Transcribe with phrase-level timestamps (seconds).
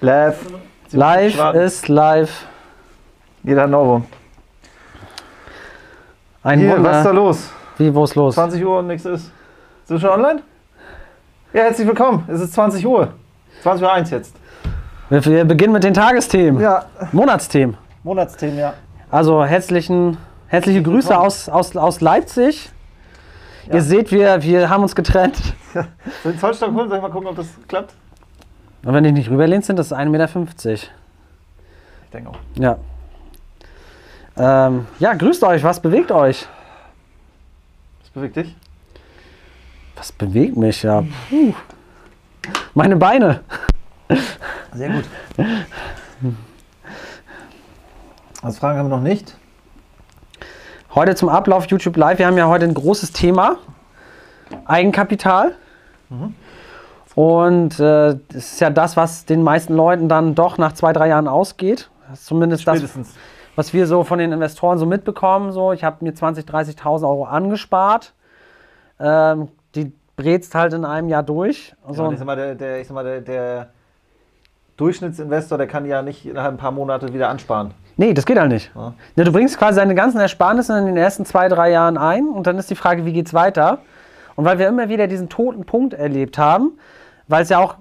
[0.00, 0.46] Live.
[0.92, 2.46] Live ist live.
[3.42, 4.02] Jeder Novo.
[6.42, 7.12] Ein Hier, was ist da Wunder.
[7.12, 7.50] los?
[7.76, 8.34] Wie, wo ist los?
[8.34, 9.30] 20 Uhr und nichts ist.
[9.84, 10.42] Sind wir schon online?
[11.52, 12.24] Ja, herzlich willkommen.
[12.28, 13.12] Es ist 20 Uhr.
[13.62, 14.34] 20 Uhr 1 jetzt.
[15.10, 16.60] Wir, wir beginnen mit den Tagesthemen.
[16.60, 17.76] Ja, Monatsthemen.
[18.02, 18.74] Monatsthemen, ja.
[19.10, 20.16] Also herzlichen,
[20.46, 22.70] herzliche Grüße aus, aus, aus Leipzig.
[23.66, 23.74] Ja.
[23.74, 25.36] Ihr seht, wir, wir haben uns getrennt.
[25.72, 26.88] Ich den Zollstock holen?
[26.88, 27.94] Soll ich mal gucken, ob das klappt?
[28.82, 30.28] Und wenn die nicht rüberlehnt sind, das ist 1,50 Meter.
[30.64, 30.90] Ich
[32.12, 32.38] denke auch.
[32.54, 32.78] Ja.
[34.36, 35.62] Ähm, ja, grüßt euch.
[35.62, 36.46] Was bewegt euch?
[38.00, 38.56] Was bewegt dich?
[39.96, 40.82] Was bewegt mich?
[40.82, 41.04] Ja.
[41.28, 41.52] Puh.
[42.74, 43.40] Meine Beine.
[44.72, 45.04] Sehr gut.
[48.42, 49.36] Also Fragen haben wir noch nicht.
[50.94, 52.18] Heute zum Ablauf YouTube Live.
[52.18, 53.58] Wir haben ja heute ein großes Thema.
[54.64, 55.54] Eigenkapital.
[57.20, 61.08] Und äh, das ist ja das, was den meisten Leuten dann doch nach zwei, drei
[61.08, 61.90] Jahren ausgeht.
[62.08, 63.14] Das ist zumindest das, Spätestens.
[63.56, 65.52] was wir so von den Investoren so mitbekommen.
[65.52, 68.14] So, ich habe mir 20.000, 30.000 Euro angespart.
[68.98, 71.74] Ähm, die brezt halt in einem Jahr durch.
[71.86, 73.68] Also, Also, ich sag mal, der, der, ich sag mal, der, der
[74.78, 77.74] Durchschnittsinvestor, der kann ja nicht innerhalb ein paar Monate wieder ansparen.
[77.98, 78.70] nee, das geht halt nicht.
[78.74, 78.94] Ja.
[79.16, 82.46] Ne, du bringst quasi deine ganzen Ersparnisse in den ersten zwei, drei Jahren ein und
[82.46, 83.80] dann ist die Frage, wie geht's weiter?
[84.36, 86.78] Und weil wir immer wieder diesen toten Punkt erlebt haben,
[87.30, 87.76] weil es ja auch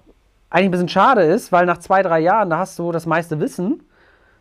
[0.50, 3.40] eigentlich ein bisschen schade ist, weil nach zwei, drei Jahren, da hast du das meiste
[3.40, 3.84] Wissen,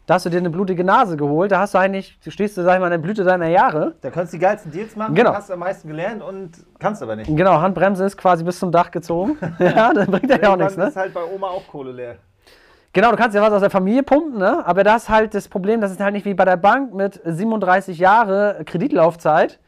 [0.07, 2.63] da hast du dir eine blutige Nase geholt, da hast du eigentlich, du stehst du,
[2.63, 3.95] sag ich mal, in der Blüte deiner Jahre.
[4.01, 5.35] Da kannst du die geilsten Deals machen, Genau.
[5.35, 7.35] hast am meisten gelernt und kannst aber nicht.
[7.35, 9.37] Genau, Handbremse ist quasi bis zum Dach gezogen.
[9.59, 10.89] ja, das bringt ja auch nichts, ne?
[10.89, 12.17] ist halt bei Oma auch Kohle leer.
[12.95, 14.67] Genau, du kannst ja was aus der Familie pumpen, ne?
[14.67, 17.21] aber das ist halt das Problem, das ist halt nicht wie bei der Bank mit
[17.25, 19.59] 37 Jahre Kreditlaufzeit,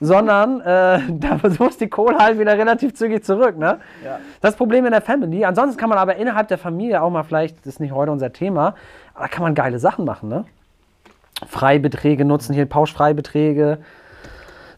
[0.00, 3.58] sondern äh, da versuchst die Kohle halt wieder relativ zügig zurück.
[3.58, 3.78] Ne?
[4.04, 4.18] Ja.
[4.40, 5.44] Das Problem in der Family.
[5.44, 8.32] Ansonsten kann man aber innerhalb der Familie auch mal vielleicht, das ist nicht heute unser
[8.32, 8.74] Thema,
[9.14, 10.28] aber da kann man geile Sachen machen.
[10.28, 10.44] Ne?
[11.46, 13.78] Freibeträge nutzen, hier Pauschfreibeträge.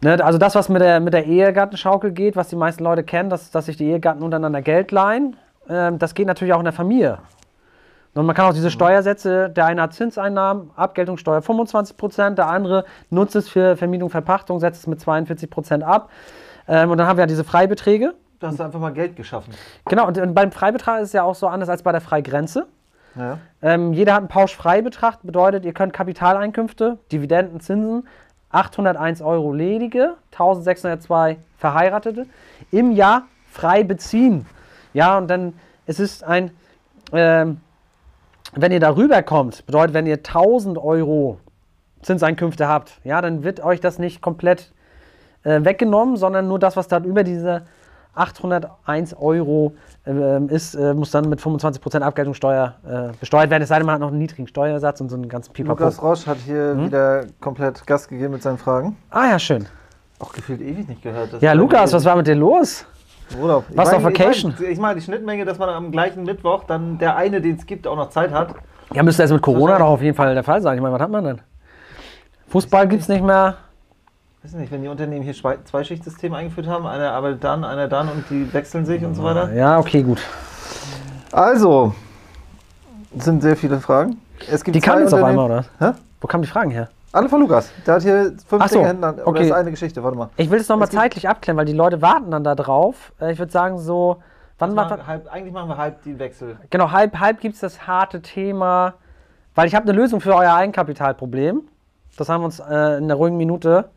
[0.03, 0.25] Ne?
[0.25, 3.51] Also das, was mit der, mit der Ehegattenschaukel geht, was die meisten Leute kennen, dass,
[3.51, 5.37] dass sich die Ehegatten untereinander Geld leihen,
[5.69, 7.19] ähm, das geht natürlich auch in der Familie.
[8.15, 13.37] Und man kann auch diese Steuersätze, der eine hat Zinseinnahmen, Abgeltungssteuer 25%, der andere nutzt
[13.37, 16.11] es für Vermietung, Verpachtung, setzt es mit 42% ab.
[16.69, 18.15] Ähm, und dann haben wir ja diese Freibeträge.
[18.39, 19.55] Du hast einfach mal Geld geschaffen.
[19.87, 22.67] Genau, und, und beim Freibetrag ist es ja auch so anders als bei der Freigrenze.
[23.15, 23.39] Ja.
[23.63, 28.09] Ähm, jeder hat einen Pauschfreibetrag, bedeutet, ihr könnt Kapitaleinkünfte, Dividenden, Zinsen,
[28.51, 32.27] 801 Euro ledige, 1602 Verheiratete
[32.71, 34.47] im Jahr frei beziehen.
[34.93, 35.55] Ja, und dann
[35.87, 36.51] es ist ein,
[37.13, 37.61] ähm,
[38.55, 41.39] wenn ihr darüber kommt, bedeutet, wenn ihr 1000 Euro
[42.03, 44.73] Zinseinkünfte habt, ja, dann wird euch das nicht komplett
[45.45, 47.63] äh, weggenommen, sondern nur das, was dann über diese
[48.15, 49.73] 801 Euro
[50.07, 53.63] ähm, ist, äh, muss dann mit 25% Abgeltungssteuer äh, besteuert werden.
[53.63, 55.83] Es sei denn, man hat noch einen niedrigen Steuersatz und so einen ganzen Pipapo.
[55.83, 56.87] Lukas Roche hat hier Hm?
[56.87, 58.97] wieder komplett Gas gegeben mit seinen Fragen.
[59.11, 59.67] Ah ja, schön.
[60.19, 61.33] Auch gefühlt ewig nicht gehört.
[61.33, 62.85] Das Ja, Lukas, was war mit dir los?
[63.33, 64.53] Du meine, auf Vacation?
[64.53, 67.57] Ich meine, ich meine, die Schnittmenge, dass man am gleichen Mittwoch dann der eine, den
[67.57, 68.55] es gibt, auch noch Zeit hat.
[68.95, 70.77] Ja, müsste jetzt mit Corona doch auf jeden Fall der Fall sein.
[70.77, 71.41] Ich meine, was hat man denn?
[72.49, 73.57] Fußball gibt's nicht mehr.
[74.43, 78.09] Weiß nicht, wenn die Unternehmen hier Zwei- Zweischichtsystem eingeführt haben, einer arbeitet dann, einer dann
[78.09, 79.53] und die wechseln sich und so weiter.
[79.53, 80.21] Ja, okay, gut.
[81.31, 81.95] Also,
[83.17, 84.19] es sind sehr viele Fragen.
[84.51, 85.65] Es gibt Die kamen jetzt auf einmal, oder?
[85.79, 85.93] Hä?
[86.21, 86.89] Wo kamen die Fragen her?
[87.13, 87.71] Alle von Lukas.
[87.87, 89.27] Der hat hier fünf so, Dinge hintereinander.
[89.27, 89.39] Okay.
[89.41, 90.31] das ist eine Geschichte, warte mal.
[90.37, 93.13] Ich will es nochmal zeitlich abklären, weil die Leute warten dann da drauf.
[93.21, 94.23] Äh, Ich würde sagen, so,
[94.59, 96.57] wann Machen macht wir halb, eigentlich machen wir halb den Wechsel.
[96.71, 98.95] Genau, halb, halb gibt es das harte Thema,
[99.55, 101.63] weil ich habe eine Lösung für euer Eigenkapitalproblem.
[102.17, 103.91] Das haben wir uns äh, in der ruhigen Minute,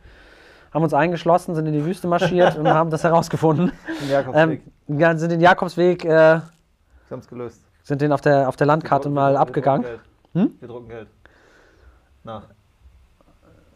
[0.73, 3.71] haben uns eingeschlossen, sind in die Wüste marschiert und haben das herausgefunden.
[4.01, 4.61] Den Jakobsweg.
[4.87, 6.07] Ähm, ja, sind den Jakobsweg, äh,
[7.07, 7.61] Sie haben es gelöst.
[7.83, 9.83] sind den auf der, auf der Wir Landkarte drucken- mal wir abgegangen.
[9.85, 10.01] drucken
[10.33, 10.41] Hm?
[10.49, 10.61] Geld.
[10.61, 11.07] Wir drucken Geld.
[12.23, 12.43] Nach.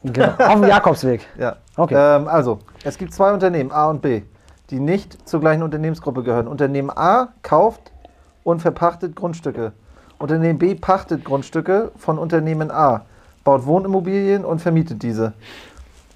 [0.03, 1.27] Genau, auf dem Jakobsweg.
[1.37, 1.57] Ja.
[1.75, 1.95] Okay.
[1.97, 4.23] Ähm, also, es gibt zwei Unternehmen, A und B,
[4.69, 6.47] die nicht zur gleichen Unternehmensgruppe gehören.
[6.47, 7.91] Unternehmen A kauft
[8.43, 9.73] und verpachtet Grundstücke.
[10.17, 13.05] Unternehmen B pachtet Grundstücke von Unternehmen A,
[13.43, 15.33] baut Wohnimmobilien und vermietet diese.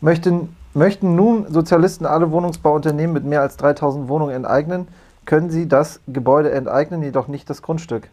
[0.02, 4.88] Möchten, möchten nun Sozialisten alle Wohnungsbauunternehmen mit mehr als 3000 Wohnungen enteignen,
[5.26, 8.10] können sie das Gebäude enteignen, jedoch nicht das Grundstück.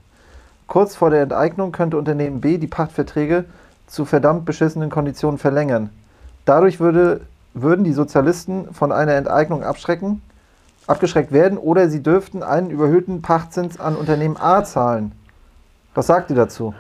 [0.69, 3.47] Kurz vor der Enteignung könnte Unternehmen B die Pachtverträge
[3.91, 5.91] zu verdammt beschissenen Konditionen verlängern.
[6.45, 7.23] Dadurch würde,
[7.55, 10.23] würden die Sozialisten von einer Enteignung abschrecken,
[10.87, 15.13] abgeschreckt werden oder sie dürften einen überhöhten Pachtzins an Unternehmen A zahlen.
[15.95, 16.73] Was sagt ihr dazu?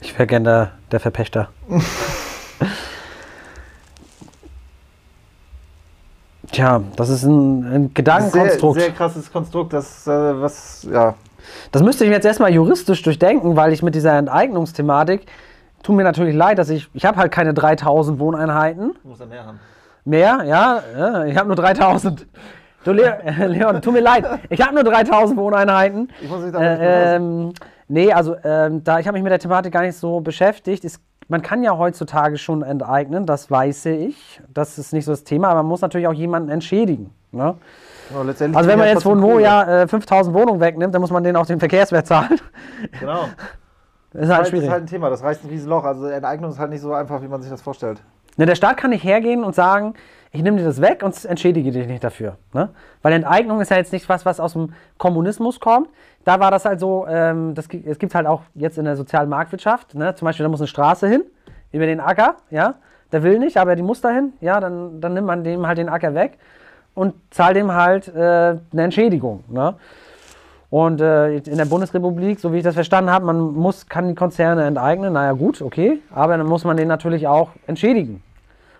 [0.00, 1.48] Ich wäre gerne der, der
[6.52, 8.80] Tja, das ist ein, ein Sehr, Gedankenkonstrukt.
[8.80, 11.14] sehr krasses Konstrukt, das, äh, was, ja.
[11.72, 15.26] Das müsste ich mir jetzt erstmal juristisch durchdenken, weil ich mit dieser Enteignungsthematik,
[15.82, 18.94] tut mir natürlich leid, dass ich, ich habe halt keine 3000 Wohneinheiten.
[19.04, 19.60] Muss er mehr haben.
[20.04, 22.26] Mehr, ja, ja ich habe nur 3000.
[22.84, 26.08] Du, Le Leon, tut mir leid, ich habe nur 3000 Wohneinheiten.
[26.20, 26.78] Ich muss mich damit.
[26.78, 27.52] Äh, ähm,
[27.88, 30.84] nee, also ähm, da, ich habe mich mit der Thematik gar nicht so beschäftigt.
[30.84, 34.40] Es, man kann ja heutzutage schon enteignen, das weiß ich.
[34.54, 37.10] Das ist nicht so das Thema, aber man muss natürlich auch jemanden entschädigen.
[37.32, 37.56] Ne?
[38.14, 41.36] Also wenn man jetzt von wo ja äh, 5000 Wohnungen wegnimmt, dann muss man denen
[41.36, 42.38] auch den Verkehrswert zahlen.
[43.00, 43.24] Genau.
[44.12, 44.70] Das ist Das halt ist schwierig.
[44.70, 45.84] halt ein Thema, das reißt ein Riesenloch.
[45.84, 48.02] Also Enteignung ist halt nicht so einfach, wie man sich das vorstellt.
[48.36, 49.94] Ne, der Staat kann nicht hergehen und sagen,
[50.30, 52.36] ich nehme dir das weg und entschädige dich nicht dafür.
[52.52, 52.68] Ne?
[53.02, 55.88] Weil Enteignung ist ja jetzt nicht was, was aus dem Kommunismus kommt.
[56.24, 59.28] Da war das halt so, ähm, das, es gibt halt auch jetzt in der sozialen
[59.28, 59.94] Marktwirtschaft.
[59.94, 60.14] Ne?
[60.14, 61.22] Zum Beispiel, da muss eine Straße hin,
[61.72, 62.74] über den Acker, ja.
[63.12, 65.88] Der will nicht, aber die muss dahin, ja, dann, dann nimmt man dem halt den
[65.88, 66.38] Acker weg
[66.96, 69.44] und zahlt dem halt äh, eine Entschädigung.
[69.48, 69.74] Ne?
[70.70, 74.14] Und äh, in der Bundesrepublik, so wie ich das verstanden habe, man muss, kann die
[74.14, 78.22] Konzerne enteignen, naja gut, okay, aber dann muss man den natürlich auch entschädigen.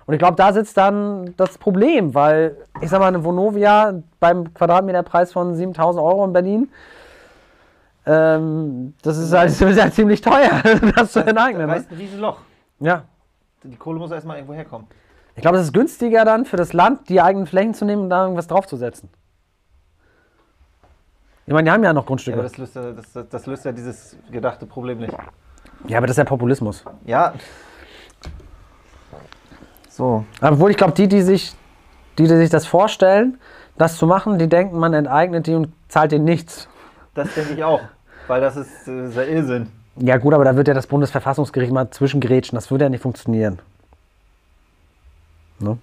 [0.07, 4.53] Und ich glaube, da sitzt dann das Problem, weil ich sag mal, eine Vonovia beim
[4.55, 6.69] Quadratmeterpreis von 7000 Euro in Berlin,
[8.07, 10.63] ähm, das ist halt, das ist halt ziemlich teuer,
[10.97, 11.67] das zu enteignen.
[11.67, 11.73] Ne?
[11.73, 12.39] reißt ein Riesenloch.
[12.81, 13.03] Ja.
[13.63, 14.87] Die Kohle muss erstmal irgendwo herkommen.
[15.37, 18.11] Ich glaube, es ist günstiger dann für das Land, die eigenen Flächen zu nehmen und
[18.11, 19.09] da irgendwas draufzusetzen.
[21.47, 22.35] Ich meine, die haben ja noch Ja, Grundstücke.
[22.39, 25.15] aber das löst, ja, das, das, das löst ja dieses gedachte Problem nicht.
[25.87, 26.85] Ja, aber das ist ja Populismus.
[27.05, 27.35] Ja.
[29.91, 30.25] So.
[30.41, 31.55] Obwohl ich glaube, die, die sich,
[32.19, 33.39] die, die sich das vorstellen,
[33.79, 36.67] das zu machen, die denken, man enteignet die und zahlt denen nichts.
[37.15, 37.81] Das denke ich auch.
[38.27, 39.69] Weil das ist äh, sehr Irrsinn.
[39.97, 42.57] Ja gut, aber da wird ja das Bundesverfassungsgericht mal zwischengrätschen.
[42.57, 43.61] Das würde ja nicht funktionieren.
[45.59, 45.79] Ne?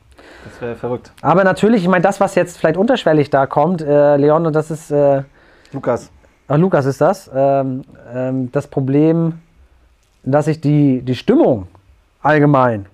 [0.45, 1.11] Das wäre verrückt.
[1.21, 4.71] Aber natürlich, ich meine, das, was jetzt vielleicht unterschwellig da kommt, äh, Leon, und das
[4.71, 5.23] ist, äh,
[5.71, 6.11] Lukas.
[6.47, 7.83] ach, Lukas ist das, ähm,
[8.13, 9.39] ähm, das Problem,
[10.23, 11.67] dass sich die, die Stimmung
[12.21, 12.85] allgemein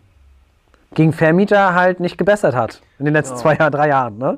[0.93, 3.41] gegen Vermieter halt nicht gebessert hat in den letzten Ja.
[3.41, 4.17] zwei, drei Jahren.
[4.17, 4.37] Ne?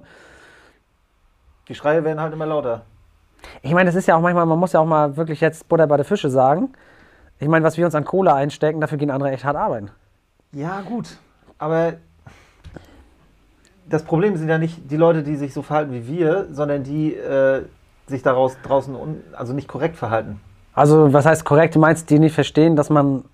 [1.68, 2.82] Die Schreie werden halt immer lauter.
[3.62, 5.88] Ich meine, das ist ja auch manchmal, man muss ja auch mal wirklich jetzt Butter
[5.88, 6.74] bei der Fische sagen.
[7.40, 9.90] Ich meine, was wir uns an Kohle einstecken, dafür gehen andere echt hart arbeiten.
[10.52, 11.18] Ja, gut.
[11.58, 11.94] Aber
[13.92, 17.14] das Problem sind ja nicht die Leute, die sich so verhalten wie wir, sondern die
[17.14, 17.64] äh,
[18.08, 20.40] sich daraus draußen un also nicht korrekt verhalten.
[20.74, 21.76] Also, was heißt korrekt?
[21.76, 23.26] Du meinst, die nicht verstehen, dass man,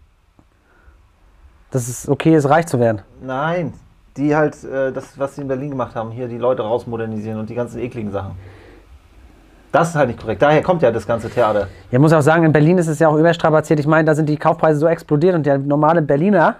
[1.70, 3.02] dass es okay ist, reich zu werden?
[3.22, 3.74] Nein,
[4.18, 7.50] die halt äh, das, was sie in Berlin gemacht haben, hier die Leute rausmodernisieren und
[7.50, 8.32] die ganzen ekligen Sachen.
[9.72, 10.42] Das ist halt nicht korrekt.
[10.42, 11.68] Daher kommt ja das ganze Theater.
[11.92, 13.80] Ja, muss auch sagen, in Berlin ist es ja auch überstrapaziert.
[13.80, 16.56] Ich meine, da sind die Kaufpreise so explodiert und der normale Berliner,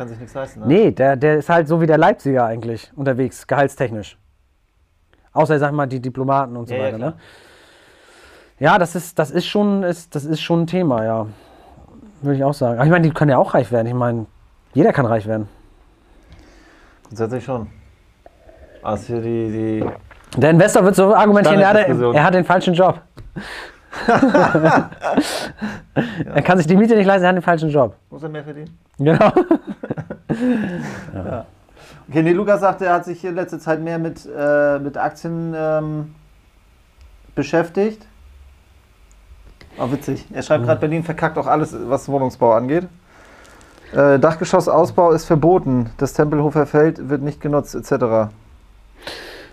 [0.00, 0.60] Kann sich nichts leisten.
[0.60, 0.66] Ne?
[0.66, 4.16] nee, der, der ist halt so wie der Leipziger eigentlich unterwegs, gehaltstechnisch.
[5.34, 7.10] Außer, sag mal, die Diplomaten und so Ja, ja, weiter, klar.
[7.10, 7.16] ne?
[8.60, 11.26] Ja, das ist, das ist schon, ist, das ist schon ein Thema, ja.
[12.22, 12.78] Würde ich auch sagen.
[12.78, 13.88] Aber ich meine, die können ja auch reich werden.
[13.88, 14.24] Ich meine,
[14.72, 15.50] jeder kann reich werden.
[17.02, 17.66] Grundsätzlich schon.
[18.82, 23.02] Also hier die, die Der Investor wird so argumentieren, er er hat den falschen Job.
[26.34, 27.96] Er kann sich die Miete nicht leisten, er hat den falschen Job.
[28.10, 28.78] muss er mehr verdienen?
[28.98, 29.32] Genau.
[32.08, 35.54] Okay, nee, Lukas sagte, er hat sich in letzter Zeit mehr mit, äh, mit Aktien
[35.56, 36.14] ähm,
[37.34, 38.06] beschäftigt.
[39.78, 40.26] Auch witzig.
[40.32, 42.88] Er schreibt gerade, Berlin verkackt auch alles, was Wohnungsbau angeht.
[43.92, 45.90] Äh, Dachgeschossausbau ist verboten.
[45.96, 48.30] Das Tempelhofer Feld wird nicht genutzt, etc.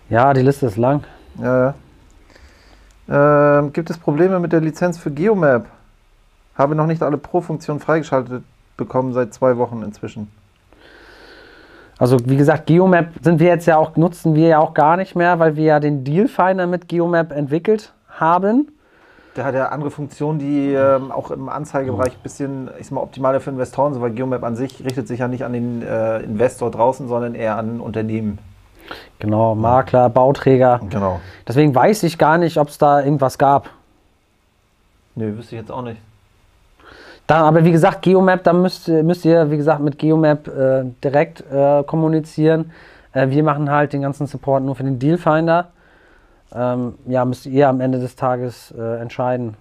[0.09, 1.03] Ja, die Liste ist lang.
[1.39, 1.75] Ja,
[3.09, 3.59] ja.
[3.59, 5.67] Ähm, gibt es Probleme mit der Lizenz für Geomap?
[6.55, 8.43] Habe noch nicht alle Pro-Funktionen freigeschaltet
[8.75, 10.31] bekommen, seit zwei Wochen inzwischen.
[11.99, 15.15] Also wie gesagt, Geomap sind wir jetzt ja auch, nutzen wir ja auch gar nicht
[15.15, 18.67] mehr, weil wir ja den Dealfinder mit Geomap entwickelt haben.
[19.35, 23.01] Der hat ja andere Funktionen, die ähm, auch im Anzeigebereich ein bisschen, ich sag mal,
[23.01, 26.19] optimaler für Investoren sind, weil Geomap an sich richtet sich ja nicht an den äh,
[26.19, 28.39] Investor draußen, sondern eher an Unternehmen.
[29.19, 30.79] Genau, Makler, Bauträger.
[30.89, 31.19] Genau.
[31.47, 33.69] Deswegen weiß ich gar nicht, ob es da irgendwas gab.
[35.15, 35.99] Nö, wüsste ich jetzt auch nicht.
[37.27, 40.85] Da, aber wie gesagt, Geomap, da müsst, ihr- müsst ihr, wie gesagt, mit Geomap äh,
[41.03, 42.71] direkt äh, kommunizieren.
[43.11, 45.67] Äh, wir machen halt den ganzen Support nur für den Dealfinder.
[46.55, 49.55] Ähm, ja, müsst ihr am Ende des Tages äh, entscheiden,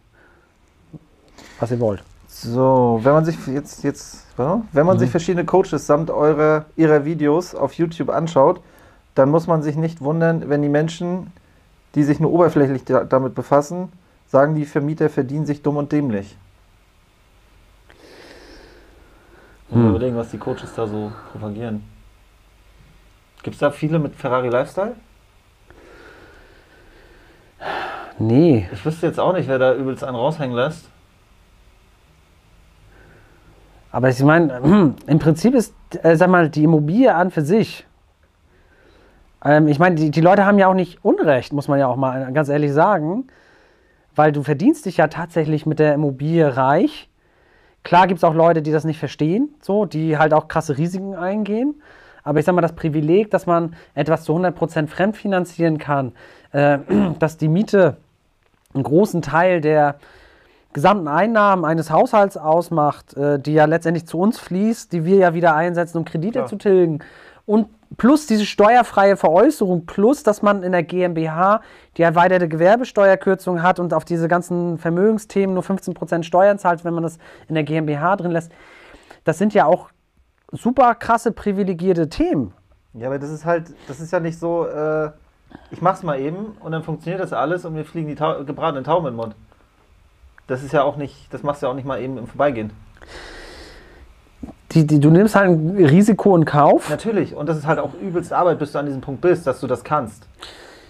[1.58, 2.04] was ihr wollt.
[2.28, 7.54] So, wenn man sich jetzt, jetzt wenn man sich verschiedene Coaches samt eurer, ihrer Videos
[7.54, 8.60] auf YouTube anschaut,
[9.14, 11.32] dann muss man sich nicht wundern, wenn die Menschen,
[11.94, 13.90] die sich nur oberflächlich da, damit befassen,
[14.28, 16.36] sagen, die Vermieter verdienen sich dumm und dämlich.
[19.70, 19.90] Mal Hm.
[19.90, 21.82] überlegen, was die Coaches da so propagieren.
[23.42, 24.96] Gibt es da viele mit Ferrari Lifestyle?
[28.18, 28.68] Nee.
[28.72, 30.88] Ich wüsste jetzt auch nicht, wer da übelst einen raushängen lässt.
[33.92, 37.86] Aber ich meine, im Prinzip ist, äh, sag mal, die Immobilie an für sich.
[39.44, 41.96] Ähm, ich meine, die, die Leute haben ja auch nicht Unrecht, muss man ja auch
[41.96, 43.26] mal ganz ehrlich sagen.
[44.14, 47.08] Weil du verdienst dich ja tatsächlich mit der Immobilie reich.
[47.86, 51.14] Klar gibt es auch Leute, die das nicht verstehen, so, die halt auch krasse Risiken
[51.14, 51.80] eingehen.
[52.24, 56.10] Aber ich sag mal, das Privileg, dass man etwas zu 100% fremdfinanzieren kann,
[56.50, 56.78] äh,
[57.20, 57.96] dass die Miete
[58.74, 60.00] einen großen Teil der
[60.72, 65.34] gesamten Einnahmen eines Haushalts ausmacht, äh, die ja letztendlich zu uns fließt, die wir ja
[65.34, 66.46] wieder einsetzen, um Kredite Klar.
[66.48, 66.98] zu tilgen.
[67.46, 71.60] Und plus diese steuerfreie Veräußerung, plus dass man in der GmbH
[71.96, 77.02] die erweiterte Gewerbesteuerkürzung hat und auf diese ganzen Vermögensthemen nur 15% Steuern zahlt, wenn man
[77.02, 78.52] das in der GmbH drin lässt.
[79.24, 79.90] Das sind ja auch
[80.52, 82.52] super krasse privilegierte Themen.
[82.94, 85.10] Ja, aber das ist halt, das ist ja nicht so, äh,
[85.70, 88.84] ich mach's mal eben und dann funktioniert das alles und mir fliegen die Tau gebratenen
[88.84, 89.34] Tauben in den Mund.
[90.46, 92.72] Das ist ja auch nicht, das machst du ja auch nicht mal eben im Vorbeigehen.
[94.72, 96.90] Die, die, du nimmst halt ein Risiko in Kauf.
[96.90, 99.60] Natürlich, und das ist halt auch übelst Arbeit, bis du an diesem Punkt bist, dass
[99.60, 100.26] du das kannst.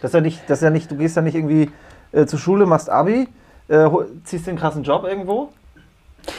[0.00, 1.70] Das ist ja nicht, das ja nicht du gehst ja nicht irgendwie
[2.12, 3.28] äh, zur Schule, machst Abi,
[3.68, 3.88] äh,
[4.24, 5.50] ziehst den krassen Job irgendwo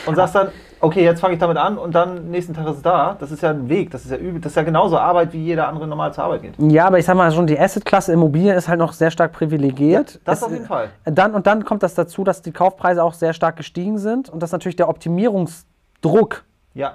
[0.06, 2.82] und sagst dann, okay, jetzt fange ich damit an und dann nächsten Tag ist es
[2.82, 3.16] da.
[3.20, 5.44] Das ist ja ein Weg, das ist ja übel, das ist ja genauso Arbeit, wie
[5.44, 6.54] jeder andere normal zur Arbeit geht.
[6.60, 10.20] Ja, aber ich sag mal schon, die Assetklasse Immobilie ist halt noch sehr stark privilegiert.
[10.26, 10.90] Das Es- auf jeden Fall.
[11.06, 14.42] Dann, und dann kommt das dazu, dass die Kaufpreise auch sehr stark gestiegen sind und
[14.42, 16.94] dass natürlich der Optimierungsdruck Ja,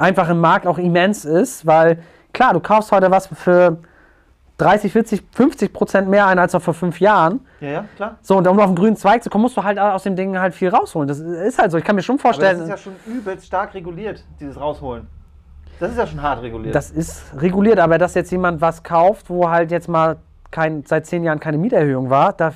[0.00, 2.02] einfach im Markt auch immens ist, weil
[2.32, 3.78] klar, du kaufst heute was für
[4.56, 7.40] 30, 40, 50 Prozent mehr ein als noch vor fünf Jahren.
[7.60, 8.18] ja, ja, klar.
[8.20, 10.38] So, und um auf den grünen Zweig zu kommen, musst du halt aus dem Ding
[10.38, 11.08] halt viel rausholen.
[11.08, 11.78] Das ist halt so.
[11.78, 15.06] Ich kann mir schon Aber das vorstellen, ist ja schon übelst stark reguliert, dieses Rausholen.
[15.78, 16.74] Das ist ja schon hart reguliert.
[16.74, 20.16] das ist reguliert, aber dass jetzt jemand was kauft, wo halt jetzt mal
[20.50, 22.54] kein, seit zehn Jahren keine Mieterhöhung war, das,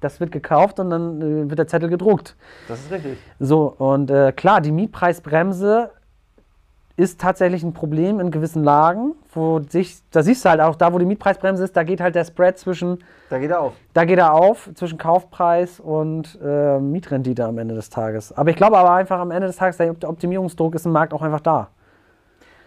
[0.00, 2.34] das wird gekauft und dann äh, wird der Zettel gedruckt.
[2.66, 3.18] das ist richtig.
[3.38, 5.90] So, und äh, klar, die Mietpreisbremse
[6.96, 10.92] ist tatsächlich ein Problem in gewissen Lagen, wo sich, da siehst du halt auch, da
[10.92, 12.98] wo die Mietpreisbremse ist, da geht halt der Spread zwischen,
[13.30, 13.72] Da geht er auf.
[13.94, 18.32] da geht er auf, zwischen Kaufpreis und äh, Mietrendite am Ende des Tages.
[18.36, 21.22] Aber ich glaube aber einfach am Ende des Tages, der Optimierungsdruck ist im Markt auch
[21.22, 21.68] einfach da.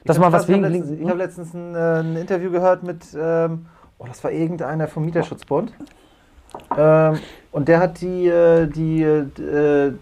[0.03, 2.83] Dass Ich man was ich habe letztens, ich hab letztens ein, äh, ein Interview gehört
[2.83, 3.65] mit, ähm,
[3.97, 5.71] oh, das war irgendeiner vom Mieterschutzbund.
[6.77, 7.19] Ähm,
[7.53, 9.93] und der hat die, äh, die, äh,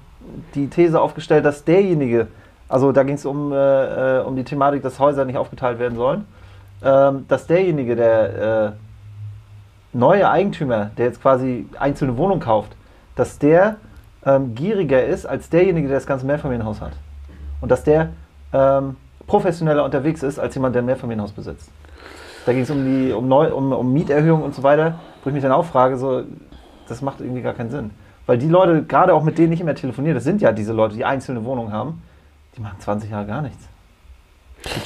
[0.56, 2.28] die These aufgestellt, dass derjenige,
[2.68, 5.96] also da ging es um, äh, äh, um die Thematik, dass Häuser nicht aufgeteilt werden
[5.98, 6.26] sollen,
[6.84, 8.72] ähm, dass derjenige, der äh,
[9.94, 12.76] neue Eigentümer, der jetzt quasi einzelne Wohnungen kauft,
[13.16, 13.78] dass der
[14.26, 16.94] ähm, gieriger ist als derjenige, der das ganze Mehrfamilienhaus hat.
[17.62, 18.10] Und dass der
[18.52, 21.70] ähm, professioneller unterwegs ist als jemand, der ein Mehrfamilienhaus besitzt.
[22.46, 25.52] Da ging es um, um, um, um Mieterhöhung und so weiter, wo ich mich dann
[25.52, 26.24] auch frage, so,
[26.88, 27.92] das macht irgendwie gar keinen Sinn.
[28.26, 30.96] Weil die Leute, gerade auch mit denen ich immer telefoniere, das sind ja diese Leute,
[30.96, 32.02] die einzelne Wohnungen haben,
[32.58, 33.68] die machen 20 Jahre gar nichts.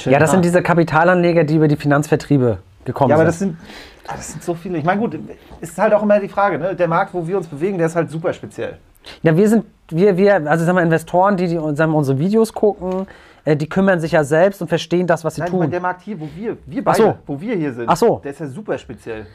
[0.04, 0.44] Ja, das sind hart.
[0.44, 3.56] diese Kapitalanleger, die über die Finanzvertriebe gekommen Ja, aber sind.
[3.56, 4.78] das sind, ah, das sind so viele.
[4.78, 5.18] Ich meine, gut,
[5.60, 6.74] ist halt auch immer die Frage, ne?
[6.74, 8.78] Der Markt, wo wir uns bewegen, der ist halt super speziell.
[9.22, 12.52] Ja, wir sind, wir, wir, also sagen wir Investoren, die, die sagen wir, unsere Videos
[12.52, 13.06] gucken,
[13.44, 15.70] äh, die kümmern sich ja selbst und verstehen das, was sie Nein, ich meine, tun.
[15.70, 17.14] der Markt hier, wo wir, wir beide, so.
[17.26, 18.20] wo wir hier sind, Ach so.
[18.22, 19.26] der ist ja super speziell.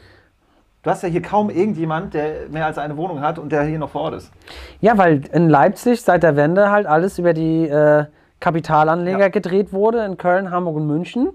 [0.84, 3.80] Du hast ja hier kaum irgendjemand, der mehr als eine Wohnung hat und der hier
[3.80, 4.30] noch vor Ort ist.
[4.80, 8.04] Ja, weil in Leipzig seit der Wende halt alles über die äh,
[8.40, 9.28] Kapitalanleger Ja.
[9.28, 11.30] gedreht wurde, in Köln, Hamburg und München.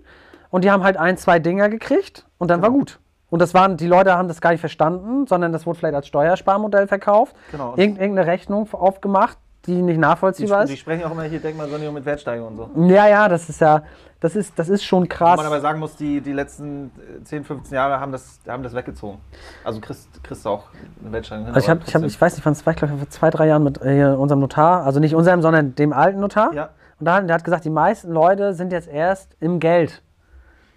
[0.49, 2.79] Und die haben halt ein, zwei Dinger gekriegt und dann war Genau.
[2.79, 2.99] gut.
[3.29, 6.07] Und das waren, die Leute haben das gar nicht verstanden, sondern das wurde vielleicht als
[6.07, 7.33] Steuersparmodell verkauft.
[7.51, 7.73] Genau.
[7.77, 10.79] Irgend, irgendeine Rechnung aufgemacht, die nicht Die, nachvollziehbar die ist.
[10.79, 12.93] sprechen auch immer hier, denk mal, Sonio mit Wertsteigerung und so.
[12.93, 13.83] Ja, ja, das ist ja,
[14.19, 15.37] das ist, das ist schon Wo krass.
[15.37, 16.91] man aber sagen muss, die, die letzten
[17.21, 19.19] äh, 10, 15 Jahre haben das, haben das weggezogen.
[19.63, 20.63] Also kriegst, kriegst du auch
[21.01, 21.55] eine Wertsteigerung hin.
[21.55, 23.29] Also ich, hab, ich, hab, ich weiß nicht, wann es war, ich glaube, vor zwei,
[23.29, 26.53] drei Jahren mit äh, unserem Notar, also nicht unserem, sondern dem alten Notar.
[26.53, 26.69] Ja.
[27.01, 30.03] Und da, der hat gesagt, die meisten Leute sind jetzt erst im Geld.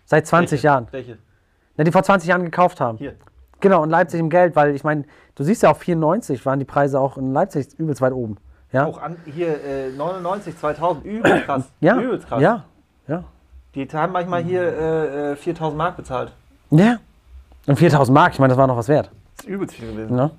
[0.07, 0.67] Seit 20 Welche?
[0.67, 0.89] Jahren.
[0.91, 1.19] Welche?
[1.77, 2.97] Ne, die vor 20 Jahren gekauft haben.
[2.97, 3.13] Hier.
[3.61, 5.05] Genau, in Leipzig im Geld, weil ich meine,
[5.35, 8.39] du siehst ja auch 94 waren die Preise auch in Leipzig übelst weit oben.
[8.73, 11.71] Ja, Auch an, hier äh, 99, 2000, übelst krass.
[11.81, 12.41] ja, Übelst krass.
[12.41, 12.65] ja,
[13.07, 13.25] ja.
[13.75, 16.33] Die haben manchmal hier äh, äh, 4000 Mark bezahlt.
[16.71, 16.97] Ja.
[17.67, 19.11] Und 4000 Mark, ich meine, das war noch was wert.
[19.37, 20.17] Das ist übelst viel gewesen.
[20.17, 20.31] Ne?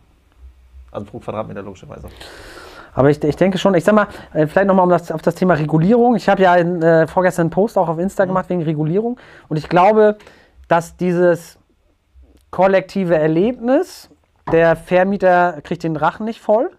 [0.91, 2.07] Also pro Quadratmeter logischerweise.
[2.95, 5.35] Aber ich, ich denke schon, ich sag mal, äh, vielleicht nochmal um das, auf das
[5.35, 6.15] Thema Regulierung.
[6.15, 9.19] Ich habe ja in, äh, vorgestern einen Post auch auf Insta gemacht wegen Regulierung.
[9.49, 10.17] Und ich glaube,
[10.69, 11.59] dass dieses
[12.51, 14.09] kollektive Erlebnis,
[14.51, 16.71] der Vermieter kriegt den Rachen nicht voll.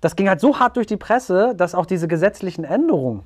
[0.00, 3.22] Das ging halt so hart durch die Presse, dass auch diese gesetzlichen Änderungen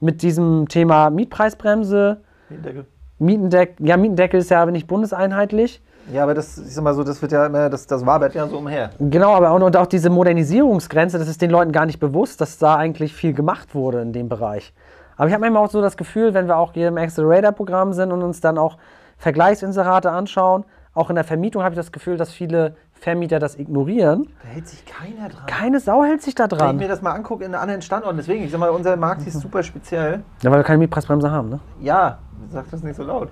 [0.00, 2.86] mit diesem Thema Mietpreisbremse, Mietendeckel.
[3.18, 5.82] Mietendeckel, ja, Mietendeckel ist ja nicht bundeseinheitlich.
[6.10, 8.58] Ja, aber das, sag mal so, das wird ja immer, das, das wabert ja so
[8.58, 8.90] umher.
[8.98, 12.58] Genau, aber auch, und auch diese Modernisierungsgrenze, das ist den Leuten gar nicht bewusst, dass
[12.58, 14.72] da eigentlich viel gemacht wurde in dem Bereich.
[15.16, 18.10] Aber ich habe manchmal auch so das Gefühl, wenn wir auch hier im Accelerator-Programm sind
[18.12, 18.78] und uns dann auch
[19.18, 24.28] Vergleichsinserate anschauen, auch in der Vermietung habe ich das Gefühl, dass viele Vermieter das ignorieren.
[24.42, 25.46] Da hält sich keiner dran.
[25.46, 26.76] Keine Sau hält sich da Wenn ich dran.
[26.76, 29.62] mir das mal angucke in anderen Standorten, deswegen, ich sag mal, unser Markt ist super
[29.62, 30.22] speziell.
[30.42, 31.60] Ja, weil wir keine Mietpreisbremse haben, ne?
[31.80, 32.18] Ja,
[32.50, 33.28] sag das nicht so laut.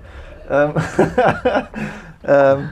[0.48, 0.72] Ähm,
[2.24, 2.70] ähm,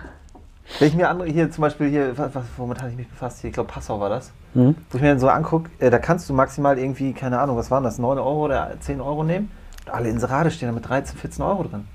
[0.79, 3.41] wenn ich mir andere, hier zum Beispiel hier, was, womit hatte ich mich befasst?
[3.41, 4.33] Hier, ich glaube Passau war das.
[4.55, 4.77] Mhm.
[4.91, 7.71] Wo ich mir dann so angucke, äh, da kannst du maximal irgendwie, keine Ahnung, was
[7.71, 9.51] waren das, 9 Euro oder 10 Euro nehmen.
[9.87, 11.87] Und alle Inserate stehen da mit 13, 14 Euro drin.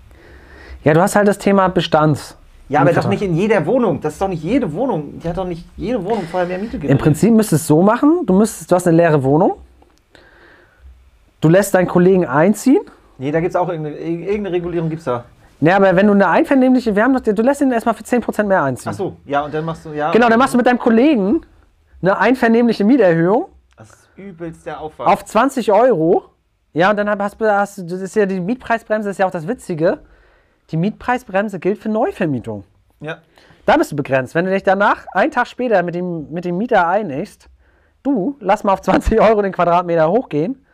[0.84, 2.38] Ja, du hast halt das Thema Bestands.
[2.70, 4.02] Ja, aber doch nicht in jeder Wohnung.
[4.02, 5.20] Das ist doch nicht jede Wohnung.
[5.20, 7.02] Die hat doch nicht jede Wohnung vorher mehr Miete Im generiert.
[7.02, 9.58] Prinzip müsstest du es so machen, du, müsstest, du hast eine leere Wohnung,
[11.42, 12.82] du lässt deinen Kollegen einziehen.
[13.18, 15.26] Nee, da gibt es auch irgendeine, irgendeine Regulierung gibt's da.
[15.62, 18.44] Ja, aber wenn du eine einvernehmliche, wir haben doch, du lässt ihn erstmal für 10%
[18.44, 18.90] mehr einziehen.
[18.92, 20.12] Ach so, ja, und dann machst du, ja.
[20.12, 21.46] Genau, dann machst du mit deinem Kollegen
[22.02, 23.46] eine einvernehmliche Mieterhöhung
[23.78, 25.10] Das ist übelst der Aufwand.
[25.10, 26.26] auf 20 Euro.
[26.74, 29.48] Ja, und dann hast du, das ist ja die Mietpreisbremse, das ist ja auch das
[29.48, 30.00] Witzige.
[30.72, 32.64] Die Mietpreisbremse gilt für Neuvermietung.
[33.00, 33.20] ja.
[33.66, 34.36] Da bist du begrenzt.
[34.36, 37.48] Wenn du dich danach einen Tag später mit dem, mit dem Mieter einigst,
[38.04, 40.66] du, lass mal auf 20 Euro den Quadratmeter hochgehen.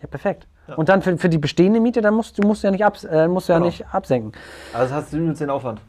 [0.00, 0.46] Ja, perfekt.
[0.76, 3.28] Und dann für, für die bestehende Miete, dann musst du musst ja nicht, abs, äh,
[3.28, 3.66] musst ja Genau.
[3.66, 4.32] nicht absenken.
[4.72, 5.80] Also hast du übelst den Aufwand.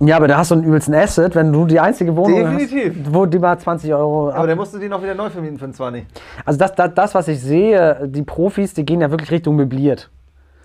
[0.00, 2.96] Ja, aber da hast du einen übelsten Asset, wenn du die einzige Wohnung Definitiv.
[3.06, 5.30] hast, wo die mal 20 Euro ab Aber dann musst du den auch wieder neu
[5.30, 6.04] vermieten für einen 20.
[6.44, 10.10] Also das, das, das, was ich sehe, die Profis, die gehen ja wirklich Richtung möbliert.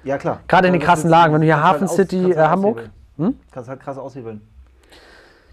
[0.03, 0.39] Ja, klar.
[0.47, 2.49] Gerade in den Also krassen Lagen, wenn du hier halt Hafen aus- City, äh, halt
[2.49, 2.89] Hamburg.
[3.17, 3.35] Hm?
[3.51, 4.41] Kannst halt krass aushebeln.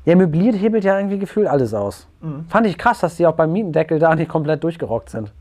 [0.04, 2.06] Ja, möbliert hebelt ja irgendwie gefühlt alles aus.
[2.48, 5.32] Fand ich krass, dass die auch beim Mietendeckel da nicht komplett durchgerockt sind.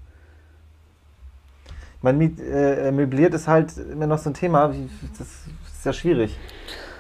[2.06, 4.72] Man Miet, äh, möbliert ist halt immer noch so ein Thema.
[4.72, 6.38] Wie, das ist ja schwierig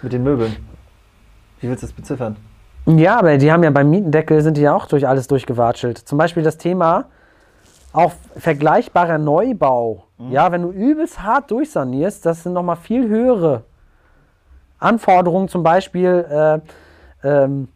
[0.02, 0.56] mit den Möbeln.
[1.60, 2.38] Wie willst du das beziffern?
[2.88, 6.00] Ja, aber die haben ja beim Mietendeckel sind die ja auch durch alles durchgewatschelt.
[6.00, 7.06] Zum Beispiel das Thema
[7.94, 10.06] auch vergleichbarer Neubau.
[10.18, 13.64] Ja, wenn du übelst hart durchsanierst, das sind nochmal viel höhere
[14.80, 16.26] Anforderungen zum Beispiel
[17.24, 17.68] äh, ähm,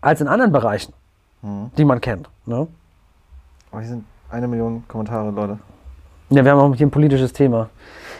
[0.00, 0.92] als in anderen Bereichen,
[1.78, 2.28] die man kennt.
[2.46, 2.66] Ne?
[3.70, 5.60] Oh, hier sind eine Million Kommentare, Leute.
[6.30, 7.68] Ja, wir haben auch hier ein politisches Thema.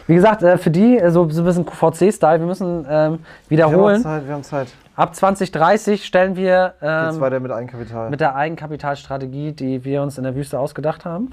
[0.07, 2.95] Wie gesagt, äh, für die, äh, so, so ein bisschen QVC-Style, wir müssen ähm, Wir
[2.95, 4.01] haben wiederholen.
[4.01, 4.67] Zeit, wir haben Zeit.
[4.95, 8.09] Ab 2030 stellen wir Geht's ähm, weiter mit Eigenkapital.
[8.09, 11.31] mit der Eigenkapitalstrategie, die wir uns in der Wüste ausgedacht haben.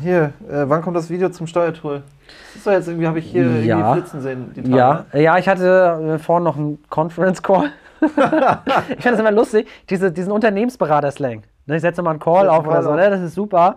[0.00, 2.02] Hier, äh, wann kommt das Video zum Steuertool?
[2.48, 3.78] Das ist doch jetzt irgendwie, habe ich hier Ja.
[3.78, 4.52] irgendwie flitzen sehen.
[4.54, 7.70] Die Tage, Ja, ja, ich hatte äh, vorhin noch einen Conference Call.
[8.00, 11.42] ich finde das immer lustig, diese, diesen Unternehmensberater-Slang.
[11.66, 12.96] Ne, Ich setze mal einen Call Setz einen auf oder Call so, auf.
[12.96, 13.10] ne?
[13.10, 13.76] das ist super.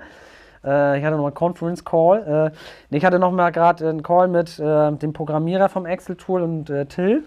[0.67, 2.51] Äh, ich hatte noch mal einen Conference Call.
[2.91, 6.69] Äh, ich hatte noch mal gerade einen Call mit äh, dem Programmierer vom Excel-Tool und
[6.69, 7.23] äh, Till.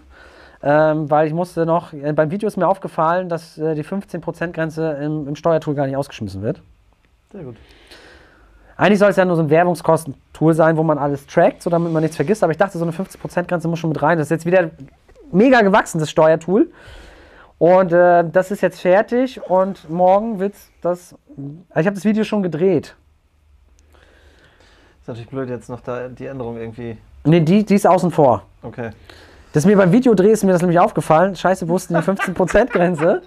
[0.63, 5.27] Ähm, weil ich musste noch, äh, beim Video ist mir aufgefallen, dass die 15%-Grenze im,
[5.27, 6.61] im Steuertool gar nicht ausgeschmissen wird.
[7.33, 7.57] Sehr gut.
[8.77, 11.93] Eigentlich soll es ja nur so ein Werbungskostentool sein, wo man alles trackt, so damit
[11.93, 12.43] man nichts vergisst.
[12.43, 14.19] Aber ich dachte, so eine 50%-Grenze muss schon mit rein.
[14.19, 14.71] Das ist jetzt wieder
[15.33, 16.71] mega gewachsen, das Steuertool.
[17.59, 21.15] Und äh, das ist jetzt fertig und morgen wird das.
[21.69, 22.97] Also ich habe das Video schon gedreht.
[25.01, 26.99] Ist natürlich blöd jetzt noch da die Änderung irgendwie.
[27.25, 28.43] Ne, die, die ist außen vor.
[28.63, 28.91] Okay.
[29.53, 31.35] Das ist mir beim Videodreh ist mir das nämlich aufgefallen.
[31.35, 33.23] Scheiße, wussten die 15%-Grenze.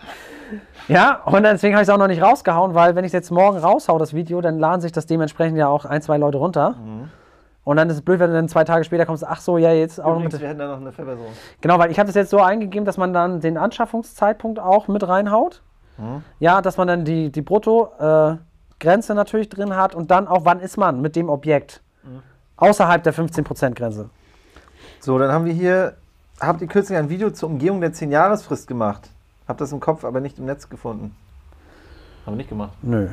[0.88, 3.32] Ja, und deswegen habe ich es auch noch nicht rausgehauen, weil wenn ich es jetzt
[3.32, 6.76] morgen raushau, das Video, dann laden sich das dementsprechend ja auch ein, zwei Leute runter.
[7.66, 9.72] Und dann ist es blöd, wenn du dann zwei Tage später kommst, ach so, ja,
[9.72, 10.42] jetzt auch noch Übrigens, mit.
[10.42, 11.32] wir hätten da noch eine Verbesserung.
[11.62, 15.08] Genau, weil ich habe das jetzt so eingegeben, dass man dann den Anschaffungszeitpunkt auch mit
[15.08, 15.62] reinhaut.
[16.40, 17.42] Ja, dass man dann die, die
[18.84, 21.82] Brutto-Grenze natürlich drin hat und dann auch, wann ist man mit dem Objekt
[22.58, 24.10] außerhalb der 15%-Grenze.
[25.00, 25.96] So, dann haben wir hier,
[26.40, 29.10] habt ihr kürzlich ein Video zur Umgehung der 10-Jahresfrist gemacht.
[29.48, 31.16] Habt das im Kopf, aber nicht im Netz gefunden.
[32.26, 32.74] Haben wir nicht gemacht.
[32.82, 33.10] Nö.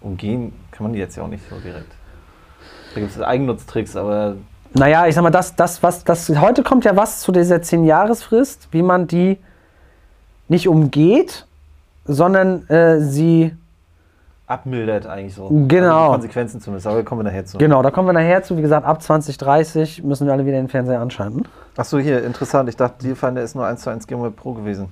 [0.00, 1.92] Umgehen kann man die jetzt ja auch nicht so direkt.
[2.94, 4.36] Da gibt es Eigennutztricks, aber
[4.72, 8.68] Naja, ich sag mal, das, das, was, das, heute kommt ja was zu dieser 10-Jahresfrist,
[8.70, 9.38] wie man die
[10.48, 11.46] nicht umgeht,
[12.04, 13.56] sondern äh, sie,
[14.50, 15.48] abmildert eigentlich so.
[15.48, 15.96] Genau.
[15.96, 17.58] Also die Konsequenzen zumindest, aber kommen wir nachher zu.
[17.58, 18.56] genau, da kommen wir nachher zu.
[18.56, 21.46] Wie gesagt, ab 2030 müssen wir alle wieder den Fernseher anschalten.
[21.76, 22.68] Achso, hier, interessant.
[22.68, 24.88] Ich dachte, Dealfinder ist nur 1 zu 1 GeoMap Pro gewesen.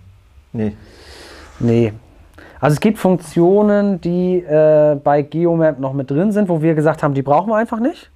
[0.53, 0.77] Nee.
[1.59, 1.92] Nee.
[2.61, 7.03] Also es gibt Funktionen, die äh, bei Geomap noch mit drin sind, wo wir gesagt
[7.03, 8.11] haben, die brauchen wir einfach nicht.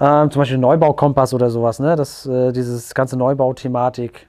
[0.00, 1.94] Ähm, zum Beispiel Neubaukompass oder sowas, ne?
[1.96, 4.26] Das, äh, dieses ganze Neubauthematik.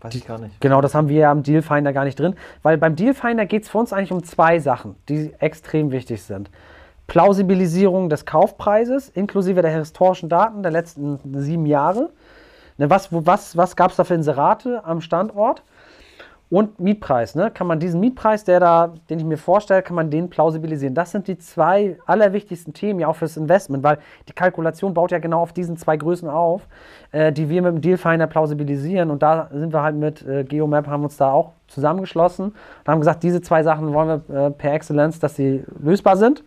[0.00, 0.60] Weiß ich gar nicht.
[0.60, 2.34] Genau, das haben wir ja am Dealfinder gar nicht drin.
[2.62, 6.50] Weil beim Dealfinder geht es für uns eigentlich um zwei Sachen, die extrem wichtig sind.
[7.06, 12.10] Plausibilisierung des Kaufpreises inklusive der historischen Daten der letzten sieben Jahre.
[12.78, 15.62] Ne, was was, was gab es da für Inserate am Standort?
[16.50, 17.52] Und Mietpreis, ne?
[17.52, 20.96] Kann man diesen Mietpreis, der da, den ich mir vorstelle, kann man den plausibilisieren?
[20.96, 25.20] Das sind die zwei allerwichtigsten Themen ja auch fürs Investment, weil die Kalkulation baut ja
[25.20, 26.66] genau auf diesen zwei Größen auf,
[27.12, 29.12] äh, die wir mit dem Dealfinder plausibilisieren.
[29.12, 32.98] Und da sind wir halt mit äh, Geomap, haben uns da auch zusammengeschlossen und haben
[32.98, 36.42] gesagt, diese zwei Sachen wollen wir äh, per Excellence, dass sie lösbar sind.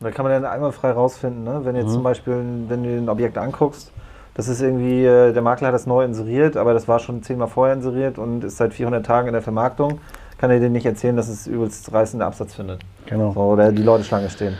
[0.00, 1.60] Da kann man dann einmal frei rausfinden, ne?
[1.62, 1.92] wenn jetzt Mhm.
[1.92, 3.92] zum Beispiel, wenn du ein Objekt anguckst,
[4.34, 7.48] das ist irgendwie, äh, der Makler hat das neu inseriert, aber das war schon zehnmal
[7.48, 10.00] vorher inseriert und ist seit 400 Tagen in der Vermarktung,
[10.38, 12.80] kann er dir nicht erzählen, dass es übelst reißender Absatz findet.
[13.06, 13.32] Genau.
[13.32, 14.56] So, oder die Leute Schlange stehen.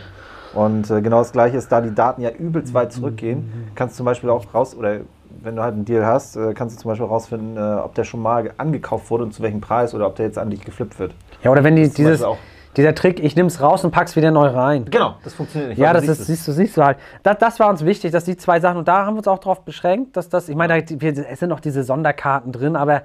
[0.53, 3.97] Und äh, genau das Gleiche ist, da die Daten ja übelst weit zurückgehen, kannst du
[3.97, 4.99] zum Beispiel auch raus, oder
[5.41, 8.03] wenn du halt einen Deal hast, äh, kannst du zum Beispiel rausfinden, äh, ob der
[8.03, 10.99] schon mal angekauft wurde und zu welchem Preis oder ob der jetzt an dich geflippt
[10.99, 11.13] wird.
[11.43, 12.23] Ja, oder wenn die, dieses,
[12.75, 14.85] dieser Trick, ich nehme es raus und pack's wieder neu rein.
[14.85, 15.79] Genau, das funktioniert nicht.
[15.79, 16.97] Ja, das du ist, siehst siehst du, siehst du halt.
[17.21, 19.39] Das, das war uns wichtig, dass die zwei Sachen, und da haben wir uns auch
[19.39, 23.03] darauf beschränkt, dass das, ich meine, da, wir, es sind noch diese Sonderkarten drin, aber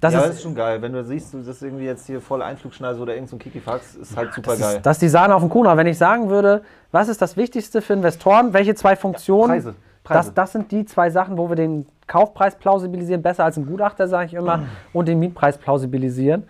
[0.00, 0.80] das ja, ist, das ist schon geil.
[0.80, 3.96] Wenn du siehst, du das irgendwie jetzt hier voll Einflugschneise oder irgend so ein Kikifax,
[3.96, 4.76] ist halt super das, geil.
[4.76, 5.66] ist, das ist die Sahne auf dem Kuchen.
[5.66, 9.74] Aber wenn ich sagen würde, was ist das Wichtigste für Investoren, welche zwei Funktionen, Preise.
[10.02, 10.28] Preise.
[10.28, 14.08] Das, das sind die zwei Sachen, wo wir den Kaufpreis plausibilisieren, besser als ein Gutachter,
[14.08, 16.44] sage ich immer, und den Mietpreis plausibilisieren.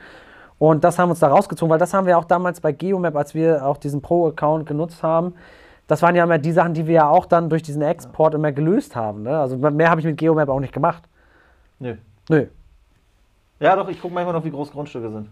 [0.61, 3.16] Und das haben wir uns da rausgezogen, weil das haben wir auch damals bei Geomap,
[3.16, 5.35] als wir auch diesen Pro-Account genutzt haben.
[5.87, 8.53] Das waren ja immer die Sachen, die wir ja auch dann durch diesen Export immer
[8.53, 9.23] gelöst haben.
[9.23, 9.38] Ne?
[9.38, 11.03] Also mehr habe ich mit Geomap auch nicht gemacht.
[11.79, 11.96] Nö.
[12.29, 12.46] Nö.
[13.59, 15.31] Ja, doch, ich gucke manchmal noch, wie groß Grundstücke sind.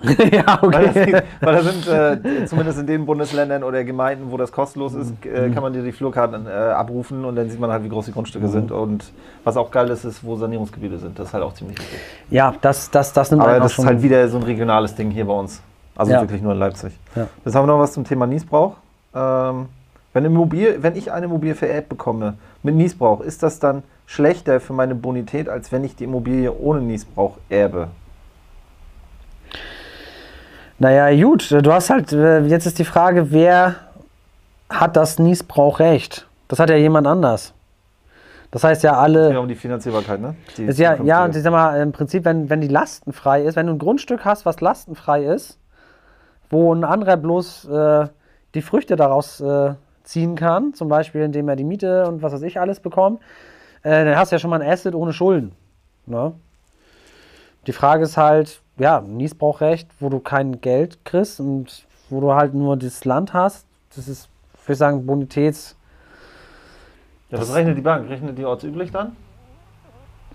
[0.32, 1.22] ja, Weil das, okay.
[1.40, 5.50] weil da sind, äh, zumindest in den Bundesländern oder Gemeinden, wo das kostenlos ist, äh,
[5.50, 8.12] kann man dir die Flurkarten äh, abrufen und dann sieht man halt, wie groß die
[8.12, 8.70] Grundstücke sind.
[8.70, 9.10] Und
[9.42, 11.18] was auch geil ist, ist, wo Sanierungsgebiete sind.
[11.18, 11.98] Das ist halt auch ziemlich wichtig.
[12.30, 15.24] Ja, das, das, das nimmt Aber das ist halt wieder so ein regionales Ding hier
[15.24, 15.60] bei uns.
[15.96, 16.20] Also Ja.
[16.20, 16.92] wirklich nur in Leipzig.
[17.16, 17.26] Ja.
[17.44, 18.76] Jetzt haben wir noch was zum Thema Niesbrauch.
[19.16, 19.66] Ähm,
[20.12, 24.74] wenn, Immobilie, wenn ich eine Immobilie vererbt bekomme mit Niesbrauch, ist das dann schlechter für
[24.74, 27.88] meine Bonität, als wenn ich die Immobilie ohne Niesbrauch erbe?
[30.78, 33.76] Naja, gut, du hast halt, äh, jetzt ist die Frage, wer
[34.70, 36.26] hat das Niesbrauchrecht?
[36.46, 37.52] Das hat ja jemand anders.
[38.50, 39.26] Das heißt ja Es alle.
[39.26, 40.34] geht ja um die Finanzierbarkeit, ne?
[40.56, 43.56] Die Ist ja, ja, und ich sag mal, im Prinzip, wenn, wenn die lastenfrei ist,
[43.56, 45.58] wenn du ein Grundstück hast, was lastenfrei ist,
[46.48, 48.06] wo ein anderer bloß äh,
[48.54, 52.42] die Früchte daraus äh, ziehen kann, zum Beispiel indem er die Miete und was weiß
[52.42, 53.20] ich alles bekommt,
[53.82, 55.52] äh, dann hast du ja schon mal ein Asset ohne Schulden.
[56.06, 56.32] Ne?
[57.66, 62.54] Die Frage ist halt, ja, Niesbrauchrecht, wo du kein Geld kriegst und wo du halt
[62.54, 64.28] nur das Land hast, das ist,
[64.64, 65.76] würde ich sagen, Bonitäts.
[67.30, 68.08] ja, was rechnet die Bank?
[68.08, 69.16] Rechnet die ortsüblich dann?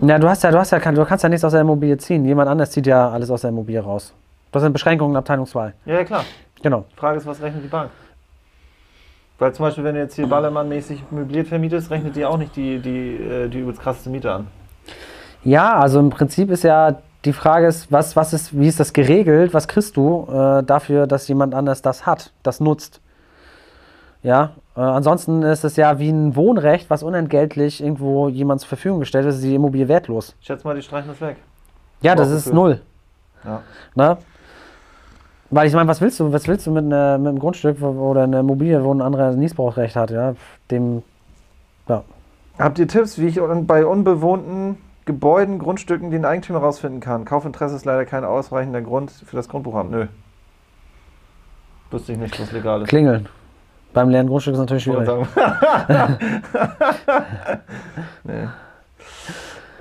[0.02, 1.98] Ja, du hast ja, du hast ja, kein- du kannst ja nichts aus der Immobilie
[1.98, 2.26] ziehen.
[2.26, 4.14] Jemand anders zieht ja alles aus der Immobilie raus.
[4.52, 5.74] Das sind Beschränkungen in Abteilung 2.
[5.86, 6.24] Ja, ja, klar.
[6.62, 6.86] Genau.
[6.92, 7.90] Die Frage ist, was rechnet die Bank?
[9.40, 12.80] Weil zum Beispiel, wenn du jetzt hier Ballermann-mäßig möbliert vermietest, rechnet die auch nicht die,
[12.80, 14.48] die, äh, die übelst krasseste Miete an.
[15.44, 18.94] Ja, also im Prinzip ist ja die Frage ist, was, was ist, wie ist das
[18.94, 19.54] geregelt?
[19.54, 23.00] Was kriegst du äh, dafür, dass jemand anders das hat, das nutzt?
[24.24, 29.00] Ja, äh, ansonsten ist es ja wie ein Wohnrecht, was unentgeltlich irgendwo jemand zur Verfügung
[29.00, 30.36] gestellt wird, ist die Immobilie wertlos.
[30.40, 31.38] Ich schätze mal, die streichen das weg.
[32.02, 32.82] Ja, das ist null.
[33.44, 33.62] Ja.
[33.96, 34.18] Ne?
[35.50, 38.24] Weil ich meine, was willst du, was willst du mit, einer, mit einem Grundstück oder
[38.24, 40.36] einer Immobilie, wo ein anderer Niesbrauchrecht hat, ja?
[40.72, 41.04] Dem,
[41.88, 42.04] ja.
[42.58, 47.26] Habt ihr Tipps, wie ich bei unbewohnten Gebäuden, Grundstücken den Eigentümer rausfinden kann?
[47.26, 49.92] Kaufinteresse ist leider kein ausreichender Grund für das Grundbuchamt.
[49.92, 50.08] Nö.
[51.92, 52.88] Wüsste ich nicht, was legal ist.
[52.90, 53.28] Klingeln.
[53.94, 55.08] Beim leeren Grundstück ist natürlich schwierig.
[58.24, 58.48] nee.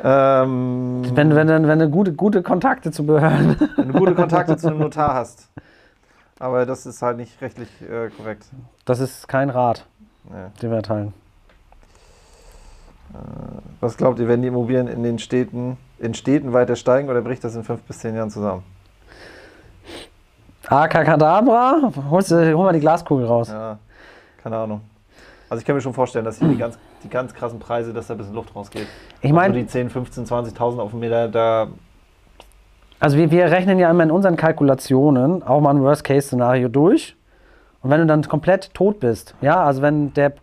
[0.04, 3.56] Ähm, Wenn, wenn, du- wenn du gute, gute Kontakte zu Behörden.
[3.76, 5.48] wenn du gute Kontakte zu einem Notar hast.
[6.38, 8.46] Aber das ist halt nicht rechtlich äh, korrekt.
[8.85, 9.87] Das ist kein Rat,
[10.24, 10.48] Nee.
[10.61, 11.14] den wir erteilen.
[13.81, 17.44] Was glaubt ihr, werden die Immobilien in den Städten, in Städten weiter steigen oder bricht
[17.44, 18.62] das in fünf bis zehn Jahren zusammen?
[20.66, 23.48] Akakadabra, holst du, hol mal die Glaskugel raus.
[23.48, 23.79] Ja,
[24.42, 24.81] keine Ahnung.
[25.51, 28.07] Also ich kann mir schon vorstellen, dass hier die ganz, die ganz krassen Preise, dass
[28.07, 28.87] da ein bisschen Luft rausgeht.
[29.20, 31.68] Ich Also meine, die 10, 15, 20.000 auf dem Meter, da
[33.03, 37.16] also wir, wir rechnen ja immer in unseren Kalkulationen auch mal ein Worst-Case-Szenario durch.
[37.81, 40.35] Und wenn du dann komplett tot bist, ja, also wenn der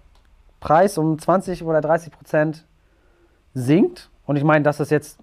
[0.59, 2.65] Preis um 20 oder 30 Prozent
[3.53, 5.19] sinkt, und ich meine, dass das jetzt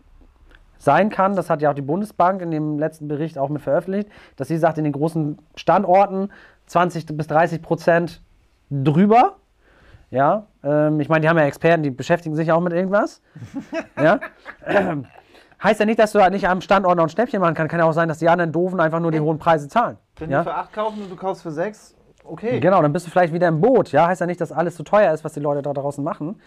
[0.78, 4.08] sein kann, das hat ja auch die Bundesbank in dem letzten Bericht auch mit veröffentlicht,
[4.36, 6.30] dass sie sagt, in den großen Standorten
[6.66, 8.22] 20 bis 30 Prozent
[8.70, 9.36] drüber.
[10.10, 13.22] Ja, ähm, ich meine, die haben ja Experten, die beschäftigen sich auch mit irgendwas.
[14.00, 14.20] ja.
[14.64, 15.06] Ähm,
[15.62, 17.70] heißt ja nicht, dass du halt nicht am Standort noch ein Schnäppchen machen kannst.
[17.70, 19.96] Kann ja auch sein, dass die anderen Doofen einfach nur die hohen Preise zahlen.
[20.16, 20.40] Wenn Ja?
[20.40, 21.94] die für 8 kaufen und du kaufst für 6
[22.28, 22.60] okay.
[22.60, 23.92] Genau, dann bist du vielleicht wieder im Boot.
[23.92, 26.40] Ja, heißt ja nicht, dass alles so teuer ist, was die Leute da draußen machen.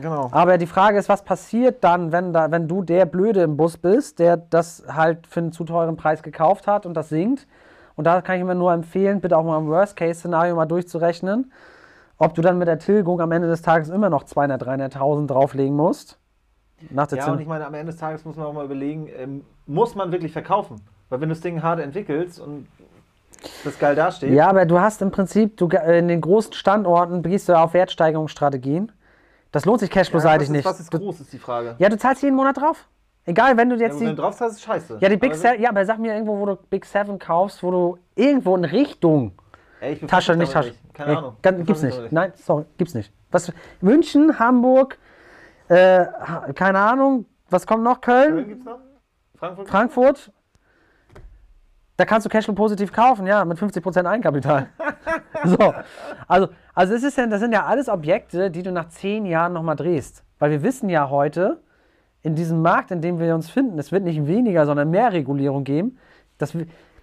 [0.00, 0.28] Genau.
[0.32, 3.76] Aber die Frage ist, was passiert dann, wenn, da, wenn du der Blöde im Bus
[3.76, 7.46] bist, der das halt für einen zu teuren Preis gekauft hat und das sinkt?
[7.94, 11.50] Und da kann ich mir nur empfehlen, bitte auch mal im Worst-Case-Szenario mal durchzurechnen,
[12.18, 15.74] ob du dann mit der Tilgung am Ende des Tages immer noch 200.000, 300.000 drauflegen
[15.74, 16.18] musst.
[16.90, 18.66] Nach der Ja, Zin- und ich meine, am Ende des Tages muss man auch mal
[18.66, 20.76] überlegen, ähm, muss man wirklich verkaufen?
[21.08, 22.66] Weil wenn du das Ding hart entwickelst und
[23.64, 27.48] das geil dasteht, Ja, aber du hast im Prinzip, du, in den großen Standorten gehst
[27.48, 28.92] du ja auf Wertsteigerungsstrategien.
[29.52, 30.64] Das lohnt sich ja, cashflow-seitig was nicht.
[30.64, 31.76] was ist groß, ist die Frage.
[31.78, 32.88] Ja, du zahlst jeden Monat drauf.
[33.24, 34.14] Egal, wenn du Ja, jetzt wenn die.
[34.14, 34.98] du drauf zahlst, ist scheiße.
[35.00, 37.62] Ja, die Big Aber Seven, ja, aber sag mir irgendwo, wo du Big Seven kaufst,
[37.62, 39.32] wo du irgendwo in Richtung
[39.80, 40.74] Ey, ich Tasche, nicht Tasche.
[40.92, 41.36] Keine Nee, Ahnung.
[41.42, 41.96] Ich gibt's nicht.
[41.96, 43.12] damit Nein, sorry, gibt's nicht.
[43.30, 44.98] Was, München, Hamburg,
[45.68, 46.06] äh,
[46.54, 48.00] keine Ahnung, was kommt noch?
[48.00, 48.78] Köln Köln, gibt's noch?
[49.36, 49.68] Frankfurt?
[49.68, 50.32] Frankfurt.
[51.96, 54.68] Da kannst du Cashflow positiv kaufen, ja, mit 50% Eigenkapital.
[55.44, 55.74] so,
[56.28, 59.54] also, also es ist ja, das sind ja alles Objekte, die du nach zehn Jahren
[59.54, 60.22] nochmal drehst.
[60.38, 61.62] Weil wir wissen ja heute,
[62.22, 65.62] in diesem Markt, in dem wir uns finden, es wird nicht weniger, sondern mehr Regulierung
[65.62, 65.96] geben.
[66.38, 66.56] Das,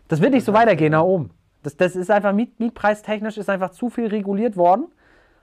[0.09, 1.31] das wird nicht so weitergehen nach oben.
[1.63, 4.87] Das, das ist einfach, Miet, mietpreistechnisch ist einfach zu viel reguliert worden.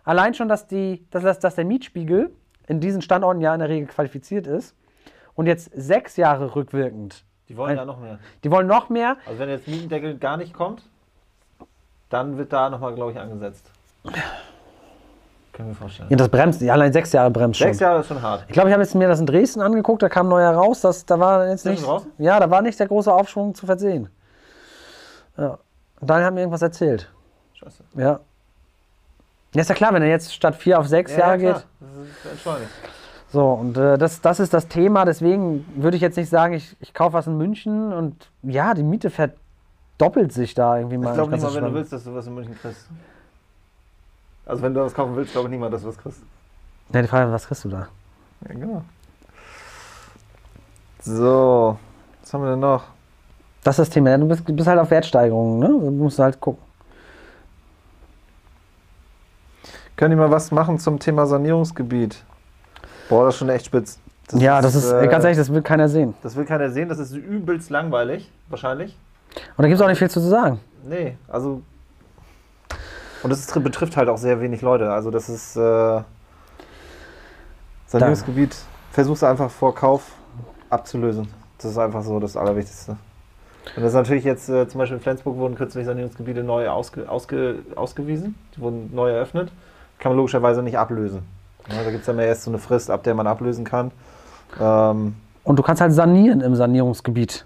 [0.05, 2.31] Allein schon, dass, die, dass, dass der Mietspiegel
[2.69, 4.77] in diesen Standorten ja in der Regel qualifiziert ist.
[5.35, 7.25] Und jetzt sechs Jahre rückwirkend.
[7.51, 8.21] Die wollen ja noch mehr.
[8.45, 9.17] Die wollen noch mehr.
[9.27, 10.83] Also wenn jetzt Mietendeckel gar nicht kommt,
[12.09, 13.69] dann wird da nochmal, glaube ich, angesetzt.
[15.53, 16.09] Können wir vorstellen.
[16.11, 17.67] Ja, das bremst, ja, allein sechs Jahre bremst schon.
[17.67, 18.45] Sechs Jahre ist schon hart.
[18.47, 21.05] Ich glaube, ich habe jetzt mir das in Dresden angeguckt, da kam neuer raus, das,
[21.05, 21.85] da war jetzt nicht.
[22.19, 24.09] Ja, da war nicht der große Aufschwung zu versehen.
[25.37, 25.59] Ja.
[25.99, 27.11] Und Daniel hat mir irgendwas erzählt.
[27.55, 27.83] Scheiße.
[27.97, 28.21] Ja.
[29.55, 31.55] Ja, ist ja klar, wenn er jetzt statt vier auf sechs Jahre klar.
[31.55, 31.67] geht.
[31.81, 32.71] Das ist entschleunigt.
[33.33, 35.05] So, und äh, das, das ist das Thema.
[35.05, 38.83] Deswegen würde ich jetzt nicht sagen, ich, ich kaufe was in München und ja, die
[38.83, 41.11] Miete verdoppelt sich da irgendwie mal.
[41.11, 42.88] Ich glaube nicht mal, wenn du willst, dass du was in München kriegst.
[44.47, 46.23] Also wenn du was kaufen willst, glaube ich nicht mal, dass du was kriegst.
[46.93, 47.87] Ja, die Frage, was kriegst du da?
[48.49, 48.83] Ja, genau.
[51.03, 51.79] So,
[52.21, 52.83] was haben wir denn noch?
[53.62, 54.19] Das ist das Thema.
[54.19, 55.69] Du bist, bist halt auf Wertsteigerungen, ne?
[55.69, 56.62] Du musst halt gucken.
[59.97, 62.25] Können die mal was machen zum Thema Sanierungsgebiet?
[63.11, 63.99] Boah, das ist schon echt spitz.
[64.35, 66.14] ja, das ist, äh, ganz ehrlich, das will keiner sehen.
[66.23, 68.96] Das will keiner sehen, das ist übelst langweilig, wahrscheinlich.
[69.57, 70.61] Und da gibt es auch nicht viel zu sagen.
[70.85, 71.61] Nee, also.
[73.23, 74.92] Und das ist, betrifft halt auch sehr wenig Leute.
[74.92, 75.57] Also, das ist.
[75.57, 76.03] Äh,
[77.88, 78.57] Sanierungsgebiet,
[78.92, 80.12] versuchst du einfach vor Kauf
[80.70, 81.27] abzulösen.
[81.59, 82.92] Das ist einfach so das Allerwichtigste.
[82.92, 87.09] Und das ist natürlich jetzt, äh, zum Beispiel in Flensburg wurden kürzlich Sanierungsgebiete neu ausge,
[87.09, 88.37] ausge, ausgewiesen.
[88.55, 89.51] Die wurden neu eröffnet.
[89.99, 91.23] Kann man logischerweise nicht ablösen.
[91.68, 93.90] Ja, da gibt es dann ja erst so eine Frist, ab der man ablösen kann.
[94.61, 97.44] Ähm, Und du kannst halt sanieren im Sanierungsgebiet.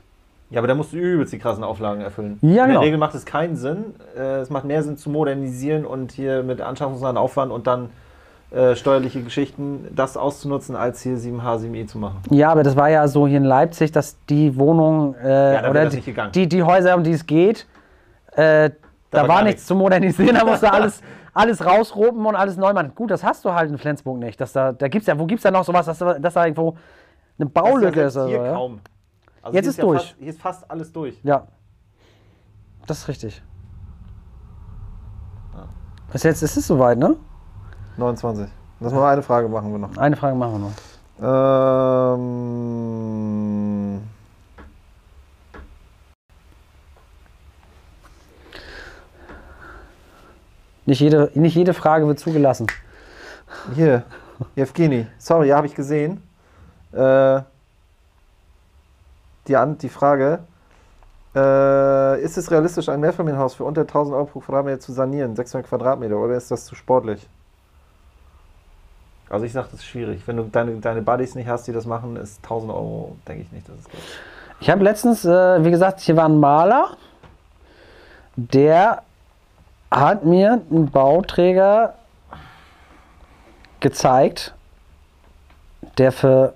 [0.51, 2.39] Ja, aber da musst du übelst die krassen Auflagen erfüllen.
[2.43, 2.81] Ja, In genau.
[2.81, 3.95] der Regel macht es keinen Sinn.
[4.17, 7.91] Äh, es macht mehr Sinn zu modernisieren und hier mit anschaffungsnahen Aufwand und dann
[8.51, 12.21] äh, steuerliche Geschichten das auszunutzen, als hier 7H, 7E zu machen.
[12.31, 15.71] Ja, aber das war ja so hier in Leipzig, dass die Wohnungen äh, da wäre
[15.71, 17.67] oder die, die, die Häuser, um die es geht,
[18.37, 18.71] äh,
[19.11, 21.01] da, war war gar nichts zu modernisieren, da musst du alles,
[21.35, 22.93] alles rausroben und alles neu machen.
[22.95, 24.41] Gut, das hast du halt in Flensburg nicht.
[24.41, 26.45] Dass da, da gibt's ja, wo gibt es da noch sowas, dass, da- dass da
[26.45, 26.77] irgendwo
[27.39, 28.17] eine Baulücke ist?
[28.17, 28.53] Das oder hier so, ja?
[28.55, 28.81] kaum.
[29.43, 30.01] Also Jetzt hier ist ja durch.
[30.03, 31.19] Fast, hier ist fast alles durch.
[31.23, 31.47] ja.
[32.87, 33.43] Das ist richtig.
[35.55, 35.65] Ja.
[36.13, 37.17] Ist jetzt, ist es soweit, ne?
[37.97, 38.47] 29.
[38.81, 39.97] Lass mal eine Frage machen wir noch.
[39.97, 40.73] Eine Frage machen wir noch.
[42.15, 43.64] Ähm,
[50.87, 52.67] Nicht jede, nicht jede Frage wird zugelassen.
[53.75, 54.03] hier,
[54.57, 55.07] Evgeni.
[55.19, 56.23] Sorry, ja, habe ich gesehen.
[56.93, 57.41] Äh,
[59.49, 60.41] die, An die Frage.
[61.35, 65.35] Äh, ist es realistisch, ein Mehrfamilienhaus für unter 1000 Euro pro Quadratmeter zu sanieren?
[65.35, 67.27] 600 Quadratmeter, oder ist das zu sportlich?
[69.29, 70.23] Also ich sage, das ist schwierig.
[70.27, 73.53] Wenn du deine, deine Buddies nicht hast, die das machen, ist 1000 Euro, denke ich
[73.53, 74.01] nicht, dass es geht.
[74.61, 76.97] Ich habe letztens, äh, wie gesagt, hier war ein Maler,
[78.37, 79.03] der
[80.01, 81.95] hat mir einen Bauträger
[83.81, 84.55] gezeigt,
[85.99, 86.55] der für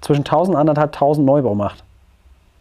[0.00, 1.84] zwischen 1000 und 1500 Neubau macht.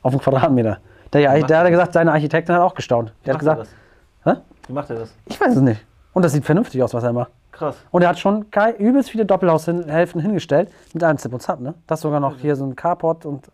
[0.01, 0.79] Auf einen Quadratmeter.
[1.13, 3.13] Der, der hat er gesagt, seine Architektin hat auch gestaunt.
[3.25, 3.75] Der hat Wie macht gesagt,
[4.25, 4.35] er Hä?
[4.35, 4.69] das?
[4.69, 5.13] Wie macht er das?
[5.25, 5.85] ich weiß es nicht.
[6.13, 7.31] Und das sieht vernünftig aus, was er macht.
[7.51, 7.75] Krass.
[7.91, 11.73] Und er hat schon geil, übelst viele Doppelhaushälften hingestellt mit einem Zip und Zap, ne?
[11.87, 13.47] Das ist sogar noch hier so ein Carport und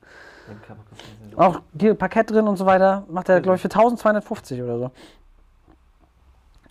[1.35, 3.03] auch hier Parkett drin und so weiter.
[3.09, 4.91] Macht er, glaube ich, für 1250 oder so.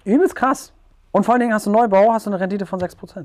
[0.05, 0.73] Übelst krass.
[1.13, 2.97] Und vor allen Dingen hast du Neubau, hast du eine Rendite von 6%.
[2.99, 3.25] Das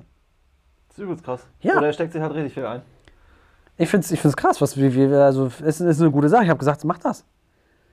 [0.92, 1.46] ist übelst krass.
[1.62, 1.78] Ja.
[1.78, 2.82] Oder er steckt sich halt richtig viel ein.
[3.78, 6.44] Ich finde es ich find's krass, was, wie, wie, also es ist eine gute Sache.
[6.44, 7.26] Ich habe gesagt, mach das.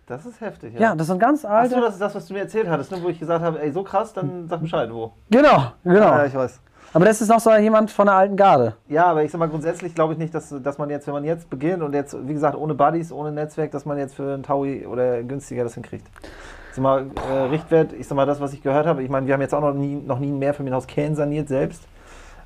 [0.06, 1.74] Das ist heftig, Ja, das sind ganz alte.
[1.74, 2.98] Achso, das ist das, was du mir erzählt hattest, ne?
[3.02, 5.12] wo ich gesagt habe, ey, so krass, dann sag Bescheid, wo.
[5.30, 6.06] genau, genau.
[6.06, 6.60] Ja, ich weiß.
[6.92, 8.76] Aber das ist noch so jemand von der alten Garde.
[8.88, 11.24] Ja, aber ich sag mal, grundsätzlich glaube ich nicht, dass, dass man jetzt, wenn man
[11.24, 14.44] jetzt beginnt und jetzt, wie gesagt, ohne Buddies, ohne Netzwerk, dass man jetzt für einen
[14.44, 16.06] Taui oder günstiger das hinkriegt.
[16.76, 19.26] Ich sag mal, äh, Richtwert, ich sag mal, das, was ich gehört habe, ich meine,
[19.26, 21.80] wir haben jetzt auch noch nie, noch nie ein Mehrfamilienhaus Kern saniert selbst.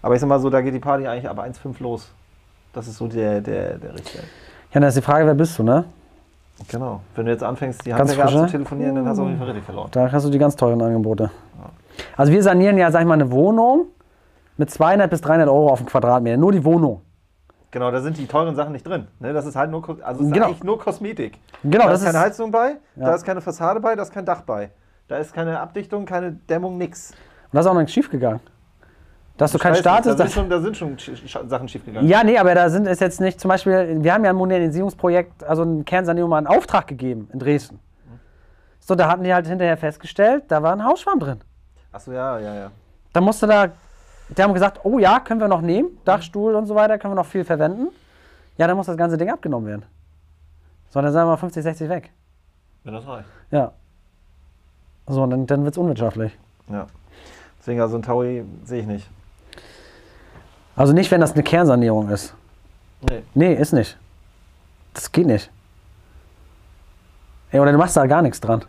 [0.02, 2.12] Aber ich sag mal so, da geht die Party eigentlich ab 1,5 los.
[2.72, 4.26] Das ist so der, der, der Richtwert.
[4.72, 5.84] Ja, dann ist die Frage, wer bist du, ne?
[6.68, 7.00] Genau.
[7.16, 8.42] Wenn du jetzt anfängst, die Handwerker ne?
[8.42, 9.88] abzutelefonieren, dann hast du auf jeden Fall richtig verloren.
[9.90, 11.32] Da hast du die ganz teuren Angebote.
[12.16, 13.86] Also wir sanieren ja, sag ich mal, eine Wohnung
[14.56, 16.36] mit 200 bis 300 Euro auf den Quadratmeter.
[16.36, 17.00] Nur die Wohnung.
[17.72, 19.06] Genau, da sind die teuren Sachen nicht drin.
[19.20, 19.33] Ne?
[19.33, 20.46] Das ist halt nur, also ist Genau.
[20.46, 21.38] eigentlich nur Kosmetik.
[21.62, 23.06] Genau, da das ist keine Heizung bei, Ja.
[23.06, 24.70] da ist keine Fassade bei, da ist kein Dach bei.
[25.09, 27.11] Da ist keine Abdichtung, keine Dämmung, nix.
[27.11, 27.16] Und
[27.52, 28.40] da ist auch noch nichts schief gegangen.
[29.37, 32.06] Dass du kein Scheiße, Start da, sind schon, da sind schon Sch- Sch- Sachen schiefgegangen.
[32.09, 35.44] ja, nee, aber da sind es jetzt nicht, zum Beispiel, wir haben ja ein Modernisierungsprojekt,
[35.44, 37.80] also ein Kernsanierung mal einen Auftrag gegeben in Dresden.
[38.80, 41.40] So, da hatten die halt hinterher festgestellt, da war ein Hausschwamm drin.
[41.92, 42.70] Achso, ja, ja, ja.
[43.12, 43.68] Da musste da,
[44.36, 47.16] die haben gesagt, oh ja, können wir noch nehmen, Dachstuhl und so weiter, können wir
[47.16, 47.88] noch viel verwenden.
[48.58, 49.82] Ja, dann muss das ganze Ding abgenommen werden.
[50.90, 52.10] So, dann sagen wir mal 50, 60 weg.
[52.84, 53.28] Wenn das reicht.
[53.50, 53.72] Ja.
[55.06, 56.36] So, und dann, dann wird es unwirtschaftlich.
[56.68, 56.86] Ja.
[57.58, 59.08] Deswegen, also ein Taui sehe ich nicht.
[60.76, 62.34] Also nicht, wenn das eine Kernsanierung ist.
[63.08, 63.22] Nee.
[63.34, 63.98] Nee, ist nicht.
[64.94, 65.50] Das geht nicht.
[67.50, 68.64] Ey, oder du machst da gar nichts dran.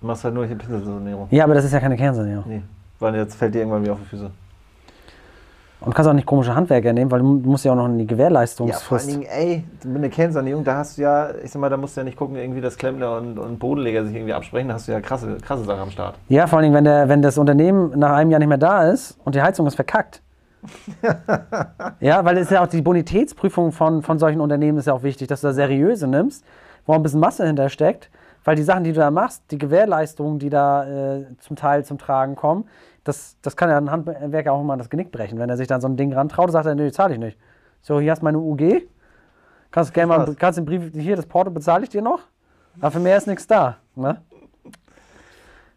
[0.00, 1.28] Du machst halt nur hier Pinselsanierung.
[1.30, 2.44] Ja, aber das ist ja keine Kernsanierung.
[2.46, 2.62] Nee.
[2.98, 4.30] Weil jetzt fällt dir irgendwann wieder auf die Füße.
[5.84, 7.98] Und du kannst auch nicht komische Handwerker nehmen, weil du musst ja auch noch in
[7.98, 9.08] die Ja, vor Gewährleistungsfrist.
[9.08, 11.96] allen Dingen, ey, mit einer Kernsanierung, da hast du ja, ich sag mal, da musst
[11.96, 14.86] du ja nicht gucken, irgendwie, dass Klempner und, und Bodenleger sich irgendwie absprechen, da hast
[14.86, 16.14] du ja krasse, krasse Sachen am Start.
[16.28, 18.88] ja, vor allen Dingen, wenn, der, wenn das Unternehmen nach einem Jahr nicht mehr da
[18.90, 20.22] ist und die Heizung ist verkackt.
[22.00, 25.02] ja, weil es ist ja auch die Bonitätsprüfung von, von solchen Unternehmen ist ja auch
[25.02, 26.44] wichtig, dass du da seriöse nimmst,
[26.86, 28.10] wo ein bisschen Masse hintersteckt,
[28.44, 31.98] weil die Sachen, die du da machst, die Gewährleistungen, die da äh, zum Teil zum
[31.98, 32.64] Tragen kommen,
[33.04, 35.80] das, das kann ja ein Handwerker auch mal das Genick brechen, wenn er sich dann
[35.80, 37.38] so ein Ding rantraut, sagt er, nee, zahle ich nicht.
[37.80, 38.82] So, hier hast du meine UG,
[39.70, 42.20] kannst gerne mal, kannst den Brief, hier, das Porto bezahle ich dir noch,
[42.80, 43.76] aber für mehr ist nichts da.
[43.96, 44.20] Ne?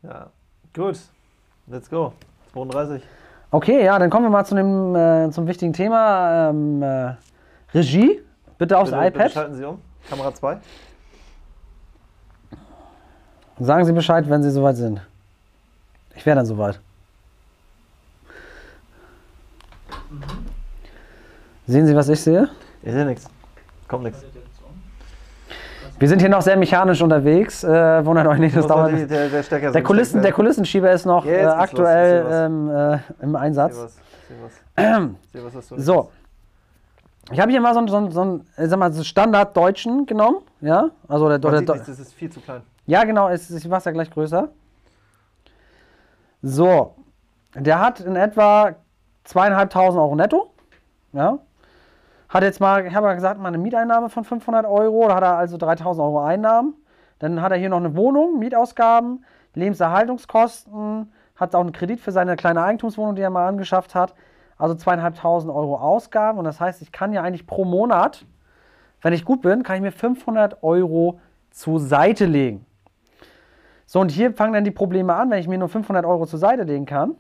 [0.04, 0.28] Ja.
[0.74, 1.00] Gut.
[1.68, 2.14] Let's go.
[2.54, 3.02] 32.
[3.52, 6.50] Okay, ja, dann kommen wir mal zu dem, äh, zum wichtigen Thema.
[6.50, 7.16] Ähm, äh,
[7.74, 8.22] Regie,
[8.58, 9.32] bitte aufs Bitte, bitte iPad.
[9.32, 9.82] schalten Sie um.
[10.10, 10.58] Kamera 2.
[13.60, 15.02] Sagen Sie Bescheid, wenn Sie soweit sind.
[16.16, 16.80] Ich wäre dann soweit.
[21.68, 22.50] Sehen Sie, was ich sehe?
[22.84, 23.28] Ich sehe nichts.
[23.88, 24.24] Kommt nichts.
[25.98, 27.64] Wir sind hier noch sehr mechanisch unterwegs.
[27.64, 28.92] Äh, wundert euch nicht, das dauert.
[28.92, 33.00] die- Der, der, Stecker Der, Kulissen, der Kulissenschieber ist noch äh, los, aktuell ähm, äh,
[33.24, 33.36] im.
[33.36, 33.76] Einsatz.
[33.76, 33.96] Seh was.
[35.34, 35.70] Seh was.
[35.70, 36.12] Seh So.
[37.32, 40.40] Ich habe hier mal so einen, so einen, so einen sag mal, so Standard-Deutschen genommen.
[40.62, 42.62] Ja, also der, Man sieht nichts, das ist viel zu klein.
[42.86, 44.50] Ja, genau, es- ich mache es ja gleich größer.
[46.42, 46.94] So,
[47.56, 48.76] der hat in etwa
[49.26, 50.54] zweieinhalbtausend Euro netto.
[51.12, 51.40] Ja.
[52.30, 55.08] Hat jetzt mal, ich habe ja gesagt, mal eine Mieteinnahme von 500 Euro.
[55.08, 56.74] Da hat er also 3000 Euro Einnahmen.
[57.20, 62.36] Dann hat er hier noch eine Wohnung, Mietausgaben, Lebenserhaltungskosten, hat auch einen Kredit für seine
[62.36, 64.16] kleine Eigentumswohnung, die er mal angeschafft hat.
[64.58, 66.38] Also zweieinhalbtausend Euro Ausgaben.
[66.38, 68.26] Und das heißt, ich kann ja eigentlich pro Monat,
[69.02, 71.20] wenn ich gut bin, kann ich mir 500 Euro
[71.52, 72.66] zur Seite legen.
[73.86, 76.40] So, und hier fangen dann die Probleme an, wenn ich mir nur 500 Euro zur
[76.40, 77.16] Seite legen kann.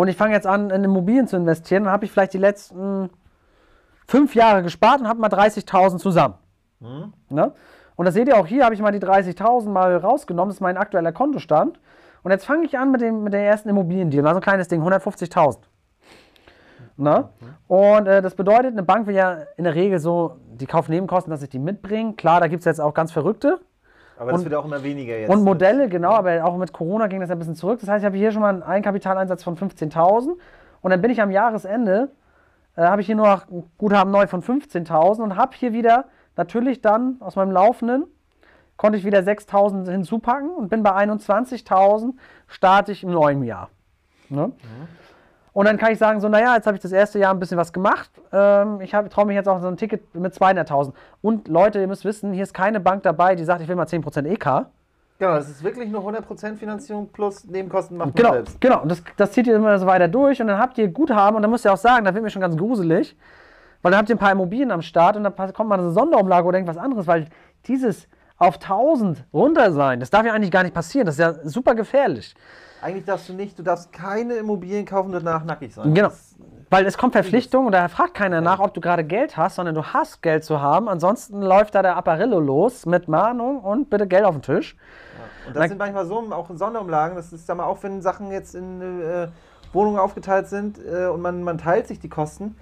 [0.00, 3.10] Und ich fange jetzt an, in Immobilien zu investieren, dann habe ich vielleicht die letzten
[4.06, 6.36] fünf Jahre gespart und habe mal 30.000 zusammen.
[7.28, 7.52] Ne?
[7.96, 10.60] Und das seht ihr auch hier, habe ich mal die 30.000 mal rausgenommen, das ist
[10.62, 11.78] mein aktueller Kontostand.
[12.22, 14.82] Und jetzt fange ich an mit, dem, mit der ersten Immobiliendeal, also ein kleines Ding,
[14.82, 15.58] 150.000.
[16.96, 17.28] Ne?
[17.68, 21.42] Und äh, das bedeutet, eine Bank will ja in der Regel so die Kaufnebenkosten, dass
[21.42, 22.14] ich die mitbringe.
[22.14, 23.60] Klar, da gibt es jetzt auch ganz Verrückte.
[24.20, 25.30] Aber das Und- wird auch immer weniger jetzt.
[25.30, 27.80] Und Modelle, genau, aber auch mit Corona ging das ein bisschen zurück.
[27.80, 30.36] Das heißt, ich habe hier schon mal einen Eigenkapitaleinsatz von 15.000
[30.82, 32.10] und dann bin ich am Jahresende,
[32.76, 33.46] äh, habe ich hier nur noch
[33.78, 36.04] Guthaben neu von 15.000 und habe hier wieder
[36.36, 38.04] natürlich dann aus meinem Laufenden,
[38.76, 42.12] konnte ich wieder 6.000 hinzupacken und bin bei 21.000,
[42.46, 43.70] starte ich im neuen Jahr.
[44.28, 44.52] Ne?
[45.60, 47.58] Und dann kann ich sagen, so, naja, jetzt habe ich das erste Jahr ein bisschen
[47.58, 48.08] was gemacht.
[48.32, 50.94] Ähm, ich traue mich jetzt auch so ein Ticket mit 200.000.
[51.20, 53.84] Und Leute, ihr müsst wissen, hier ist keine Bank dabei, die sagt, ich will mal
[53.84, 54.44] 10% EK.
[55.18, 58.58] Genau, das ist wirklich nur 100% Finanzierung plus Nebenkosten macht man Genau, selbst.
[58.58, 58.80] genau.
[58.80, 61.42] Und das, das zieht ihr immer so weiter durch und dann habt ihr Guthaben und
[61.42, 63.14] dann müsst ihr auch sagen, da wird mir schon ganz gruselig,
[63.82, 66.46] weil dann habt ihr ein paar Immobilien am Start und dann kommt mal eine Sonderumlage
[66.46, 67.26] oder irgendwas anderes, weil
[67.66, 68.08] dieses
[68.38, 71.74] auf 1000 runter sein, das darf ja eigentlich gar nicht passieren, das ist ja super
[71.74, 72.34] gefährlich.
[72.82, 75.94] Eigentlich darfst du nicht, du darfst keine Immobilien kaufen und danach nackig sein.
[75.94, 76.10] Genau.
[76.70, 79.74] Weil es kommt Verpflichtung und da fragt keiner nach, ob du gerade Geld hast, sondern
[79.74, 80.88] du hast Geld zu haben.
[80.88, 84.76] Ansonsten läuft da der Apparillo los mit Mahnung und bitte Geld auf den Tisch.
[85.46, 88.30] Und das sind manchmal so, auch in Sonderumlagen, das ist, sag mal, auch wenn Sachen
[88.30, 89.28] jetzt in äh,
[89.72, 92.56] Wohnungen aufgeteilt sind äh, und man, man teilt sich die Kosten.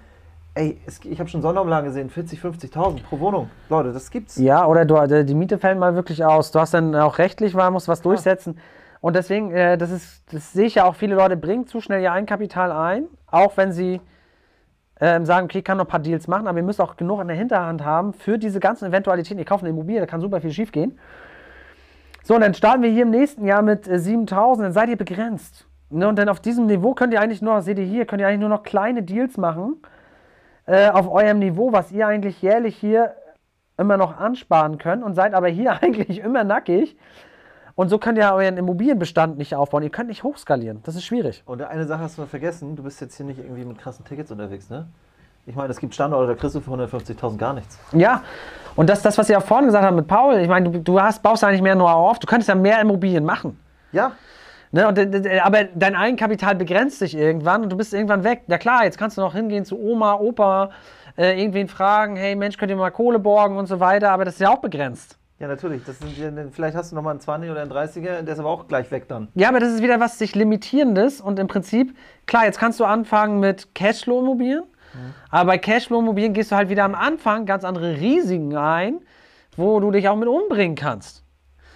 [0.55, 3.51] Ey, es, ich habe schon Sonderumlagen gesehen, 40, 50.000 pro Wohnung.
[3.69, 4.37] Leute, das gibt's.
[4.37, 6.51] Ja, oder du, äh, die Miete fällt mal wirklich aus.
[6.51, 8.57] Du hast dann auch rechtlich, weil musst was durchsetzen.
[9.01, 12.01] Und deswegen, äh, das ist, das sehe ich ja auch, viele Leute bringen zu schnell
[12.01, 14.01] ihr Eigenkapital ein, auch wenn sie
[14.99, 17.21] ähm, sagen, okay, ich kann noch ein paar Deals machen, aber ihr müsst auch genug
[17.21, 19.39] in der Hinterhand haben für diese ganzen Eventualitäten.
[19.39, 20.99] Ihr kauft eine Immobilie, da kann super viel schief gehen.
[22.23, 24.97] So, und dann starten wir hier im nächsten Jahr mit äh, 7000, dann seid ihr
[24.97, 25.65] begrenzt.
[25.91, 28.27] Ne, und dann auf diesem Niveau könnt ihr eigentlich nur, seht ihr hier, könnt ihr
[28.27, 29.77] eigentlich nur noch kleine Deals machen
[30.67, 33.15] äh, auf eurem Niveau, was ihr eigentlich jährlich hier
[33.75, 36.97] immer noch ansparen könnt und seid aber hier eigentlich immer nackig.
[37.79, 39.83] Und so könnt ihr euren Immobilienbestand nicht aufbauen.
[39.83, 40.81] Ihr könnt nicht hochskalieren.
[40.83, 41.43] Das ist schwierig.
[41.45, 44.31] Und eine Sache hast du vergessen, du bist jetzt hier nicht irgendwie mit krassen Tickets
[44.31, 44.87] unterwegs, ne?
[45.45, 47.79] Ich meine, es gibt Standorte, da kriegst du für 150.000 gar nichts.
[47.93, 48.21] Ja,
[48.75, 51.01] und das, das, was ihr ja vorhin gesagt habt mit Paul, ich meine, du, du
[51.01, 53.57] hast, baust ja nicht mehr nur auf, du könntest ja mehr Immobilien machen.
[53.93, 54.11] Ja,
[54.71, 58.43] Ne, und, d- aber dein Eigenkapital begrenzt sich irgendwann und du bist irgendwann weg.
[58.47, 60.71] Ja klar, jetzt kannst du noch hingehen zu Oma, Opa,
[61.17, 64.33] äh, irgendwen fragen, hey Mensch, könnt ihr mal Kohle borgen und so weiter, aber das
[64.35, 65.18] ist ja auch begrenzt.
[65.39, 65.83] Ja natürlich.
[65.85, 68.49] Das sind, vielleicht hast du noch mal einen 20 oder einen 30er, der ist aber
[68.49, 69.29] auch gleich weg dann.
[69.35, 72.85] Ja, aber das ist wieder was sich limitierendes und im Prinzip, klar, jetzt kannst du
[72.85, 74.63] anfangen mit Cashflow-Immobilien,
[75.29, 78.99] aber bei Cashflow-Immobilien gehst du halt wieder am Anfang ganz andere Risiken ein,
[79.55, 81.23] wo du dich auch mit umbringen kannst.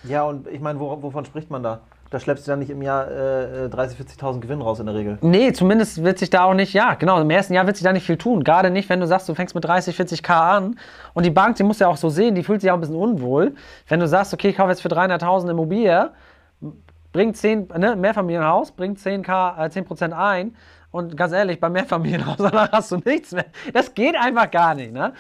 [0.04, 1.82] Ja, und ich meine, wo, wovon spricht man da?
[2.14, 4.94] Da schleppst du dann nicht im Jahr äh, äh, 30.000, 40.000 Gewinn raus in der
[4.94, 5.18] Regel.
[5.22, 7.92] Nee, zumindest wird sich da auch nicht, ja, genau, im ersten Jahr wird sich da
[7.92, 8.44] nicht viel tun.
[8.44, 10.80] Gerade nicht, wenn du sagst, du fängst mit 30, 40k an.
[11.16, 12.98] Und die Bank, die muss ja auch so sehen, die fühlt sich auch ein bisschen
[12.98, 13.56] unwohl.
[13.88, 16.12] Wenn du sagst, okay, ich kaufe jetzt für 300.000 Immobilie,
[17.14, 20.56] bringt 10, ne, Mehrfamilienhaus, bringt 10k, äh, 10% ein.
[20.92, 23.46] Und ganz ehrlich, beim Mehrfamilienhaus, danach hast du nichts mehr.
[23.74, 25.14] Das geht einfach gar nicht, ne?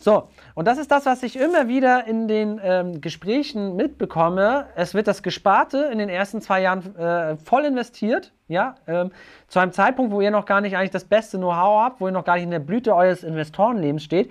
[0.00, 0.24] So,
[0.54, 4.66] und das ist das, was ich immer wieder in den ähm, Gesprächen mitbekomme.
[4.76, 9.10] Es wird das Gesparte in den ersten zwei Jahren äh, voll investiert, ja, ähm,
[9.48, 12.12] zu einem Zeitpunkt, wo ihr noch gar nicht eigentlich das beste Know-how habt, wo ihr
[12.12, 14.30] noch gar nicht in der Blüte eures Investorenlebens steht.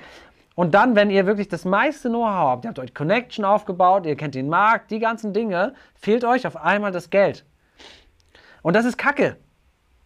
[0.54, 4.16] Und dann, wenn ihr wirklich das meiste Know-how habt, ihr habt euch Connection aufgebaut, ihr
[4.16, 7.46] kennt den Markt, die ganzen Dinge, fehlt euch auf einmal das Geld.
[8.62, 9.38] Und das ist Kacke,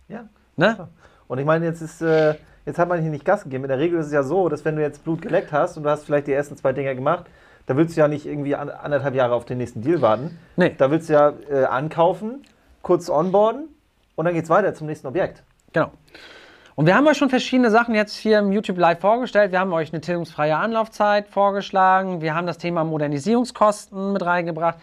[0.07, 0.29] Ja.
[0.55, 0.87] ne?
[1.27, 2.35] Und ich meine, jetzt ist, äh,
[2.65, 3.63] jetzt hat man hier nicht Gas gegeben.
[3.65, 5.83] In der Regel ist es ja so, dass wenn du jetzt Blut geleckt hast und
[5.83, 7.25] du hast vielleicht die ersten zwei Dinger gemacht,
[7.67, 10.37] da willst du ja nicht irgendwie an, anderthalb Jahre auf den nächsten Deal warten.
[10.55, 10.75] Nee.
[10.77, 12.43] Da willst du ja äh, ankaufen,
[12.81, 13.69] kurz onboarden
[14.15, 15.43] und dann geht's weiter zum nächsten Objekt.
[15.73, 15.91] Genau.
[16.75, 19.53] Und wir haben euch schon verschiedene Sachen jetzt hier im YouTube Live vorgestellt.
[19.53, 22.21] Wir haben euch eine tilgungsfreie Anlaufzeit vorgeschlagen.
[22.21, 24.77] Wir haben das Thema Modernisierungskosten mit reingebracht.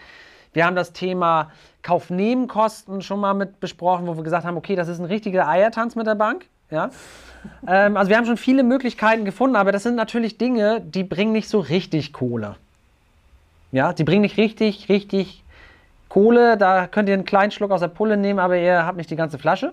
[0.55, 1.51] Wir haben das Thema
[1.83, 5.95] Kaufnebenkosten schon mal mit besprochen, wo wir gesagt haben, okay, das ist ein richtiger Eiertanz
[5.95, 6.47] mit der Bank.
[6.73, 6.91] Ja?
[7.69, 11.33] ähm, also wir haben schon viele Möglichkeiten gefunden, aber das sind natürlich Dinge, die bringen
[11.33, 12.57] nicht so richtig Kohle.
[13.71, 15.45] Ja, die bringen nicht richtig, richtig
[16.09, 16.57] Kohle.
[16.57, 19.17] Da könnt ihr einen kleinen Schluck aus der Pulle nehmen, aber ihr habt nicht die
[19.17, 19.73] ganze Flasche.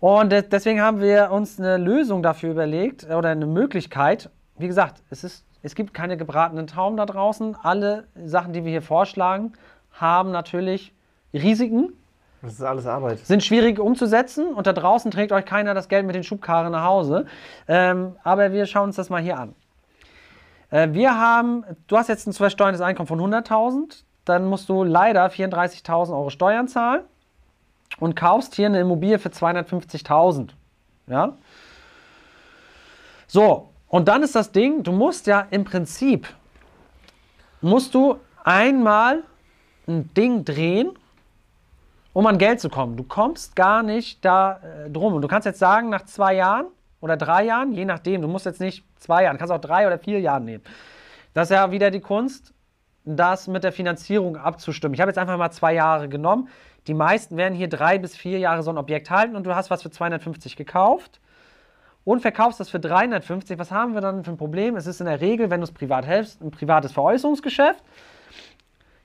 [0.00, 4.30] Und de- deswegen haben wir uns eine Lösung dafür überlegt oder eine Möglichkeit.
[4.56, 7.56] Wie gesagt, es, ist, es gibt keine gebratenen Tauben da draußen.
[7.62, 9.52] Alle Sachen, die wir hier vorschlagen,
[9.92, 10.92] haben natürlich
[11.32, 11.92] Risiken,
[12.42, 13.18] Das ist alles Arbeit.
[13.18, 16.84] sind schwierig umzusetzen und da draußen trägt euch keiner das Geld mit den Schubkarren nach
[16.84, 17.26] Hause.
[17.66, 19.54] Ähm, aber wir schauen uns das mal hier an.
[20.70, 24.84] Äh, wir haben, du hast jetzt ein zu versteuerndes Einkommen von 100.000, dann musst du
[24.84, 27.02] leider 34.000 Euro Steuern zahlen
[27.98, 30.50] und kaufst hier eine Immobilie für 250.000.
[31.08, 31.32] Ja?
[33.26, 36.28] So, und dann ist das Ding, du musst ja im Prinzip,
[37.60, 39.22] musst du einmal
[39.86, 40.97] ein Ding drehen,
[42.18, 42.96] um an Geld zu kommen.
[42.96, 45.14] Du kommst gar nicht da äh, drum.
[45.14, 46.66] Und du kannst jetzt sagen, nach zwei Jahren
[47.00, 50.00] oder drei Jahren, je nachdem, du musst jetzt nicht zwei Jahren, kannst auch drei oder
[50.00, 50.64] vier Jahren nehmen.
[51.32, 52.52] Das ist ja wieder die Kunst,
[53.04, 54.94] das mit der Finanzierung abzustimmen.
[54.94, 56.48] Ich habe jetzt einfach mal zwei Jahre genommen.
[56.88, 59.70] Die meisten werden hier drei bis vier Jahre so ein Objekt halten und du hast
[59.70, 61.20] was für 250 gekauft
[62.02, 63.60] und verkaufst das für 350.
[63.60, 64.74] Was haben wir dann für ein Problem?
[64.74, 67.84] Es ist in der Regel, wenn du es privat hältst, ein privates Veräußerungsgeschäft.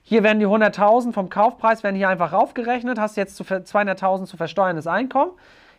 [0.06, 2.98] Hier werden die 100.000 vom Kaufpreis werden hier einfach raufgerechnet.
[2.98, 5.32] Hast jetzt zu ver- 200.000 zu versteuerndes Einkommen.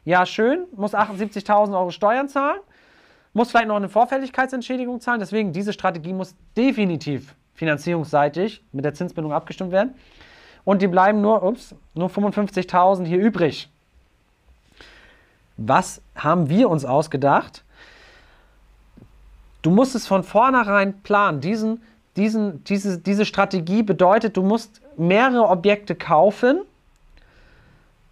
[0.04, 0.66] Ja, schön.
[0.76, 2.60] Muss 78.000 Euro Steuern zahlen.
[3.34, 5.20] Muss vielleicht noch eine Vorfälligkeitsentschädigung zahlen.
[5.20, 9.94] Deswegen, diese Strategie muss definitiv finanzierungsseitig mit der Zinsbindung abgestimmt werden.
[10.64, 13.70] Und die bleiben nur, ups, nur 55.000 hier übrig.
[15.58, 17.64] Was haben wir uns ausgedacht?
[19.62, 21.42] Du musst es von vornherein planen.
[21.42, 21.82] Diesen,
[22.16, 26.62] diesen, diese, diese Strategie bedeutet, du musst mehrere Objekte kaufen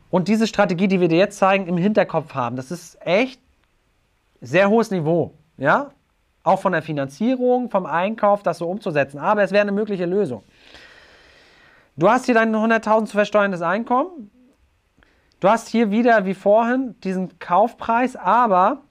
[0.09, 2.55] und diese Strategie, die wir dir jetzt zeigen, im Hinterkopf haben.
[2.55, 3.39] Das ist echt
[4.41, 5.33] sehr hohes Niveau.
[5.57, 5.91] Ja?
[6.43, 9.19] Auch von der Finanzierung, vom Einkauf, das so umzusetzen.
[9.19, 10.43] Aber es wäre eine mögliche Lösung.
[11.95, 14.29] Du hast hier dein 100.000 zu versteuerndes Einkommen.
[15.39, 18.81] Du hast hier wieder wie vorhin diesen Kaufpreis, aber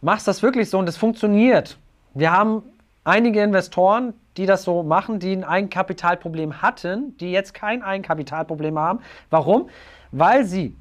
[0.00, 1.78] machst das wirklich so und es funktioniert.
[2.14, 2.62] Wir haben
[3.04, 9.00] einige Investoren, die das so machen, die ein Eigenkapitalproblem hatten, die jetzt kein Eigenkapitalproblem haben.
[9.30, 9.68] Warum?
[10.12, 10.76] Weil sie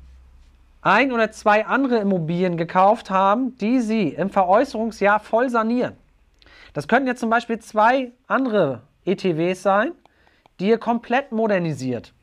[0.82, 5.96] ein oder zwei andere Immobilien gekauft haben, die sie im Veräußerungsjahr voll sanieren.
[6.74, 9.92] Das könnten jetzt zum Beispiel zwei andere ETWs sein,
[10.60, 12.14] die ihr komplett modernisiert.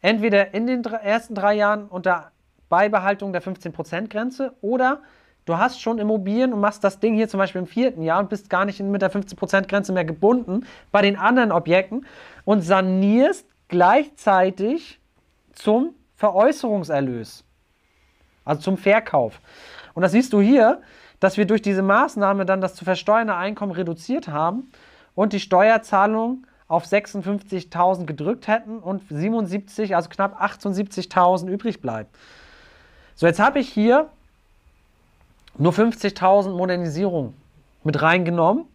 [0.00, 2.30] Entweder in den ersten drei Jahren unter
[2.68, 5.00] Beibehaltung der 15%-Grenze oder
[5.44, 8.28] du hast schon Immobilien und machst das Ding hier zum Beispiel im vierten Jahr und
[8.28, 12.06] bist gar nicht mit der 15%-Grenze mehr gebunden bei den anderen Objekten
[12.44, 15.00] und sanierst gleichzeitig
[15.52, 17.44] zum Veräußerungserlös,
[18.44, 19.40] also zum Verkauf.
[19.94, 20.80] Und das siehst du hier,
[21.20, 24.70] dass wir durch diese Maßnahme dann das zu versteuernde Einkommen reduziert haben
[25.14, 32.14] und die Steuerzahlung auf 56.000 gedrückt hätten und 77, also knapp 78.000 übrig bleibt.
[33.14, 34.08] So, jetzt habe ich hier
[35.56, 37.34] nur 50.000 Modernisierung
[37.82, 38.66] mit reingenommen.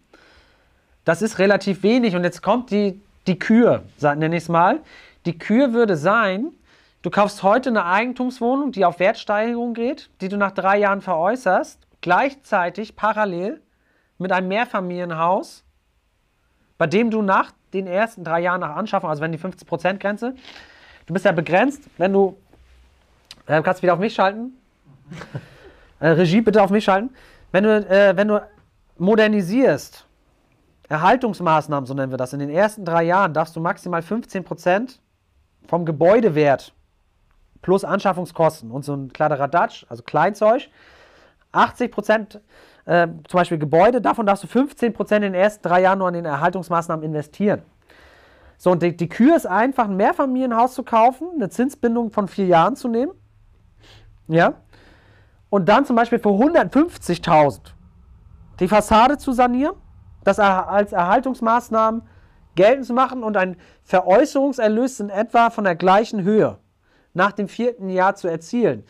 [1.06, 4.80] Das ist relativ wenig und jetzt kommt die, die Kür, nenne ich es mal.
[5.26, 6.52] Die Kür würde sein,
[7.02, 11.80] du kaufst heute eine Eigentumswohnung, die auf Wertsteigerung geht, die du nach drei Jahren veräußerst,
[12.02, 13.62] gleichzeitig parallel
[14.18, 15.64] mit einem Mehrfamilienhaus,
[16.78, 20.36] bei dem du nach den ersten drei Jahren nach Anschaffung, also wenn die 50%-Grenze,
[21.06, 22.38] du bist ja begrenzt, wenn du,
[23.48, 24.54] äh, kannst wieder auf mich schalten,
[26.00, 27.12] äh, Regie bitte auf mich schalten,
[27.52, 28.42] wenn du, äh, wenn du
[28.98, 30.06] modernisierst,
[30.90, 34.98] Erhaltungsmaßnahmen, so nennen wir das, in den ersten drei Jahren darfst du maximal 15%
[35.68, 36.74] vom Gebäudewert
[37.62, 40.70] plus Anschaffungskosten und so ein Kladderadatsch, also Kleinzeug,
[41.54, 42.40] 80%
[42.86, 46.16] äh, zum Beispiel Gebäude, davon darfst du 15% in den ersten drei Jahren nur an
[46.16, 47.62] den Erhaltungsmaßnahmen investieren.
[48.58, 52.48] So, und die, die Kür ist einfach, ein Mehrfamilienhaus zu kaufen, eine Zinsbindung von vier
[52.48, 53.14] Jahren zu nehmen.
[54.28, 54.56] Ja.
[55.50, 57.60] Und dann zum Beispiel für 150.000
[58.60, 59.76] die Fassade zu sanieren,
[60.24, 62.04] das als Erhaltungsmaßnahmen
[62.56, 66.58] geltend zu machen und ein Veräußerungserlös in etwa von der gleichen Höhe
[67.14, 68.84] nach dem vierten Jahr zu erzielen.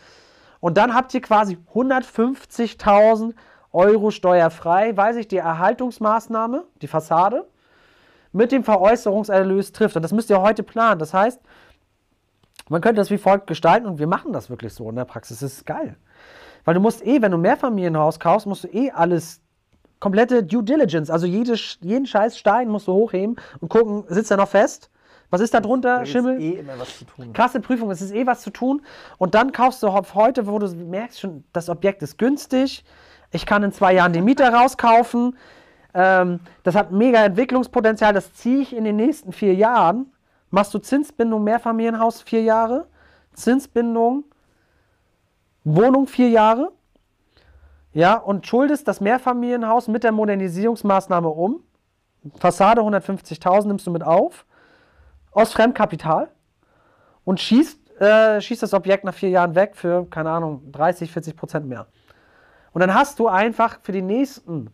[0.58, 3.34] Und dann habt ihr quasi 150.000
[3.72, 7.46] Euro steuerfrei, weil sich die Erhaltungsmaßnahme, die Fassade,
[8.32, 9.96] mit dem Veräußerungserlös trifft.
[9.96, 10.98] Und das müsst ihr heute planen.
[10.98, 11.40] Das heißt,
[12.70, 15.40] man könnte das wie folgt gestalten und wir machen das wirklich so in der Praxis.
[15.40, 15.96] Das ist geil.
[16.64, 19.40] Weil du musst eh, wenn du ein Mehrfamilienhaus kaufst, musst du eh alles,
[19.98, 24.38] komplette Due Diligence, also jede, jeden scheiß Stein musst du hochheben und gucken, sitzt er
[24.38, 24.90] noch fest?
[25.30, 25.98] Was ist da drunter?
[25.98, 26.40] Da Schimmel?
[26.40, 27.32] eh immer was zu tun.
[27.32, 28.82] Krasse Prüfung, es ist eh was zu tun.
[29.18, 32.84] Und dann kaufst du heute, wo du merkst schon, das Objekt ist günstig,
[33.30, 35.36] ich kann in zwei Jahren den Mieter rauskaufen.
[35.94, 38.12] Ähm, das hat mega Entwicklungspotenzial.
[38.12, 40.12] Das ziehe ich in den nächsten vier Jahren.
[40.50, 42.88] Machst du Zinsbindung Mehrfamilienhaus vier Jahre,
[43.32, 44.24] Zinsbindung
[45.64, 46.72] Wohnung vier Jahre,
[47.92, 51.62] ja, und schuldest das Mehrfamilienhaus mit der Modernisierungsmaßnahme um.
[52.38, 54.46] Fassade 150.000 nimmst du mit auf,
[55.32, 56.30] aus Fremdkapital.
[57.24, 61.36] Und schießt, äh, schießt das Objekt nach vier Jahren weg für, keine Ahnung, 30, 40
[61.36, 61.86] Prozent mehr.
[62.72, 64.70] Und dann hast du einfach für die nächsten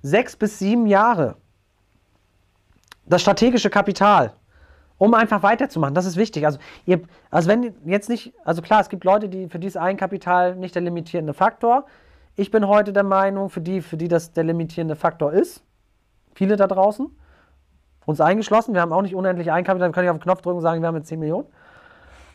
[0.00, 1.36] sechs bis sieben Jahre
[3.04, 4.32] das strategische Kapital,
[4.98, 5.94] um einfach weiterzumachen.
[5.94, 6.44] Das ist wichtig.
[6.44, 10.56] Also, ihr, also wenn jetzt nicht, also klar, es gibt Leute, die für dieses Eigenkapital
[10.56, 11.86] nicht der limitierende Faktor.
[12.36, 15.62] Ich bin heute der Meinung, für die, für die das der limitierende Faktor ist,
[16.34, 17.08] viele da draußen,
[18.06, 20.56] uns eingeschlossen, wir haben auch nicht unendlich Eigenkapital, wir können nicht auf den Knopf drücken
[20.58, 21.46] und sagen, wir haben jetzt 10 Millionen.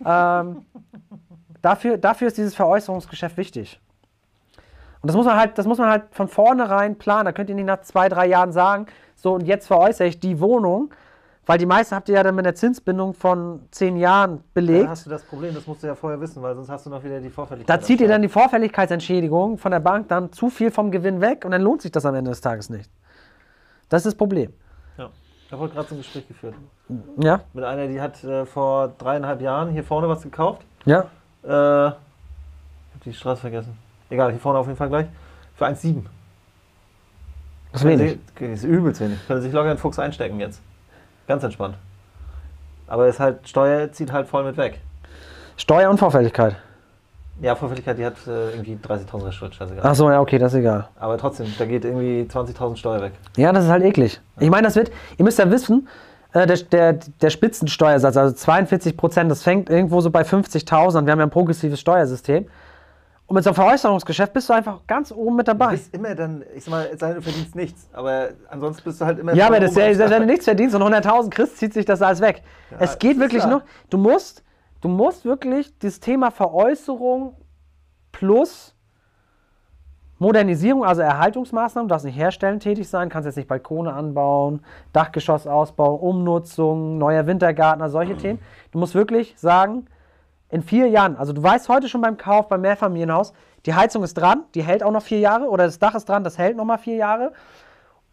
[0.05, 0.65] Ähm,
[1.61, 3.79] dafür, dafür ist dieses Veräußerungsgeschäft wichtig.
[5.01, 7.25] Und das muss man halt, das muss man halt von vornherein planen.
[7.25, 8.85] Da könnt ihr nicht nach zwei, drei Jahren sagen,
[9.15, 10.93] so und jetzt veräußere ich die Wohnung,
[11.45, 14.85] weil die meisten habt ihr ja dann mit einer Zinsbindung von zehn Jahren belegt.
[14.85, 16.89] Da hast du das Problem, das musst du ja vorher wissen, weil sonst hast du
[16.89, 17.77] noch wieder die Vorfälligkeit.
[17.77, 21.43] Da zieht ihr dann die Vorfälligkeitsentschädigung von der Bank dann zu viel vom Gewinn weg
[21.43, 22.89] und dann lohnt sich das am Ende des Tages nicht.
[23.89, 24.53] Das ist das Problem.
[24.97, 25.09] Ja.
[25.45, 26.55] Ich habe heute gerade so ein Gespräch geführt.
[27.17, 27.41] Ja.
[27.53, 30.61] Mit einer, die hat äh, vor dreieinhalb Jahren hier vorne was gekauft.
[30.85, 31.01] Ja.
[31.43, 31.93] Äh, ich habe
[33.05, 33.77] die Straße vergessen.
[34.09, 35.07] Egal, hier vorne auf jeden Fall gleich.
[35.55, 36.03] Für 1,7.
[37.73, 38.19] Das ist wenig.
[38.39, 39.19] Sie, ist übelst wenig.
[39.27, 40.61] Können sich locker in den Fuchs einstecken jetzt.
[41.27, 41.75] Ganz entspannt.
[42.87, 44.79] Aber ist halt, Steuer zieht halt voll mit weg.
[45.57, 46.55] Steuer und Vorfälligkeit.
[47.41, 49.83] Ja, Vorfälligkeit, die hat äh, irgendwie 30.000 Restschritt, scheißegal.
[49.85, 50.87] Ach so, ja, okay, das ist egal.
[50.99, 53.13] Aber trotzdem, da geht irgendwie 20.000 Steuer weg.
[53.37, 54.21] Ja, das ist halt eklig.
[54.39, 55.87] Ich meine, das wird, ihr müsst ja wissen,
[56.33, 61.05] Äh, der, der, der Spitzensteuersatz, also 42 Prozent, das fängt irgendwo so bei 50.000 an.
[61.05, 62.47] Wir haben ja ein progressives Steuersystem.
[63.25, 65.71] Und mit so einem Veräußerungsgeschäft bist du einfach ganz oben mit Du dabei.
[65.71, 68.99] bist immer dann, ich sag mal, es sei denn, du verdienst nichts, aber ansonsten bist
[68.99, 69.33] du halt immer.
[69.33, 72.19] Ja, aber das ja, wenn du nichts verdienst und 100.000 kriegst, zieht sich das alles
[72.21, 72.43] weg.
[72.71, 74.43] es das geht wirklich nur, du musst,
[74.81, 77.37] du musst wirklich das Thema Veräußerung
[78.11, 78.75] plus
[80.19, 84.61] Modernisierung, also Erhaltungsmaßnahmen, du darfst nicht herstellen tätig sein, kannst jetzt nicht Balkone anbauen,
[84.93, 88.39] Dachgeschossausbau, Umnutzung, neuer Wintergarten, also solche Themen.
[88.71, 89.85] Du musst wirklich sagen,
[90.53, 93.33] in vier Jahren, also du weißt heute schon beim Kauf, beim Mehrfamilienhaus,
[93.65, 96.23] die Heizung ist dran, die hält auch noch vier Jahre, oder das Dach ist dran,
[96.23, 97.33] das hält noch mal vier Jahre.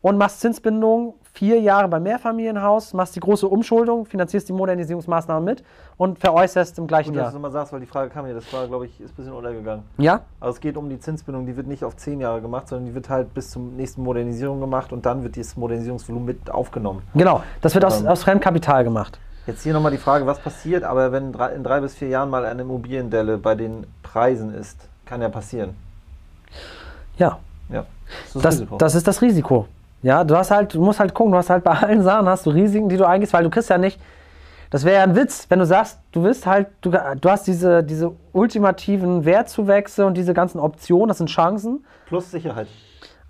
[0.03, 5.63] Und machst Zinsbindung vier Jahre beim Mehrfamilienhaus, machst die große Umschuldung, finanzierst die Modernisierungsmaßnahmen mit
[5.99, 7.29] und veräußerst im gleichen Gut, dass du Jahr.
[7.29, 9.35] es nochmal sagst, weil die Frage kam hier, das war, glaube ich, ist ein bisschen
[9.35, 9.85] untergegangen.
[9.99, 10.23] Ja?
[10.41, 12.95] Also es geht um die Zinsbindung, die wird nicht auf zehn Jahre gemacht, sondern die
[12.95, 17.03] wird halt bis zum nächsten Modernisierung gemacht und dann wird dieses Modernisierungsvolumen mit aufgenommen.
[17.15, 18.09] Genau, das wird aus, Ähm.
[18.09, 19.21] aus Fremdkapital gemacht.
[19.47, 22.31] Jetzt hier nochmal die Frage, was passiert, aber wenn drei, in drei bis vier Jahren
[22.31, 25.75] mal eine Immobiliendelle bei den Preisen ist, kann ja passieren.
[27.17, 27.39] Ja,
[27.69, 27.87] Ja.
[28.35, 29.69] Das das, das ist das Risiko.
[30.03, 32.47] Ja, du hast halt, du musst halt gucken, du hast halt bei allen Sachen hast
[32.47, 34.01] du Risiken, die du eingehst, weil du kriegst ja nicht,
[34.71, 37.83] das wäre ja ein Witz, wenn du sagst, du willst halt, du, du hast diese,
[37.85, 42.67] diese ultimativen Wertzuwächse und diese ganzen Optionen, das sind Chancen, Plus Sicherheit.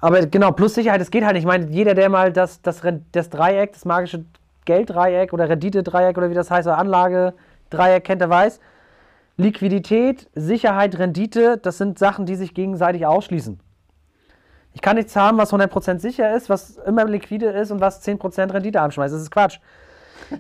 [0.01, 1.43] Aber genau, plus Sicherheit, es geht halt nicht.
[1.43, 2.81] Ich meine, jeder, der mal das, das,
[3.13, 4.25] das Dreieck, das magische
[4.75, 8.61] Gelddreieck oder Rendite-Dreieck oder wie das heißt, oder Anlage-Dreieck kennt, der weiß,
[9.37, 13.59] Liquidität, Sicherheit, Rendite, das sind Sachen, die sich gegenseitig ausschließen.
[14.73, 18.53] Ich kann nichts haben, was 100% sicher ist, was immer liquide ist und was 10%
[18.53, 19.13] Rendite anschmeißt.
[19.13, 19.59] Das ist Quatsch.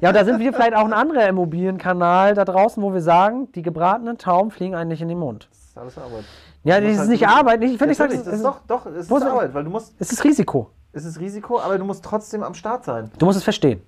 [0.00, 3.50] Ja, und da sind wir vielleicht auch ein anderer Immobilienkanal da draußen, wo wir sagen,
[3.52, 5.48] die gebratenen Tauben fliegen eigentlich in den Mund.
[5.50, 6.24] Das ist alles Arbeit.
[6.62, 7.64] Ja, das ist halt nicht Arbeit.
[7.64, 9.70] Ich nicht sagen, Natürlich, es das ist, doch, doch, es ist ich- Arbeit, weil du
[9.70, 10.70] musst, es ist Risiko.
[10.92, 13.10] es ist Risiko, aber du musst trotzdem am Start sein.
[13.18, 13.82] Du musst es verstehen.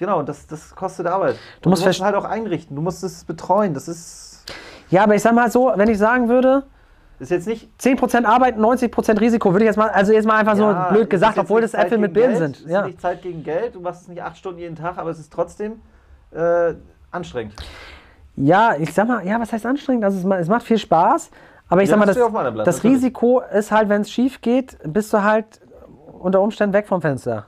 [0.00, 1.36] Genau, das, das kostet Arbeit.
[1.60, 3.74] Du musst du musst verst- halt auch einrichten, du musst es betreuen.
[3.74, 4.46] Das ist,
[4.88, 6.62] Ja, aber ich sag mal so, wenn ich sagen würde,
[7.18, 10.56] ist jetzt nicht 10% Arbeit, 90% Risiko, würde ich jetzt mal, also jetzt mal einfach
[10.56, 12.64] Ja, so blöd es gesagt, obwohl das Äpfel Zeit mit gegen Birnen sind.
[12.64, 12.80] Es Ja.
[12.80, 15.18] ist nicht Zeit gegen Geld, du machst es nicht acht Stunden jeden Tag, aber es
[15.18, 15.82] ist trotzdem
[16.32, 16.72] äh,
[17.10, 17.52] anstrengend.
[18.36, 20.04] ja, ich sag mal, ja, was heißt anstrengend?
[20.04, 21.30] Also es, es macht viel Spaß,
[21.68, 22.84] aber ich Ja, sag mal, das das.
[22.84, 25.60] Risiko ist halt, wenn es schief geht, bist du halt
[26.20, 27.46] unter Umständen weg vom Fenster.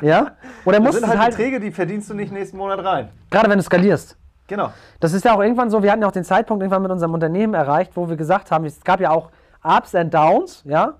[0.00, 0.32] ja?
[0.64, 3.08] Oder Das musst sind es halt halt, Beträge, die verdienst du nicht nächsten Monat rein.
[3.30, 4.16] gerade wenn du skalierst.
[4.46, 4.72] Genau.
[4.98, 7.14] Das ist ja auch irgendwann so, wir hatten ja auch den Zeitpunkt irgendwann mit unserem
[7.14, 9.30] Unternehmen erreicht, wo wir gesagt haben, es gab ja auch
[9.62, 10.94] Ups and Downs, ja.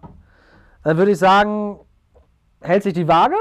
[0.84, 1.78] Da würde ich sagen,
[2.60, 3.34] hält sich die Waage.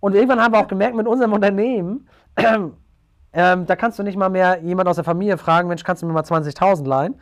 [0.00, 2.08] Und irgendwann haben wir auch gemerkt, mit unserem Unternehmen,
[3.32, 6.06] ähm, da kannst du nicht mal mehr jemand aus der Familie fragen, Mensch, kannst du
[6.06, 7.20] mir mal 20.000 leihen?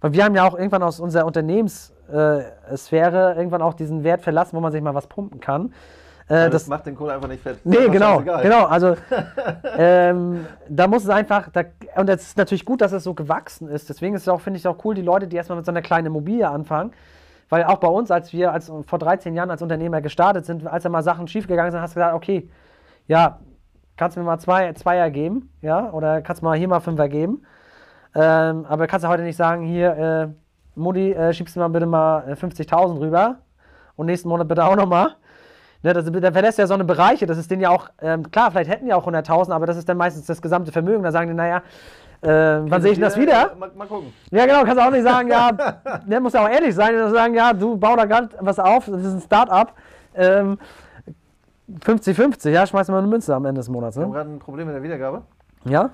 [0.00, 4.22] Weil wir haben ja auch irgendwann aus unserer Unternehmenssphäre äh, Sphäre irgendwann auch diesen Wert
[4.22, 5.72] verlassen, wo man sich mal was pumpen kann.
[6.30, 7.58] Äh, das, das, macht den Kohle einfach nicht fett.
[7.64, 8.66] Nee, genau, genau.
[8.66, 8.96] Also
[9.76, 11.64] ähm, da muss es einfach, da,
[11.96, 13.88] und es ist natürlich gut, dass es so gewachsen ist.
[13.88, 15.82] Deswegen ist es auch, finde ich, auch cool, die Leute, die erstmal mit so einer
[15.82, 16.92] kleinen Immobilie anfangen.
[17.48, 20.84] Weil auch bei uns, als wir als, vor 13 Jahren als Unternehmer gestartet sind, als
[20.84, 22.48] da mal Sachen schiefgegangen sind, hast du gesagt, okay,
[23.08, 23.40] ja,
[23.96, 27.08] kannst du mir mal zwei, Zweier geben, ja, oder kannst du mal hier mal Fünfer
[27.08, 27.42] geben.
[28.14, 30.28] Ähm, aber kannst du heute nicht sagen, hier, äh,
[30.74, 33.36] Mutti, äh, schiebst du mal bitte mal äh, 50.000 rüber
[33.96, 35.16] und nächsten Monat bitte auch nochmal.
[35.82, 38.50] Ne, das, da verlässt ja so eine Bereiche, das ist denen ja auch, ähm, klar,
[38.50, 41.02] vielleicht hätten die auch 100.000, aber das ist dann meistens das gesamte Vermögen.
[41.02, 41.62] Da sagen die, naja,
[42.22, 43.54] äh, wann sehe ich denn das wieder?
[43.58, 44.12] Mal, mal gucken.
[44.30, 45.50] Ja, genau, kannst du auch nicht sagen, ja,
[46.06, 48.86] ne, muss ja auch ehrlich sein, und sagen, ja, du bau da gerade was auf,
[48.86, 49.74] das ist ein Start-up.
[50.14, 50.58] Ähm,
[51.78, 54.16] 50-50, ja, schmeiß mal eine Münze am Ende des Monats, Wir haben ne?
[54.16, 55.22] gerade ein Problem mit der Wiedergabe.
[55.64, 55.90] Ja?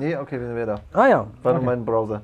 [0.00, 0.98] Nee, okay, wir sind wieder da.
[0.98, 1.26] Ah ja.
[1.42, 1.66] War nur okay.
[1.66, 2.22] mein Browser.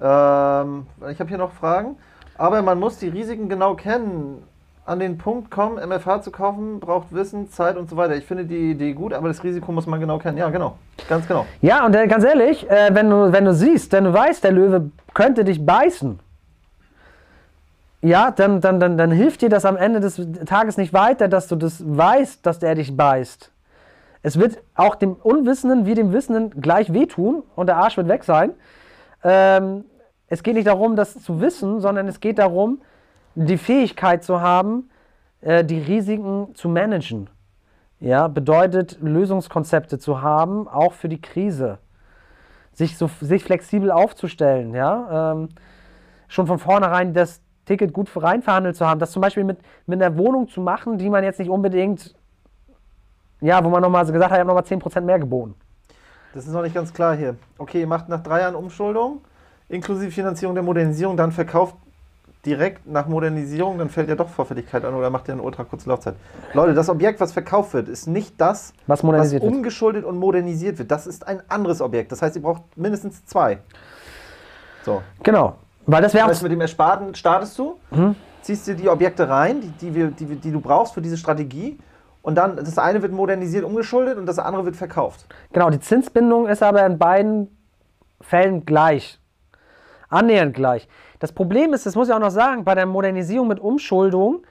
[0.00, 1.96] Ähm, ich habe hier noch Fragen.
[2.38, 4.44] Aber man muss die Risiken genau kennen.
[4.84, 8.14] An den Punkt kommen, MFH zu kaufen, braucht Wissen, Zeit und so weiter.
[8.14, 10.38] Ich finde die Idee gut, aber das Risiko muss man genau kennen.
[10.38, 10.78] Ja, genau.
[11.08, 11.44] Ganz genau.
[11.60, 14.52] Ja, und äh, ganz ehrlich, äh, wenn, du, wenn du siehst, wenn du weißt, der
[14.52, 16.20] Löwe könnte dich beißen,
[18.02, 21.48] ja, dann, dann, dann, dann hilft dir das am Ende des Tages nicht weiter, dass
[21.48, 23.50] du das weißt, dass der dich beißt.
[24.26, 28.24] Es wird auch dem Unwissenden wie dem Wissenden gleich wehtun und der Arsch wird weg
[28.24, 28.54] sein.
[29.22, 29.84] Ähm,
[30.26, 32.82] es geht nicht darum, das zu wissen, sondern es geht darum,
[33.36, 34.90] die Fähigkeit zu haben,
[35.42, 37.30] äh, die Risiken zu managen.
[38.00, 41.78] Ja, bedeutet Lösungskonzepte zu haben, auch für die Krise.
[42.72, 45.34] Sich, so, sich flexibel aufzustellen, ja.
[45.34, 45.50] Ähm,
[46.26, 48.98] schon von vornherein das Ticket gut rein verhandelt zu haben.
[48.98, 52.16] Das zum Beispiel mit, mit einer Wohnung zu machen, die man jetzt nicht unbedingt,
[53.46, 55.54] ja, wo man nochmal so gesagt hat, ich habe nochmal 10% mehr geboten.
[56.34, 57.36] Das ist noch nicht ganz klar hier.
[57.58, 59.20] Okay, ihr macht nach drei Jahren Umschuldung,
[59.68, 61.74] inklusive Finanzierung der Modernisierung, dann verkauft
[62.44, 65.88] direkt nach Modernisierung, dann fällt ja doch Vorfälligkeit an oder macht ja eine ultra kurze
[65.88, 66.14] Laufzeit.
[66.54, 69.42] Leute, das Objekt, was verkauft wird, ist nicht das, Was was wird.
[69.42, 70.90] umgeschuldet und modernisiert wird.
[70.90, 72.12] Das ist ein anderes Objekt.
[72.12, 73.58] Das heißt, ihr braucht mindestens zwei.
[74.84, 75.02] So.
[75.24, 75.56] Genau.
[75.86, 78.14] Weil das wäre Das heißt, mit dem Ersparten startest du, Mhm.
[78.42, 81.78] ziehst dir die Objekte rein, die, die, wir, die, die du brauchst für diese Strategie.
[82.26, 85.26] Und dann, das eine wird modernisiert, umgeschuldet und das andere wird verkauft.
[85.52, 87.56] Genau, die Zinsbindung ist aber in beiden
[88.20, 89.20] Fällen gleich.
[90.08, 90.88] Annähernd gleich.
[91.20, 94.42] Das Problem ist, das muss ich auch noch sagen, bei der Modernisierung mit Umschuldung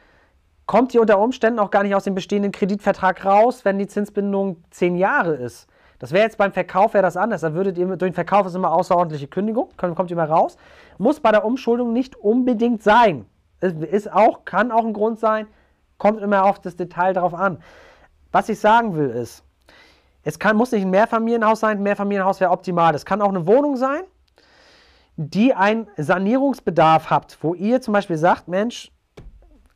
[0.66, 4.64] kommt die unter Umständen auch gar nicht aus dem bestehenden Kreditvertrag raus, wenn die Zinsbindung
[4.70, 5.68] zehn Jahre ist.
[6.00, 7.42] Das wäre jetzt beim Verkauf wäre das anders.
[7.42, 10.56] Da würdet ihr durch den Verkauf ist immer außerordentliche Kündigung, kommt, immer raus.
[10.98, 13.26] Muss bei der Umschuldung nicht unbedingt sein.
[13.60, 15.48] Ist auch, kann auch ein Grund sein,
[15.98, 17.60] kommt immer auf das Detail drauf an.
[18.32, 19.44] Was ich sagen will ist,
[20.24, 22.96] es kann, muss nicht ein Mehrfamilienhaus sein, ein Mehrfamilienhaus wäre optimal.
[22.96, 24.02] Es kann auch eine Wohnung sein,
[25.18, 28.92] die einen Sanierungsbedarf habt, wo ihr zum Beispiel sagt, Mensch,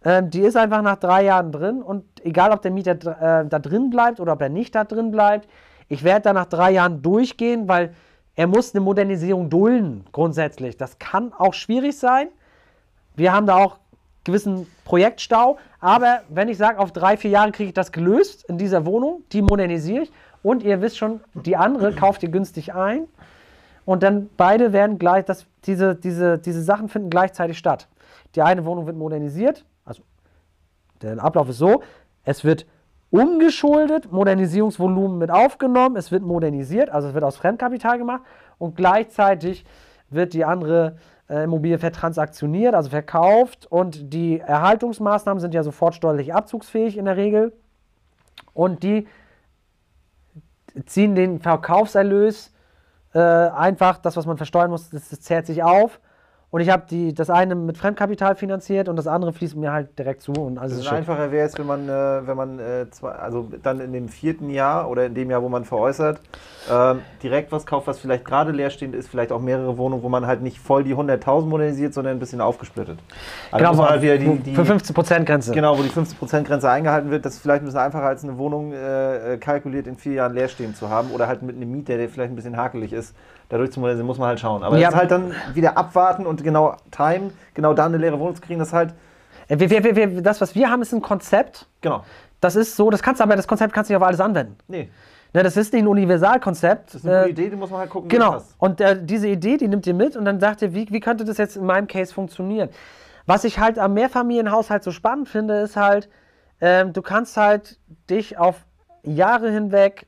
[0.04, 3.60] ähm, die ist einfach nach drei Jahren drin und egal, ob der Mieter äh, da
[3.60, 5.48] drin bleibt oder ob er nicht da drin bleibt,
[5.88, 7.94] ich werde da nach drei Jahren durchgehen, weil
[8.36, 10.78] er muss eine Modernisierung dulden, grundsätzlich.
[10.78, 12.30] Das kann auch schwierig sein.
[13.16, 13.79] Wir haben da auch
[14.24, 18.58] gewissen Projektstau, aber wenn ich sage, auf drei, vier Jahre kriege ich das gelöst in
[18.58, 20.12] dieser Wohnung, die modernisiere ich.
[20.42, 23.08] Und ihr wisst schon, die andere kauft ihr günstig ein.
[23.86, 27.88] Und dann beide werden gleich, das, diese, diese, diese Sachen finden gleichzeitig statt.
[28.36, 30.04] Die eine Wohnung wird modernisiert, also
[31.02, 31.82] der Ablauf ist so,
[32.24, 32.66] es wird
[33.10, 38.22] umgeschuldet, Modernisierungsvolumen mit aufgenommen, es wird modernisiert, also es wird aus Fremdkapital gemacht.
[38.60, 39.66] Und gleichzeitig
[40.10, 40.98] wird die andere
[41.30, 47.18] äh, Immobilie vertransaktioniert, also verkauft und die Erhaltungsmaßnahmen sind ja sofort steuerlich abzugsfähig in der
[47.18, 47.54] Regel
[48.54, 49.08] und die
[50.86, 52.54] ziehen den Verkaufserlös
[53.14, 56.00] äh, einfach, das, was man versteuern muss, das, das zehrt sich auf.
[56.52, 60.24] Und ich habe das eine mit Fremdkapital finanziert und das andere fließt mir halt direkt
[60.24, 60.32] zu.
[60.32, 61.92] Und alles Das ist einfacher wäre es, wenn man, äh,
[62.26, 65.50] wenn man äh, zwei, also dann in dem vierten Jahr oder in dem Jahr, wo
[65.50, 66.20] man veräußert,
[66.72, 70.26] ähm, direkt was kauft, was vielleicht gerade leerstehend ist, vielleicht auch mehrere Wohnungen, wo man
[70.26, 72.98] halt nicht voll die 100.000 modernisiert, sondern ein bisschen aufgesplittet.
[73.52, 75.54] Also Genau, man halt wieder die, wo- die, für 15% Grenze.
[75.54, 78.74] Genau, wo die 50%-Grenze eingehalten wird, das ist vielleicht ein bisschen einfacher als eine Wohnung
[78.74, 82.10] äh, äh, kalkuliert in vier Jahren leerstehend zu haben oder halt mit einem Mieter, der
[82.10, 83.16] vielleicht ein bisschen hakelig ist,
[83.50, 84.64] dadurch zu modernisieren, muss man halt schauen.
[84.64, 84.88] Aber Ja.
[84.88, 88.42] das ist halt dann wieder abwarten und genau time, genau da eine leere Wohnung zu
[88.42, 88.94] kriegen, das ist halt,
[89.48, 91.68] Äh, Wir, wir, wir, das, was wir haben, ist ein Konzept.
[91.82, 92.04] genau,
[92.40, 94.56] Das ist so, das kannst du aber, das Konzept kannst du nicht auf alles anwenden.
[94.68, 94.90] nee,
[95.32, 96.88] Ne, das ist nicht ein Universalkonzept.
[96.88, 98.42] das ist eine gute Äh, Idee, die muss man halt gucken, Genau.
[98.58, 101.24] Und äh, diese Idee, die nimmt ihr mit und dann sagt ihr, wie, wie könnte
[101.24, 102.70] das jetzt in meinem Case funktionieren?
[103.28, 106.10] Was ich halt am Mehrfamilienhaushalt so spannend finde, ist halt,
[106.62, 107.80] ähm, du kannst halt
[108.10, 108.66] dich auf
[109.04, 110.08] Jahre hinweg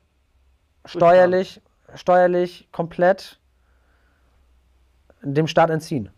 [0.84, 1.60] steuerlich,
[1.94, 3.40] steuerlich komplett
[5.22, 6.10] dem Staat entziehen.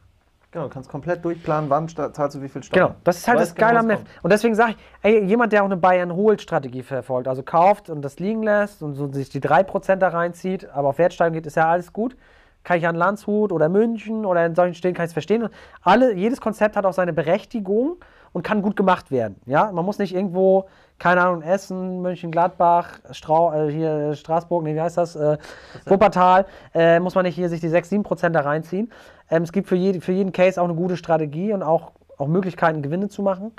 [0.55, 2.87] Genau, du kannst komplett durchplanen, wann zahlst du wie viel Steuern.
[2.87, 4.23] Genau, das ist halt weißt das Geile genau, am was Mef.
[4.23, 8.21] Und deswegen sage ich, ey, jemand, der auch eine Buy-and-Hold-Strategie verfolgt, also kauft und das
[8.21, 11.69] liegen lässt und so sich die 3% da reinzieht, aber auf Wertsteigerung geht, ist ja
[11.69, 12.17] alles gut.
[12.63, 15.43] Kann ich an Landshut oder München oder in solchen Städten kann ich es verstehen.
[15.43, 15.53] Und
[15.83, 17.97] alle, jedes Konzept hat auch seine Berechtigung
[18.33, 19.41] und kann gut gemacht werden.
[19.47, 20.69] Ja, man muss nicht irgendwo,
[20.99, 25.17] keine Ahnung, Essen, München, Gladbach, Strau äh, hier Straßburg, nee, wie heißt das?
[25.17, 25.39] Äh,
[25.87, 28.93] Wuppertal, äh, muss man nicht hier sich die 6, 7% da reinziehen.
[29.31, 32.29] Ähm, es gibt für, jede, für jeden Case auch eine gute Strategie und auch, auch
[32.29, 33.53] Möglichkeiten, Gewinne zu machen.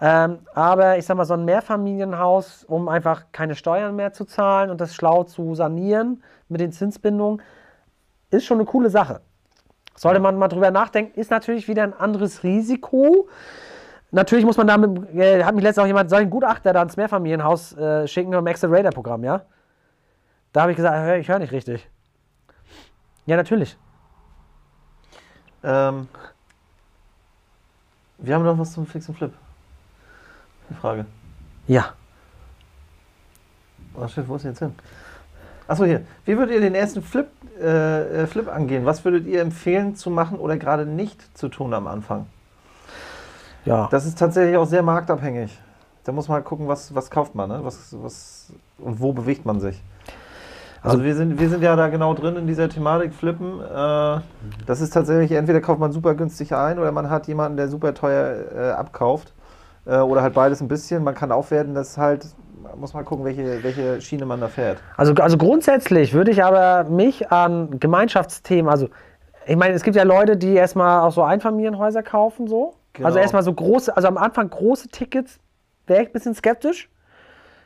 [0.00, 4.70] Ähm, aber ich sag mal, so ein Mehrfamilienhaus, um einfach keine Steuern mehr zu zahlen
[4.70, 7.40] und das schlau zu sanieren mit den Zinsbindungen,
[8.30, 9.22] ist schon eine coole Sache.
[9.94, 13.28] Sollte man mal drüber nachdenken, ist natürlich wieder ein anderes Risiko.
[14.10, 16.82] Natürlich muss man damit, äh, hat mich letztens auch jemand, soll ich einen Gutachter da
[16.82, 19.42] ins Mehrfamilienhaus äh, schicken im Accelerator-Programm, ja?
[20.52, 21.88] Da habe ich gesagt, ich höre nicht richtig.
[23.26, 23.76] Ja, natürlich.
[25.62, 26.08] Ähm,
[28.18, 29.32] wir haben noch was zum Fix und Flip.
[30.70, 31.06] Eine Frage.
[31.66, 31.92] Ja.
[33.94, 34.74] Oh shit, wo ist denn jetzt hin?
[35.68, 36.06] Achso, hier.
[36.24, 37.28] Wie würdet ihr den ersten Flip,
[37.60, 38.86] äh, äh, Flip angehen?
[38.86, 42.26] Was würdet ihr empfehlen zu machen oder gerade nicht zu tun am Anfang?
[43.66, 43.88] Ja.
[43.90, 45.56] Das ist tatsächlich auch sehr marktabhängig.
[46.04, 47.60] Da muss man halt gucken, was, was kauft man, ne?
[47.62, 49.82] was, was, und wo bewegt man sich.
[50.82, 53.60] Also, Also- wir, sind, wir sind ja da genau drin in dieser Thematik Flippen.
[53.60, 54.20] Äh,
[54.66, 57.92] das ist tatsächlich, entweder kauft man super günstig ein oder man hat jemanden, der super
[57.92, 59.34] teuer äh, abkauft.
[59.84, 61.02] Äh, oder halt beides ein bisschen.
[61.02, 62.26] Man kann aufwerten, das halt,
[62.76, 64.78] muss man gucken, welche, welche Schiene man da fährt.
[64.96, 68.88] Also, also grundsätzlich würde ich aber mich an Gemeinschaftsthemen, also
[69.48, 72.74] ich meine, es gibt ja Leute, die erstmal auch so Einfamilienhäuser kaufen, so.
[72.96, 73.06] Genau.
[73.06, 75.38] Also erstmal so große, also am Anfang große Tickets,
[75.86, 76.88] wäre ich ein bisschen skeptisch.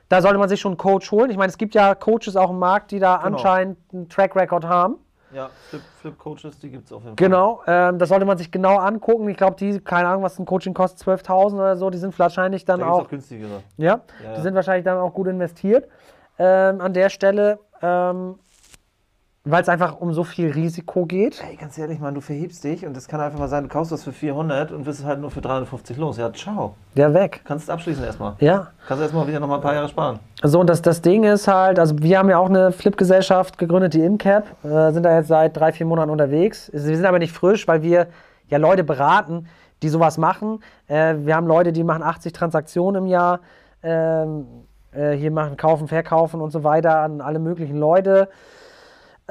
[0.08, 1.30] Da sollte man sich schon einen Coach holen.
[1.30, 3.36] Ich meine, es gibt ja Coaches auch im Markt, die da Genau.
[3.36, 4.96] anscheinend einen Track Record haben.
[5.32, 7.24] Ja, Flip, Flip Coaches, die gibt es auf jeden Fall.
[7.28, 9.28] Genau, ähm, das sollte man sich genau angucken.
[9.28, 12.64] Ich glaube, die, keine Ahnung, was ein Coaching kostet, 12.000 oder so, die sind wahrscheinlich
[12.64, 13.62] dann Da auch, auch günstigere.
[13.76, 14.40] ja, Ja, die ja.
[14.40, 15.88] sind wahrscheinlich dann auch gut investiert
[16.40, 18.40] ähm, an der Stelle, ähm,
[19.50, 21.42] weil es einfach um so viel Risiko geht.
[21.48, 23.92] Ey, ganz ehrlich, Mann, du verhebst dich und das kann einfach mal sein, du kaufst
[23.92, 26.16] was für 400 und wirst es halt nur für 350 los.
[26.16, 26.74] Ja, ciao.
[26.96, 27.40] Der weg.
[27.44, 28.34] Kannst es abschließen erstmal.
[28.40, 28.68] Ja.
[28.86, 30.18] Kannst erstmal wieder noch mal ein paar Jahre sparen.
[30.42, 33.94] So, und das, das Ding ist halt, also wir haben ja auch eine Flip-Gesellschaft gegründet,
[33.94, 36.70] die InCap, äh, sind da jetzt seit drei, vier Monaten unterwegs.
[36.72, 38.08] Wir sind aber nicht frisch, weil wir
[38.48, 39.46] ja Leute beraten,
[39.82, 40.62] die sowas machen.
[40.88, 43.40] Äh, wir haben Leute, die machen 80 Transaktionen im Jahr,
[43.82, 44.46] ähm,
[44.92, 48.28] äh, hier machen Kaufen, Verkaufen und so weiter an alle möglichen Leute.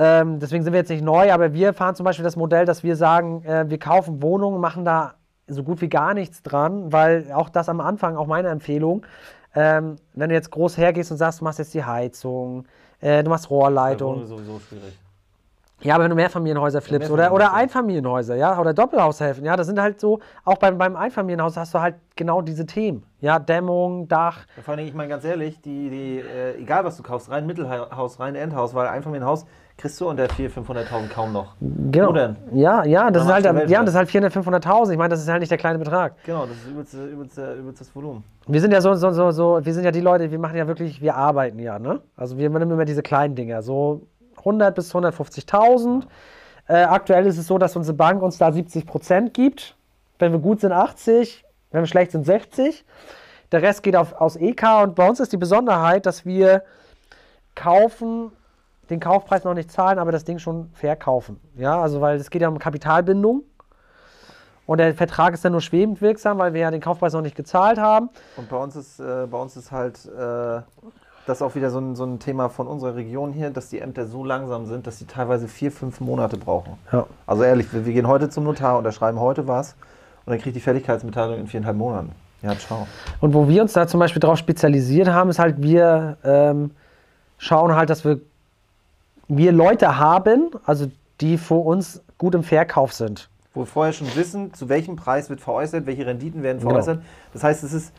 [0.01, 2.83] Ähm, deswegen sind wir jetzt nicht neu, aber wir fahren zum Beispiel das Modell, dass
[2.83, 5.15] wir sagen, äh, wir kaufen Wohnungen, machen da
[5.47, 9.05] so gut wie gar nichts dran, weil auch das am Anfang, auch meine Empfehlung,
[9.55, 12.65] ähm, wenn du jetzt groß hergehst und sagst, du machst jetzt die Heizung,
[13.01, 14.21] äh, du machst Ja, Rohrleitung.
[14.23, 14.97] ist sowieso schwierig.
[15.81, 17.55] Ja, aber wenn du Mehrfamilienhäuser flippst oder, oder Mehrfamilienhäuser.
[17.57, 21.79] Einfamilienhäuser, ja, oder Doppelhaushälften, ja, das sind halt so, auch beim, beim Einfamilienhaus hast du
[21.79, 23.05] halt genau diese Themen.
[23.21, 26.97] Ja, Dämmung, Dach, Ja, vor allem, ich meine ganz ehrlich, die, die, äh, egal was
[26.97, 29.45] du kaufst, rein Mittelhaus, rein Endhaus, weil Einfamilienhaus
[29.79, 31.55] kriegst du unter 400.000, 500.000 kaum noch.
[31.59, 32.09] genau.
[32.09, 32.35] Wo denn?
[32.53, 34.91] Ja, ja, das ist halt, ja, das ist halt 400.000, 500.000.
[34.91, 36.15] Ich meine, das ist halt nicht der kleine Betrag.
[36.25, 38.23] Genau, das ist übelste, übelste, übelstes Volumen.
[38.47, 40.67] Wir sind ja so, so, so, so, wir sind ja die Leute, wir machen ja
[40.67, 42.01] wirklich, wir arbeiten ja, ne?
[42.17, 44.01] Also wir nehmen immer diese kleinen Dinger, so
[44.39, 46.03] 100 bis 150.000.
[46.67, 49.75] Äh, aktuell ist es so, dass unsere Bank uns da 70 Prozent gibt.
[50.19, 52.83] Wenn wir gut sind 80, wenn wir schlecht sind 60.
[53.51, 56.63] Der Rest geht auf, aus EK und bei uns ist die Besonderheit, dass wir
[57.55, 58.31] kaufen,
[58.89, 61.39] den Kaufpreis noch nicht zahlen, aber das Ding schon verkaufen.
[61.55, 63.43] Ja, also weil es geht ja um Kapitalbindung.
[64.65, 67.35] Und der Vertrag ist dann nur schwebend wirksam, weil wir ja den Kaufpreis noch nicht
[67.35, 68.09] gezahlt haben.
[68.37, 70.61] Und bei uns ist, äh, bei uns ist halt äh,
[71.25, 74.05] das auch wieder so ein, so ein Thema von unserer Region hier, dass die Ämter
[74.05, 76.73] so langsam sind, dass sie teilweise vier, fünf Monate brauchen.
[76.91, 77.07] Ja.
[77.25, 79.73] Also ehrlich, wir, wir gehen heute zum Notar, unterschreiben heute was
[80.25, 82.11] und dann kriegt die Fertigkeitsmitteilung in viereinhalb Monaten.
[82.41, 82.87] Ja, ciao.
[83.21, 86.71] Und wo wir uns da zum Beispiel darauf spezialisiert haben, ist halt, wir ähm,
[87.37, 88.19] schauen halt, dass wir,
[89.29, 90.87] wir Leute haben, also
[91.21, 93.29] die für uns gut im Verkauf sind.
[93.53, 96.71] Wo wir vorher schon wissen, zu welchem Preis wird veräußert, welche Renditen werden Genau.
[96.71, 97.01] veräußert.
[97.33, 97.93] Das heißt, es ist.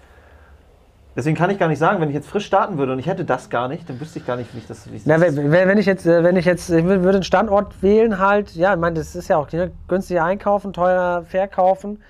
[1.16, 3.24] Deswegen kann ich gar nicht sagen, wenn ich jetzt frisch starten würde und ich hätte
[3.24, 4.90] das gar nicht, dann wüsste ich gar nicht, wie ich das.
[4.90, 7.14] Wie ich Na, das wenn, wenn ich jetzt, äh, wenn ich jetzt, ich wür- würde
[7.18, 11.24] einen Standort wählen halt, ja, ich meine, das ist ja auch ne, günstiger einkaufen, teurer
[11.24, 12.00] verkaufen.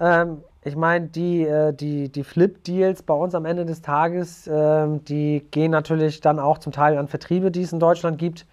[0.00, 5.04] Ähm, ich meine, die, äh, die, die Flip-Deals bei uns am Ende des Tages, ähm,
[5.04, 8.46] die gehen natürlich dann auch zum Teil an Vertriebe, die es in Deutschland gibt,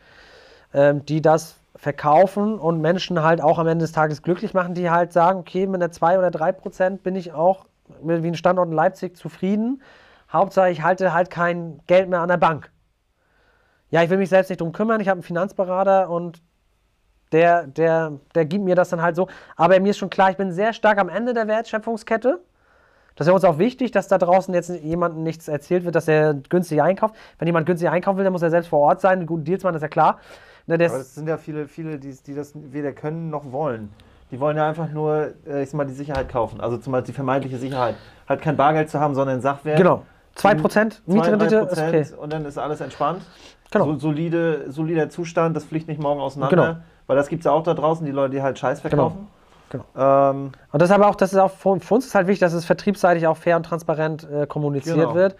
[0.73, 4.89] ähm, die das verkaufen und Menschen halt auch am Ende des Tages glücklich machen, die
[4.89, 7.65] halt sagen, okay, mit einer 2 oder 3 Prozent bin ich auch
[8.03, 9.81] wie ein Standort in Leipzig zufrieden.
[10.31, 12.71] Hauptsache, ich halte halt kein Geld mehr an der Bank.
[13.89, 15.01] Ja, ich will mich selbst nicht drum kümmern.
[15.01, 16.41] Ich habe einen Finanzberater und
[17.31, 19.27] der, der, der gibt mir das dann halt so.
[19.55, 22.41] Aber mir ist schon klar, ich bin sehr stark am Ende der Wertschöpfungskette.
[23.15, 26.07] Das ist ja uns auch wichtig, dass da draußen jetzt jemandem nichts erzählt wird, dass
[26.07, 27.15] er günstig einkauft.
[27.39, 29.63] Wenn jemand günstig einkaufen will, dann muss er selbst vor Ort sein, einen guten Deals
[29.63, 30.19] machen, das ist ja klar.
[30.67, 33.91] Ne, Aber es sind ja viele, viele, die, die das weder können noch wollen.
[34.31, 36.61] Die wollen ja einfach nur, äh, ich sag mal, die Sicherheit kaufen.
[36.61, 37.95] Also zum Beispiel die vermeintliche Sicherheit.
[38.29, 39.77] Halt kein Bargeld zu haben, sondern Sachwert.
[39.77, 40.03] genau.
[40.37, 42.05] 2% Mietrendite ist okay.
[42.17, 43.21] und dann ist alles entspannt.
[43.71, 43.85] Genau.
[43.85, 46.55] So, solide, solider Zustand, das fliegt nicht morgen auseinander.
[46.55, 46.77] Genau.
[47.11, 49.27] Weil das gibt es ja auch da draußen, die Leute, die halt Scheiß verkaufen.
[49.69, 49.83] Genau.
[49.97, 52.53] Ähm, Und das ist aber auch, das ist auch für, uns ist halt wichtig, dass
[52.53, 55.13] es vertriebsseitig auch fair und transparent äh, kommuniziert Genau.
[55.13, 55.35] wird.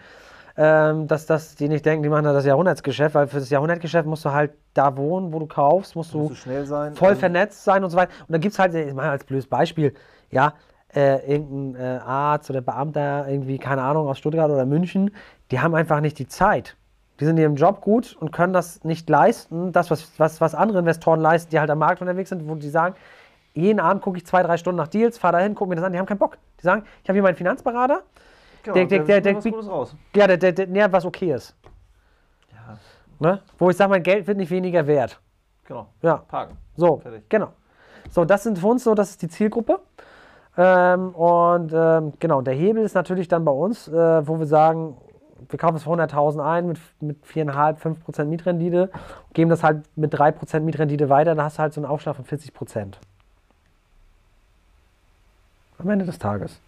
[0.54, 4.06] Ähm, dass, dass die nicht denken, die machen da das Jahrhundertgeschäft, weil für das Jahrhundertgeschäft
[4.06, 6.94] musst du halt da wohnen, wo du kaufst, musst muss du so schnell sein.
[6.94, 8.12] voll Ähm, vernetzt sein und so weiter.
[8.20, 9.94] Und dann gibt es halt, ich meine als blödes Beispiel,
[10.30, 10.52] ja,
[10.94, 15.10] äh, irgendein äh, Arzt oder Beamter, irgendwie, keine Ahnung, aus Stuttgart oder München,
[15.50, 16.76] die haben einfach nicht die Zeit.
[17.22, 20.56] Die sind in ihrem Job gut und können das nicht leisten, das, was, was, was
[20.56, 22.96] andere Investoren leisten, die halt am Markt unterwegs sind, wo die sagen,
[23.54, 25.92] jeden Abend gucke ich zwei, drei Stunden nach Deals, fahre dahin, gucke mir das an,
[25.92, 26.36] die haben keinen Bock.
[26.58, 28.02] Die sagen, ich habe hier meinen Finanzberater,
[28.64, 29.94] genau, der- der- der- der- was Gutes raus.
[30.16, 31.54] ja, der, der, der, der was okay ist.
[32.52, 32.76] Ja,
[33.20, 33.40] Ne?
[33.56, 35.20] Wo ich sage, mein Geld wird nicht weniger wert.
[35.64, 35.86] genau.
[36.02, 36.16] Ja.
[36.26, 36.56] Parken.
[36.74, 37.22] So, Fertig.
[37.28, 37.52] genau.
[38.10, 39.78] So, das sind für uns so, das ist die Zielgruppe.
[40.56, 44.96] Ähm, und ähm, genau, der Hebel ist natürlich dann bei uns, äh, wo wir sagen,
[45.48, 48.90] wir kaufen es für 100.000 ein mit, mit 4,5, 5% Mietrendite,
[49.32, 52.24] geben das halt mit 3% Mietrendite weiter, dann hast du halt so einen Aufschlag von
[52.24, 52.94] 40%.
[55.78, 56.60] Am Ende des Tages.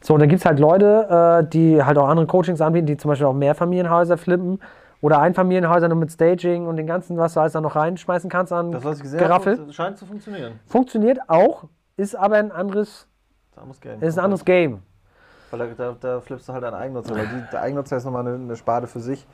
[0.00, 2.96] So, und dann gibt es halt Leute, äh, die halt auch andere Coachings anbieten, die
[2.96, 4.60] zum Beispiel auch Mehrfamilienhäuser flippen
[5.00, 8.52] oder Einfamilienhäuser nur mit Staging und den ganzen, was du alles da noch reinschmeißen kannst
[8.52, 9.58] an Das, was ich gesehen Geraffel.
[9.58, 10.60] habe, scheint zu funktionieren.
[10.66, 11.64] Funktioniert auch,
[11.96, 13.06] ist aber ein anderes,
[13.66, 14.02] muss Geld.
[14.02, 14.82] ist ein anderes Game.
[15.50, 17.14] Weil da, da, flippst du halt einen Eigennutzer.
[17.14, 19.26] Weil die, der Eigennutzer ist nochmal eine, eine Sparte für sich.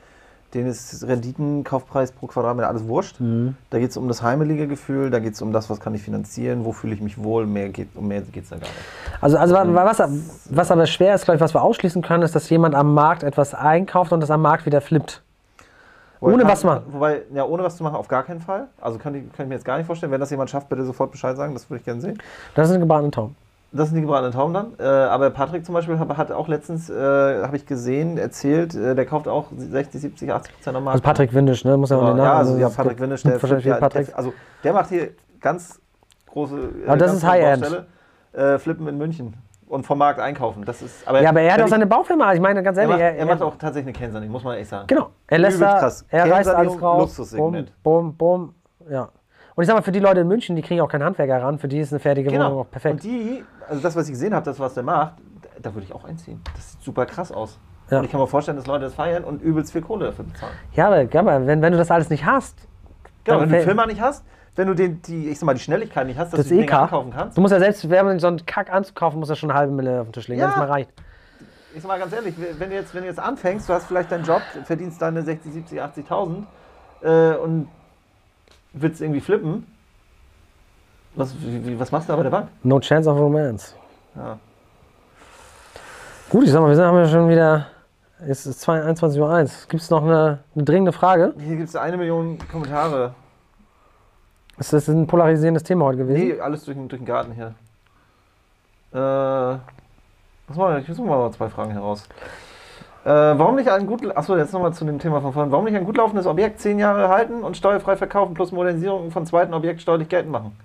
[0.53, 3.19] denen ist Renditen, Kaufpreis pro Quadratmeter alles wurscht.
[3.19, 3.55] Mhm.
[3.69, 6.01] Da geht es um das heimelige Gefühl, da geht es um das, was kann ich
[6.03, 8.73] finanzieren, wo fühle ich mich wohl, mehr geht, um mehr geht es da gar nicht.
[9.21, 10.01] Also, also wa- was,
[10.49, 13.23] was aber schwer ist, glaube ich, was wir ausschließen können, ist, dass jemand am Markt
[13.23, 15.21] etwas einkauft und das am Markt wieder flippt.
[16.19, 16.83] Wobei Ohne kann- was machen.
[16.89, 18.67] Wobei, ja, ohne was zu machen, auf gar keinen Fall.
[18.81, 20.11] Also kann ich, kann ich mir jetzt gar nicht vorstellen.
[20.11, 22.17] Wenn das jemand schafft, bitte sofort Bescheid sagen, das würde ich gerne sehen.
[22.55, 23.35] Das ist ein gebratene Tauben.
[23.73, 24.73] Das sind die gebratenen Tauben dann.
[24.79, 26.93] Äh, aber Patrick zum Beispiel hat, hat auch letztens, äh,
[27.43, 30.95] habe ich gesehen, erzählt, äh, der kauft auch 60, 70, 80 Prozent am Markt.
[30.95, 31.77] Also Patrick Windisch, ne?
[31.77, 32.37] Muss ja auch Genau, den ja, Namen.
[32.39, 34.07] also ja, Patrick Windisch, der, der, viel Patrick.
[34.07, 35.79] der, also der macht hier ganz
[36.27, 37.85] große, äh, Aber das ganz ist High-End.
[38.33, 39.33] Äh, Flippen in München
[39.67, 40.63] und vom Markt einkaufen.
[40.65, 42.33] Das ist, aber ja, aber er hat auch seine Baufirma.
[42.33, 44.69] Ich meine, ganz er ehrlich, macht, er macht auch tatsächlich eine Kernsanierung, muss man echt
[44.69, 44.87] sagen.
[44.87, 45.09] Genau.
[45.27, 46.05] Er lässt Übelst da, krass.
[46.09, 46.99] er reißt alles raus.
[47.01, 47.71] Luxussegment.
[47.83, 48.53] bumm, bumm.
[48.89, 49.09] Ja.
[49.53, 51.59] Und ich sag mal, für die Leute in München, die kriegen auch keinen Handwerker ran.
[51.59, 52.61] Für die ist eine fertige Wohnung Genau.
[52.61, 52.93] auch perfekt.
[52.95, 55.13] Und die, also das, was ich gesehen habe, das, was der macht,
[55.61, 56.41] da würde ich auch einziehen.
[56.55, 57.57] Das sieht super krass aus.
[57.89, 57.99] Ja.
[57.99, 60.53] Und ich kann mir vorstellen, dass Leute das feiern und übelst viel Kohle dafür bezahlen.
[60.73, 62.57] Ja, aber, ja, aber wenn, wenn du das alles nicht hast,
[63.23, 64.23] Genau, wenn du die fällt- Firma nicht hast,
[64.55, 66.61] wenn du den, die, ich sag mal, die Schnelligkeit nicht hast, dass das du die
[66.61, 67.37] EK, ankaufen kannst.
[67.37, 70.01] du musst ja selbst, wenn so einen Kack anzukaufen, muss ja schon eine halbe Mille
[70.01, 70.47] auf den Tisch legen, Ja.
[70.47, 70.91] wenn es mal reicht.
[71.73, 74.11] Ich sag mal ganz ehrlich, wenn du jetzt, wenn du jetzt anfängst, du hast vielleicht
[74.11, 76.43] deinen Job, verdienst deine 60, 70, 80.000
[77.01, 77.69] äh, und
[78.73, 79.67] willst irgendwie flippen.
[81.15, 82.47] Was, wie, was machst du da bei der Bank?
[82.63, 83.75] No chance of romance.
[84.15, 84.37] Ja.
[86.29, 87.67] Gut, ich sag mal, wir sind haben ja schon wieder,
[88.25, 89.49] es ist 21.01 Uhr.
[89.67, 91.33] Gibt es noch eine, eine dringende Frage?
[91.37, 93.13] Hier gibt es eine Million Kommentare.
[94.57, 96.27] Ist das ein polarisierendes Thema heute gewesen?
[96.27, 97.53] Nee, alles durch, den- durch den Garten hier.
[98.93, 98.97] Äh,
[100.47, 102.07] was mal, ich suche mal zwei Fragen heraus.
[103.03, 105.51] Äh, warum nicht ein gut, achso, jetzt nochmal zu dem Thema von vorhin.
[105.51, 109.25] Warum nicht ein gut laufendes Objekt zehn Jahre halten und steuerfrei verkaufen plus Modernisierung von
[109.25, 110.55] zweiten Objekt steuerlich geltend machen?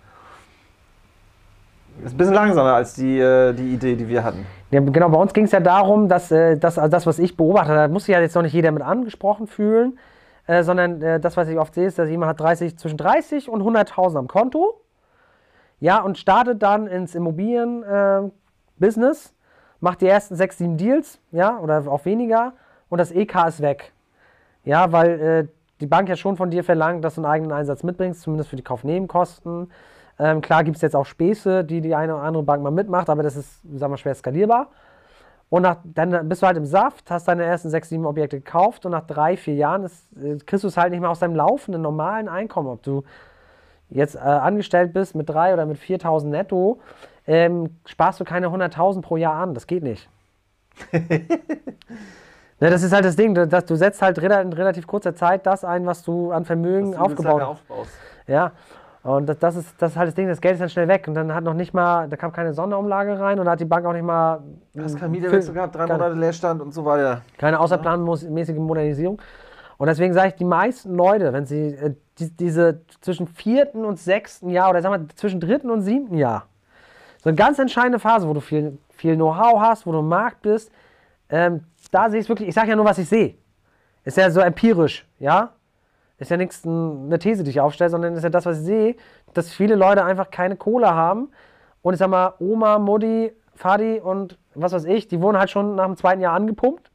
[2.04, 4.46] Ist ein bisschen langsamer als die, äh, die Idee, die wir hatten.
[4.70, 7.36] Ja, genau, bei uns ging es ja darum, dass, äh, dass also das, was ich
[7.36, 9.98] beobachtet habe, da muss sich ja jetzt noch nicht jeder mit angesprochen fühlen,
[10.46, 13.48] äh, sondern äh, das, was ich oft sehe, ist, dass jemand hat 30, zwischen 30
[13.48, 14.80] und 100.000 am Konto,
[15.80, 19.34] ja, und startet dann ins Immobilien-Business,
[19.80, 22.52] macht die ersten sechs, sieben Deals, ja, oder auch weniger,
[22.88, 23.92] und das EK ist weg.
[24.64, 25.46] Ja, weil äh,
[25.80, 28.56] die Bank ja schon von dir verlangt, dass du einen eigenen Einsatz mitbringst, zumindest für
[28.56, 29.70] die Kaufnebenkosten.
[30.18, 33.10] Ähm, klar gibt es jetzt auch Späße, die die eine oder andere Bank mal mitmacht,
[33.10, 34.68] aber das ist, sagen wir, schwer skalierbar.
[35.48, 38.84] Und nach, dann bist du halt im Saft, hast deine ersten sechs, sieben Objekte gekauft
[38.84, 41.36] und nach drei, vier Jahren ist, äh, kriegst du es halt nicht mehr aus deinem
[41.36, 42.68] laufenden normalen Einkommen.
[42.68, 43.04] Ob du
[43.90, 46.80] jetzt äh, angestellt bist mit drei oder mit 4.000 netto,
[47.26, 49.54] ähm, sparst du keine 100.000 pro Jahr an.
[49.54, 50.08] Das geht nicht.
[50.92, 51.26] ne,
[52.58, 55.86] das ist halt das Ding, dass du setzt halt in relativ kurzer Zeit das ein,
[55.86, 57.48] was du an Vermögen dass du aufgebaut hast.
[57.48, 57.90] aufbaust.
[58.26, 58.52] Ja.
[59.06, 61.06] Und das, das, ist, das ist halt das Ding, das Geld ist dann schnell weg.
[61.06, 63.64] Und dann hat noch nicht mal, da kam keine Sonderumlage rein und da hat die
[63.64, 64.42] Bank auch nicht mal
[64.74, 67.22] Du hast keinen Mieterwechsel gehabt, drei Monate Leerstand und so weiter.
[67.38, 69.22] keine außerplanmäßige Modernisierung.
[69.78, 74.00] Und deswegen sage ich, die meisten Leute, wenn sie äh, die, diese zwischen vierten und
[74.00, 76.46] sechsten Jahr oder sagen wir zwischen dritten und siebten Jahr,
[77.22, 80.42] so eine ganz entscheidende Phase, wo du viel, viel Know-how hast, wo du im Markt
[80.42, 80.72] bist,
[81.28, 83.34] ähm, da sehe ich es wirklich, ich sage ja nur, was ich sehe.
[84.02, 85.50] Ist ja so empirisch, ja?
[86.18, 88.96] Ist ja nichts eine These, die ich aufstelle, sondern ist ja das, was ich sehe,
[89.34, 91.30] dass viele Leute einfach keine Kohle haben.
[91.82, 95.74] Und ich sag mal, Oma, Mutti, Fadi und was weiß ich, die wurden halt schon
[95.74, 96.90] nach dem zweiten Jahr angepumpt.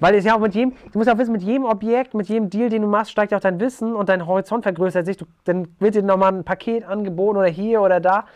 [0.00, 2.28] Weil es ja auch mit jedem, du musst ja auch wissen, mit jedem Objekt, mit
[2.28, 5.16] jedem Deal, den du machst, steigt ja auch dein Wissen und dein Horizont vergrößert sich.
[5.16, 8.26] Du, dann wird dir nochmal ein Paket angeboten oder hier oder da.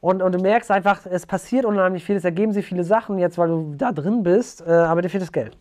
[0.00, 3.38] Und, und du merkst einfach, es passiert unheimlich viel, es ergeben sich viele Sachen jetzt,
[3.38, 5.56] weil du da drin bist, äh, aber dir fehlt das Geld.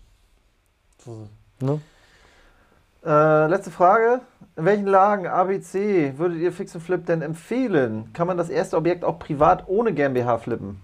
[1.60, 1.82] Ne?
[3.08, 4.20] Äh, letzte Frage.
[4.58, 8.10] In welchen Lagen ABC würdet ihr Fix und Flip denn empfehlen?
[8.14, 10.82] Kann man das erste Objekt auch privat ohne GmbH flippen?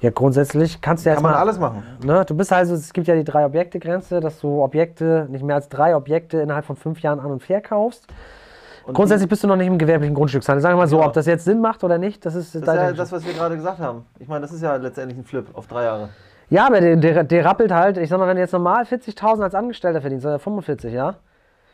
[0.00, 1.82] Ja, grundsätzlich kannst du Kann man alles machen.
[2.04, 5.56] Ne, du bist also, es gibt ja die drei Objekte-Grenze, dass du Objekte, nicht mehr
[5.56, 8.06] als drei Objekte innerhalb von fünf Jahren an- und verkaufst.
[8.84, 10.60] Und Grundsätzlich bist du noch nicht im gewerblichen Grundstückshandel.
[10.60, 11.06] Sagen wir mal so, Ja.
[11.06, 13.32] ob das jetzt Sinn macht oder nicht, das ist das ist ja das, was wir
[13.32, 14.04] gerade gesagt haben.
[14.18, 16.08] Ich meine, das ist ja letztendlich ein Flip auf drei Jahre.
[16.52, 19.42] Ja, aber der, der, der rappelt halt, ich sag mal, wenn du jetzt normal 40.000
[19.42, 21.16] als Angestellter verdienst, oder 45, ja?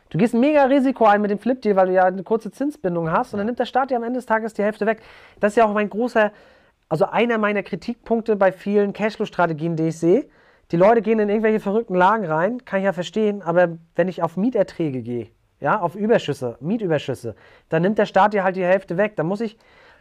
[0.09, 3.11] Du gehst ein mega Risiko ein mit dem Flip-Deal, weil du ja eine kurze Zinsbindung
[3.11, 5.01] hast und dann nimmt der Staat dir am Ende des Tages die Hälfte weg.
[5.41, 6.31] Das ist ja auch mein großer,
[6.87, 10.29] also einer meiner Kritikpunkte bei vielen Cashflow-Strategien, die ich sehe.
[10.71, 14.23] Die Leute gehen in irgendwelche verrückten Lagen rein, kann ich ja verstehen, aber wenn ich
[14.23, 15.27] auf Mieterträge gehe,
[15.59, 17.35] ja, auf Überschüsse, Mietüberschüsse,
[17.67, 19.17] dann nimmt der Staat dir halt die Hälfte weg.
[19.17, 19.57] Dann muss ich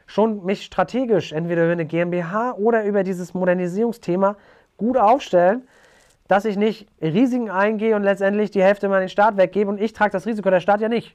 [0.07, 4.37] schon mich strategisch entweder über eine GmbH oder über dieses Modernisierungsthema
[4.79, 5.68] gut aufstellen,
[6.26, 9.93] dass ich nicht Risiken eingehe und letztendlich die Hälfte mal den Staat weggebe und ich
[9.93, 11.14] trage das Risiko, der Staat ja nicht.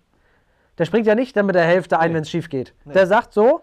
[0.77, 2.15] Der springt ja nicht dann mit der Hälfte ein, Nee.
[2.17, 2.73] wenn es schief geht.
[2.85, 3.61] Der sagt so,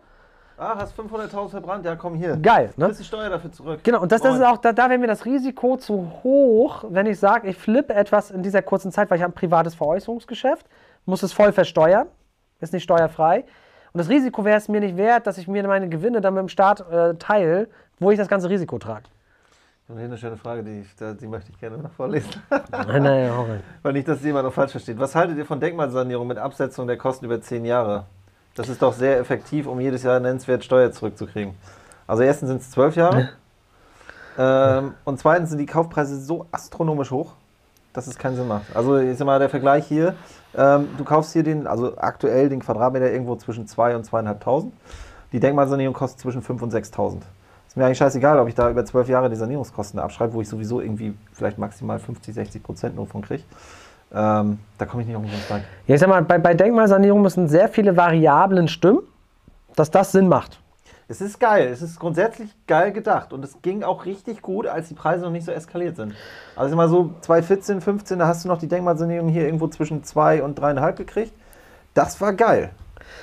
[0.62, 1.86] Ah, hast 500.000 verbrannt?
[1.86, 2.36] Ja, komm hier.
[2.36, 2.92] Geil, ne?
[2.92, 3.80] Die Steuer dafür zurück.
[3.82, 7.06] Genau, und das, das ist auch, da, da wäre mir das Risiko zu hoch, wenn
[7.06, 10.66] ich sage, ich flippe etwas in dieser kurzen Zeit, weil ich habe ein privates Veräußerungsgeschäft,
[11.06, 12.08] muss es voll versteuern,
[12.60, 13.44] ist nicht steuerfrei.
[13.94, 16.42] Und das Risiko wäre es mir nicht wert, dass ich mir meine Gewinne dann mit
[16.42, 19.04] dem Staat äh, teile, wo ich das ganze Risiko trage.
[19.90, 22.30] Und hier eine schöne Frage, die, ich, die möchte ich gerne noch vorlesen.
[22.70, 23.60] naja, hau rein.
[23.82, 25.00] Weil nicht, dass jemand noch falsch versteht.
[25.00, 28.04] Was haltet ihr von Denkmalsanierung mit Absetzung der Kosten über 10 Jahre?
[28.54, 31.54] Das ist doch sehr effektiv, um jedes Jahr nennenswert Steuer zurückzukriegen.
[32.06, 33.28] Also erstens sind es 12 Jahre.
[34.38, 37.32] ähm, und zweitens sind die Kaufpreise so astronomisch hoch,
[37.92, 38.76] dass es keinen Sinn macht.
[38.76, 40.14] Also sag mal, der Vergleich hier,
[40.56, 44.70] ähm, du kaufst hier den, also aktuell den Quadratmeter irgendwo zwischen 2 und 2.500.
[45.32, 47.22] Die Denkmalsanierung kostet zwischen 5 und 6.000.
[47.70, 50.48] Ist mir eigentlich scheißegal, ob ich da über 12 Jahre die Sanierungskosten abschreibe, wo ich
[50.48, 53.44] sowieso irgendwie vielleicht maximal 50, 60 Prozent nur von kriege.
[54.12, 55.62] Ähm, da komme ich nicht umsonst rein.
[55.86, 58.98] Ja, ich sag mal, bei, bei Denkmalsanierung müssen sehr viele Variablen stimmen,
[59.76, 60.58] dass das Sinn macht.
[61.06, 64.88] Es ist geil, es ist grundsätzlich geil gedacht und es ging auch richtig gut, als
[64.88, 66.12] die Preise noch nicht so eskaliert sind.
[66.56, 70.42] Also immer so 2014, 15, da hast du noch die Denkmalsanierung hier irgendwo zwischen 2
[70.42, 71.32] und 3,5 gekriegt.
[71.94, 72.70] Das war geil,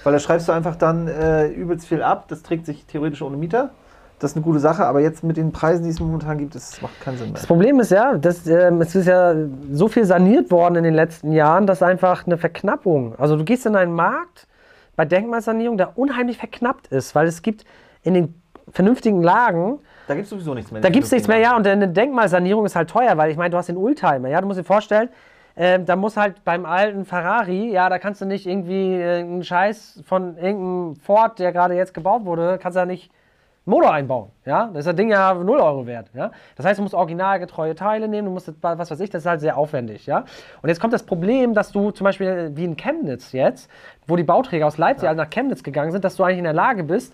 [0.05, 3.35] weil da schreibst du einfach dann äh, übelst viel ab, das trägt sich theoretisch ohne
[3.35, 3.71] Mieter.
[4.19, 6.81] Das ist eine gute Sache, aber jetzt mit den Preisen, die es momentan gibt, das
[6.81, 7.35] macht keinen Sinn mehr.
[7.35, 9.35] Das Problem ist ja, dass, ähm, es ist ja
[9.71, 13.65] so viel saniert worden in den letzten Jahren, dass einfach eine Verknappung, also du gehst
[13.67, 14.47] in einen Markt
[14.95, 17.63] bei Denkmalsanierung, der unheimlich verknappt ist, weil es gibt
[18.01, 18.41] in den
[18.71, 20.81] vernünftigen Lagen, Da gibt es sowieso nichts mehr.
[20.81, 23.51] da gibt es nichts mehr, ja, und eine Denkmalsanierung ist halt teuer, weil ich meine,
[23.51, 25.09] du hast den Oldtimer, ja, du musst dir vorstellen,
[25.55, 29.43] ähm, da muss halt beim alten Ferrari, ja, da kannst du nicht irgendwie äh, einen
[29.43, 33.11] Scheiß von irgendeinem Ford, der gerade jetzt gebaut wurde, kannst du da nicht
[33.67, 36.31] Motor einbauen, ja, das ist das Ding ja 0 Euro wert, ja.
[36.55, 39.41] Das heißt, du musst originalgetreue Teile nehmen, du musst, was weiß ich, das ist halt
[39.41, 40.23] sehr aufwendig, ja.
[40.61, 43.69] Und jetzt kommt das Problem, dass du zum Beispiel wie in Chemnitz jetzt,
[44.07, 46.53] wo die Bauträger aus Leipzig alle nach Chemnitz gegangen sind, dass du eigentlich in der
[46.53, 47.13] Lage bist,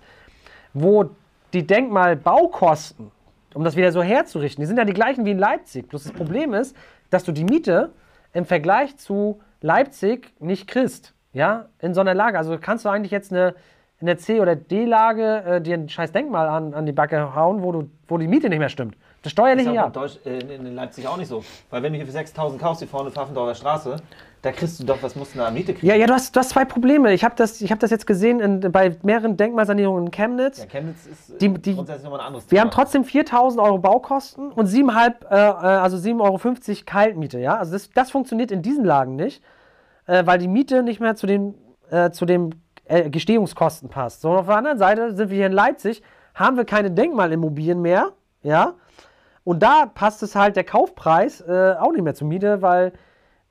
[0.73, 1.09] wo
[1.53, 3.11] die Denkmalbaukosten,
[3.53, 5.87] um das wieder so herzurichten, die sind ja die gleichen wie in Leipzig.
[5.87, 6.75] Bloß das Problem ist,
[7.09, 7.91] dass du die Miete
[8.33, 11.13] im Vergleich zu Leipzig nicht kriegst.
[11.33, 12.37] Ja, in so einer Lage.
[12.37, 13.55] Also kannst du eigentlich jetzt eine,
[14.03, 17.63] in der C- oder D-Lage äh, dir ein scheiß Denkmal an, an die Backe hauen,
[17.63, 18.97] wo, du, wo die Miete nicht mehr stimmt.
[19.21, 19.89] Das steuerliche ja.
[20.25, 21.41] äh, in, in Leipzig auch nicht so.
[21.69, 23.95] Weil wenn du hier für 6.000 kaufst, die vorne Pfaffendorfer Straße,
[24.41, 25.87] da kriegst du doch, was musst du da an Miete kriegen?
[25.87, 27.13] Ja, ja, du hast, du hast zwei Probleme.
[27.13, 30.59] Ich habe das, ich hab das jetzt gesehen in, bei mehreren Denkmalsanierungen in Chemnitz.
[30.59, 32.61] Ja, Chemnitz ist äh, Die- die- grundsätzlich nochmal ein anderes Wir Thema.
[32.63, 37.39] haben trotzdem 4000 Euro Baukosten und 7,5, äh, äh, also 7,50 Euro Kaltmiete.
[37.39, 37.55] Ja?
[37.57, 39.41] Also das, das funktioniert in diesen Lagen nicht,
[40.07, 41.53] äh, weil die Miete nicht mehr zu den,
[41.89, 42.53] äh, zu den
[42.93, 44.21] äh, Gestehungskosten passt.
[44.21, 46.03] So, auf der anderen Seite sind wir hier in Leipzig,
[46.35, 48.11] haben wir keine Denkmalimmobilien mehr.
[48.43, 48.73] Ja?
[49.43, 52.93] Und da passt es halt der Kaufpreis äh, auch nicht mehr zur Miete, weil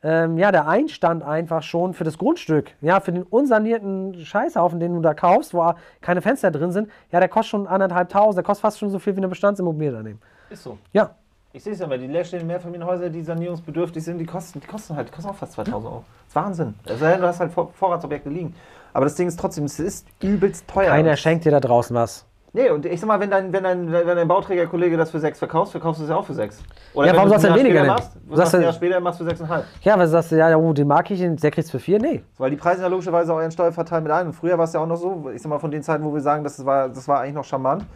[0.04, 4.94] ähm, ja, der Einstand einfach schon für das Grundstück, ja, für den unsanierten Scheißhaufen, den
[4.94, 8.62] du da kaufst, wo keine Fenster drin sind, ja, der kostet schon anderthalbtausend, der kostet
[8.62, 10.20] fast schon so viel wie eine Bestandsimmobilie daneben.
[10.50, 10.76] Ist so.
[10.92, 11.14] Ja,
[11.52, 14.96] Ich sehe es ja mal, die leerstehenden Mehrfamilienhäuser, die sanierungsbedürftig sind, die kosten, die kosten
[14.96, 16.04] halt, die kosten auch fast 2000 Euro.
[16.20, 16.74] Das ist Wahnsinn.
[16.88, 18.54] Denn, du hast halt Vor Vorratsobjekte liegen.
[18.92, 20.88] Aber das Ding ist trotzdem, es ist übelst teuer.
[20.90, 22.26] keiner schenkt dir da draußen was.
[22.54, 25.38] Nee, und ich sag mal, wenn dein, wenn dein, wenn dein Bauträgerkollege das für 6
[25.38, 26.58] verkaufst, verkaufst du es ja auch für 6.
[26.92, 27.94] Oder Ja, warum du sollst du denn weniger nehmen?
[27.94, 29.62] machst, Du was sagst du ein ja- Jahr später, machst du 6,5.
[29.80, 31.98] Ja, sagst du, ja, oh, den mag ich, der kriegt's für vier?
[31.98, 32.22] Nee.
[32.36, 34.26] Weil die Preise ja logischerweise auch ihren Steuervorteil mit ein.
[34.26, 36.12] Und früher war es ja auch noch so, ich sag mal, von den Zeiten, wo
[36.12, 37.86] wir sagen, das war, das war eigentlich noch charmant,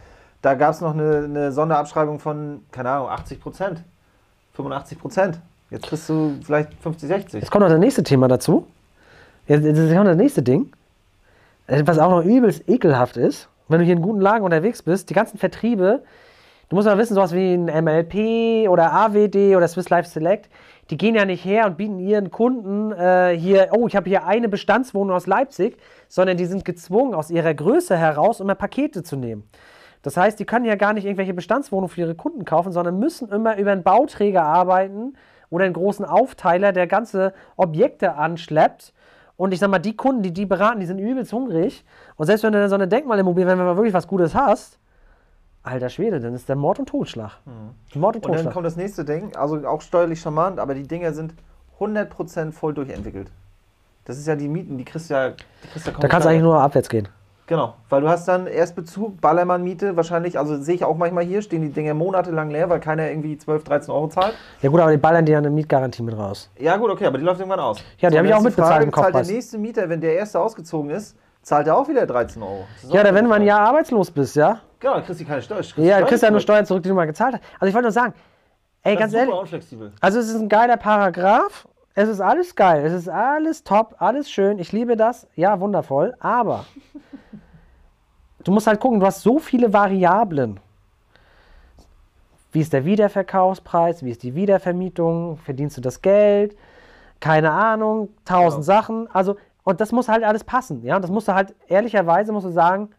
[0.41, 3.83] da gab es noch eine, eine Sonderabschreibung von, keine Ahnung, 80 Prozent,
[4.53, 5.39] 85 Prozent.
[5.69, 7.41] Jetzt kriegst du vielleicht 50, 60.
[7.41, 8.65] Jetzt kommt noch das nächste Thema dazu.
[9.45, 10.71] Jetzt, jetzt kommt das nächste Ding.
[11.67, 15.13] Was auch noch übelst ekelhaft ist, wenn du hier in guten Lagen unterwegs bist, die
[15.13, 16.03] ganzen Vertriebe,
[16.69, 20.49] du musst mal wissen, sowas wie ein MLP oder AWD oder Swiss Life Select,
[20.89, 24.25] die gehen ja nicht her und bieten ihren Kunden äh, hier, oh, ich habe hier
[24.25, 29.17] eine Bestandswohnung aus Leipzig, sondern die sind gezwungen, aus ihrer Größe heraus immer Pakete zu
[29.17, 29.43] nehmen.
[30.03, 33.29] Das heißt, die können ja gar nicht irgendwelche Bestandswohnungen für ihre Kunden kaufen, sondern müssen
[33.29, 35.17] immer über einen Bauträger arbeiten
[35.49, 38.93] oder einen großen Aufteiler, der ganze Objekte anschleppt.
[39.37, 41.85] Und ich sag mal, die Kunden, die die beraten, die sind übelst hungrig.
[42.15, 44.79] Und selbst wenn du dann so eine Denkmalimmobilie, wenn du mal wirklich was Gutes hast,
[45.63, 47.33] alter Schwede, dann ist der Mord und Totschlag.
[47.45, 48.53] Mord und Und dann Totschlag.
[48.53, 51.33] kommt das nächste Ding, also auch steuerlich charmant, aber die Dinger sind
[51.79, 53.29] 100% voll durchentwickelt.
[54.05, 56.25] Das ist ja die Mieten, die kriegst du ja, die kriegst du ja Da kannst
[56.25, 57.07] du eigentlich nur abwärts gehen.
[57.47, 61.61] Genau, weil du hast dann Erstbezug, Ballermann-Miete, wahrscheinlich, also sehe ich auch manchmal hier, stehen
[61.61, 64.33] die Dinger monatelang leer, weil keiner irgendwie 12, 13 Euro zahlt.
[64.61, 66.49] Ja gut, aber die ballern dir ja eine Mietgarantie mit raus.
[66.59, 67.79] Ja gut, okay, aber die läuft irgendwann aus.
[67.99, 69.27] Ja, die So, hab und ich auch mitbezahlt Frage, im Zahlt Kaufpreis.
[69.27, 72.65] der nächste Mieter, wenn der erste ausgezogen ist, zahlt er auch wieder 13 Euro.
[72.89, 74.59] Ja, dann wenn du mal ein Jahr arbeitslos bist, ja?
[74.81, 75.61] Genau, dann kriegst du keine Steuer.
[75.77, 76.55] Ja, du kriegst ja nur Steuer.
[76.55, 77.43] Steuern zurück, die du mal gezahlt hast.
[77.61, 78.13] Also ich wollte nur sagen,
[78.83, 79.91] ey, Das ganz ist ehrlich, super unflexibel.
[80.01, 81.65] Also es ist ein geiler Paragraph.
[81.95, 82.85] Es ist alles geil.
[82.85, 84.59] Es ist alles top, alles schön.
[84.59, 85.25] Ich liebe das.
[85.35, 86.13] Ja, wundervoll.
[86.19, 86.65] Aber
[88.47, 90.59] du musst halt gucken, du hast so viele Variablen.
[92.51, 94.03] Wie ist der Wiederverkaufspreis?
[94.03, 95.37] Wie ist die Wiedervermietung?
[95.37, 96.55] Verdienst du das Geld?
[97.19, 98.79] Keine Ahnung, tausend Genau.
[98.79, 99.07] Sachen.
[99.11, 100.81] Also, und das muss halt alles passen.
[100.83, 102.89] Ja, das musst du halt, ehrlicherweise musst du sagen,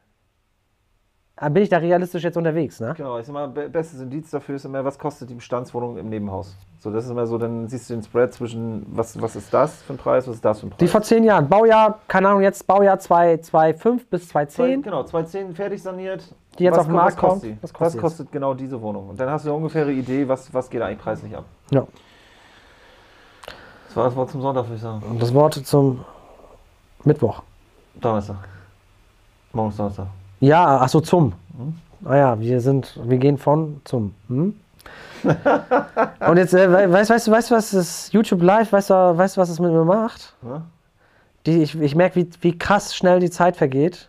[1.51, 2.95] bin ich da realistisch jetzt unterwegs, ne?
[2.97, 6.09] Genau, ich sag mal, be- bestes Indiz dafür ist immer, was kostet die Bestandswohnung im
[6.09, 6.57] Nebenhaus.
[6.81, 9.83] So, das ist immer so, dann siehst du den Spread zwischen, was, was ist das
[9.83, 10.79] für ein Preis, was ist das für ein Preis.
[10.79, 14.83] Die vor zehn Jahren, Baujahr, keine Ahnung, jetzt Baujahr 2005 bis Zwei- 2010.
[14.83, 16.25] Genau, 2010 fertig saniert.
[16.59, 17.57] Die jetzt was, auf den Markt was kostet?
[17.79, 19.09] Was kostet genau diese Wohnung?
[19.11, 21.45] Und dann hast du eine ungefähre Idee, was, was geht eigentlich preislich ab.
[21.71, 21.87] Ja.
[23.87, 25.03] Das war das Wort zum Sonntag, würde ich sagen.
[25.09, 26.05] Und das Wort zum
[27.05, 27.43] Mittwoch.
[27.95, 28.37] Donnerstag.
[29.53, 30.07] Morgen ist Donnerstag.
[30.41, 31.33] Ja, ach so, zum.
[32.05, 34.15] Ah ja, wir sind, wir gehen von zum.
[34.29, 34.55] Hm?
[35.25, 38.95] Und jetzt, äh, we- weißt, weißt du, weißt du, was das YouTube Live, weißt du,
[39.19, 40.35] weißt was es mit mir macht?
[40.43, 40.63] Ne?
[41.47, 44.09] Die, ich ich merke, wie, wie krass schnell die Zeit vergeht.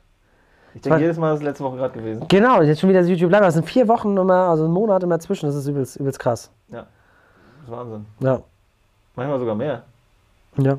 [0.76, 2.26] Ich denke, jedes Mal ist letzte Woche gerade gewesen.
[2.28, 3.42] Genau, jetzt schon wieder das YouTube Live.
[3.42, 5.48] Das sind vier Wochen immer, also ein Monat immer zwischen.
[5.48, 6.52] Das ist übelst, übelst krass.
[6.70, 6.86] Ja.
[6.86, 8.06] Das ist Wahnsinn.
[8.20, 8.40] Ja.
[9.16, 9.82] Manchmal sogar mehr.
[10.58, 10.78] ja.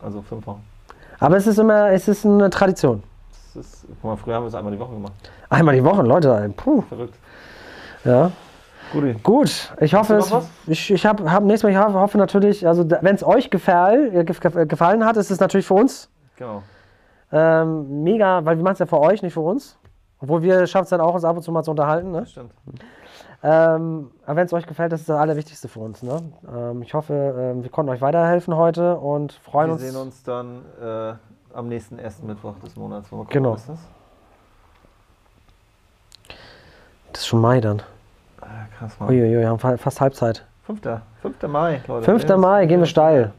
[0.00, 0.64] Also fünf Wochen.
[1.20, 3.04] Aber es ist immer, es ist eine Tradition.
[3.54, 5.12] Das ist, guck mal, früher haben wir es einmal die Woche gemacht.
[5.50, 6.52] Einmal die Woche, Leute.
[6.56, 6.82] Puh.
[6.82, 7.14] Verrückt.
[8.04, 8.30] Ja.
[8.92, 9.14] Guti.
[9.22, 10.32] Gut, ich hoffe, es,
[10.66, 14.20] ich, ich habe hab nächstes Mal, ich hoffe, natürlich, also wenn es euch gefall, äh,
[14.20, 16.62] gef- gefallen hat, ist es natürlich für uns Genau.
[17.30, 19.78] ähm, mega, weil wir machen es ja für euch, nicht für uns.
[20.20, 22.10] Obwohl wir schaffen es dann auch, uns ab und zu mal zu unterhalten.
[22.12, 22.26] Ne?
[22.26, 22.52] Stimmt.
[23.42, 26.02] Ähm, aber wenn es euch gefällt, das ist das Allerwichtigste für uns.
[26.02, 26.20] Ne?
[26.54, 29.82] Ähm, ich hoffe, ähm, wir konnten euch weiterhelfen heute und freuen Wir uns.
[29.82, 31.14] sehen uns dann äh,
[31.54, 33.10] am nächsten ersten Mittwoch des Monats.
[33.10, 33.54] Wollen wir gucken, Genau.
[33.54, 33.78] ist das?
[37.12, 37.82] Das ist schon Mai dann.
[38.40, 38.46] Ah,
[38.78, 39.08] krass, Mann.
[39.10, 40.44] Uiuiui, wir haben fa- fast Halbzeit.
[40.66, 40.80] 5.
[41.20, 41.42] 5.
[41.48, 42.04] Mai, Leute.
[42.04, 42.36] 5.
[42.36, 43.32] Mai, gehen wir steil.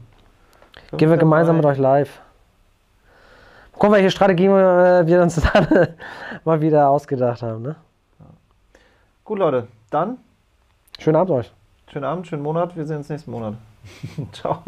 [0.90, 0.98] 5.
[0.98, 1.62] Gehen wir gemeinsam Mai.
[1.62, 2.20] mit euch live.
[3.72, 5.88] Gucken, welche Strategien äh, wir uns dann
[6.44, 7.62] mal wieder ausgedacht haben.
[7.62, 7.76] Ne?
[9.24, 9.66] Gut, Leute.
[9.90, 10.18] Dann
[10.98, 11.52] Schönen Abend euch.
[11.90, 12.76] schönen Abend, schönen Monat.
[12.76, 13.54] Wir sehen uns nächsten Monat.
[14.32, 14.62] Ciao.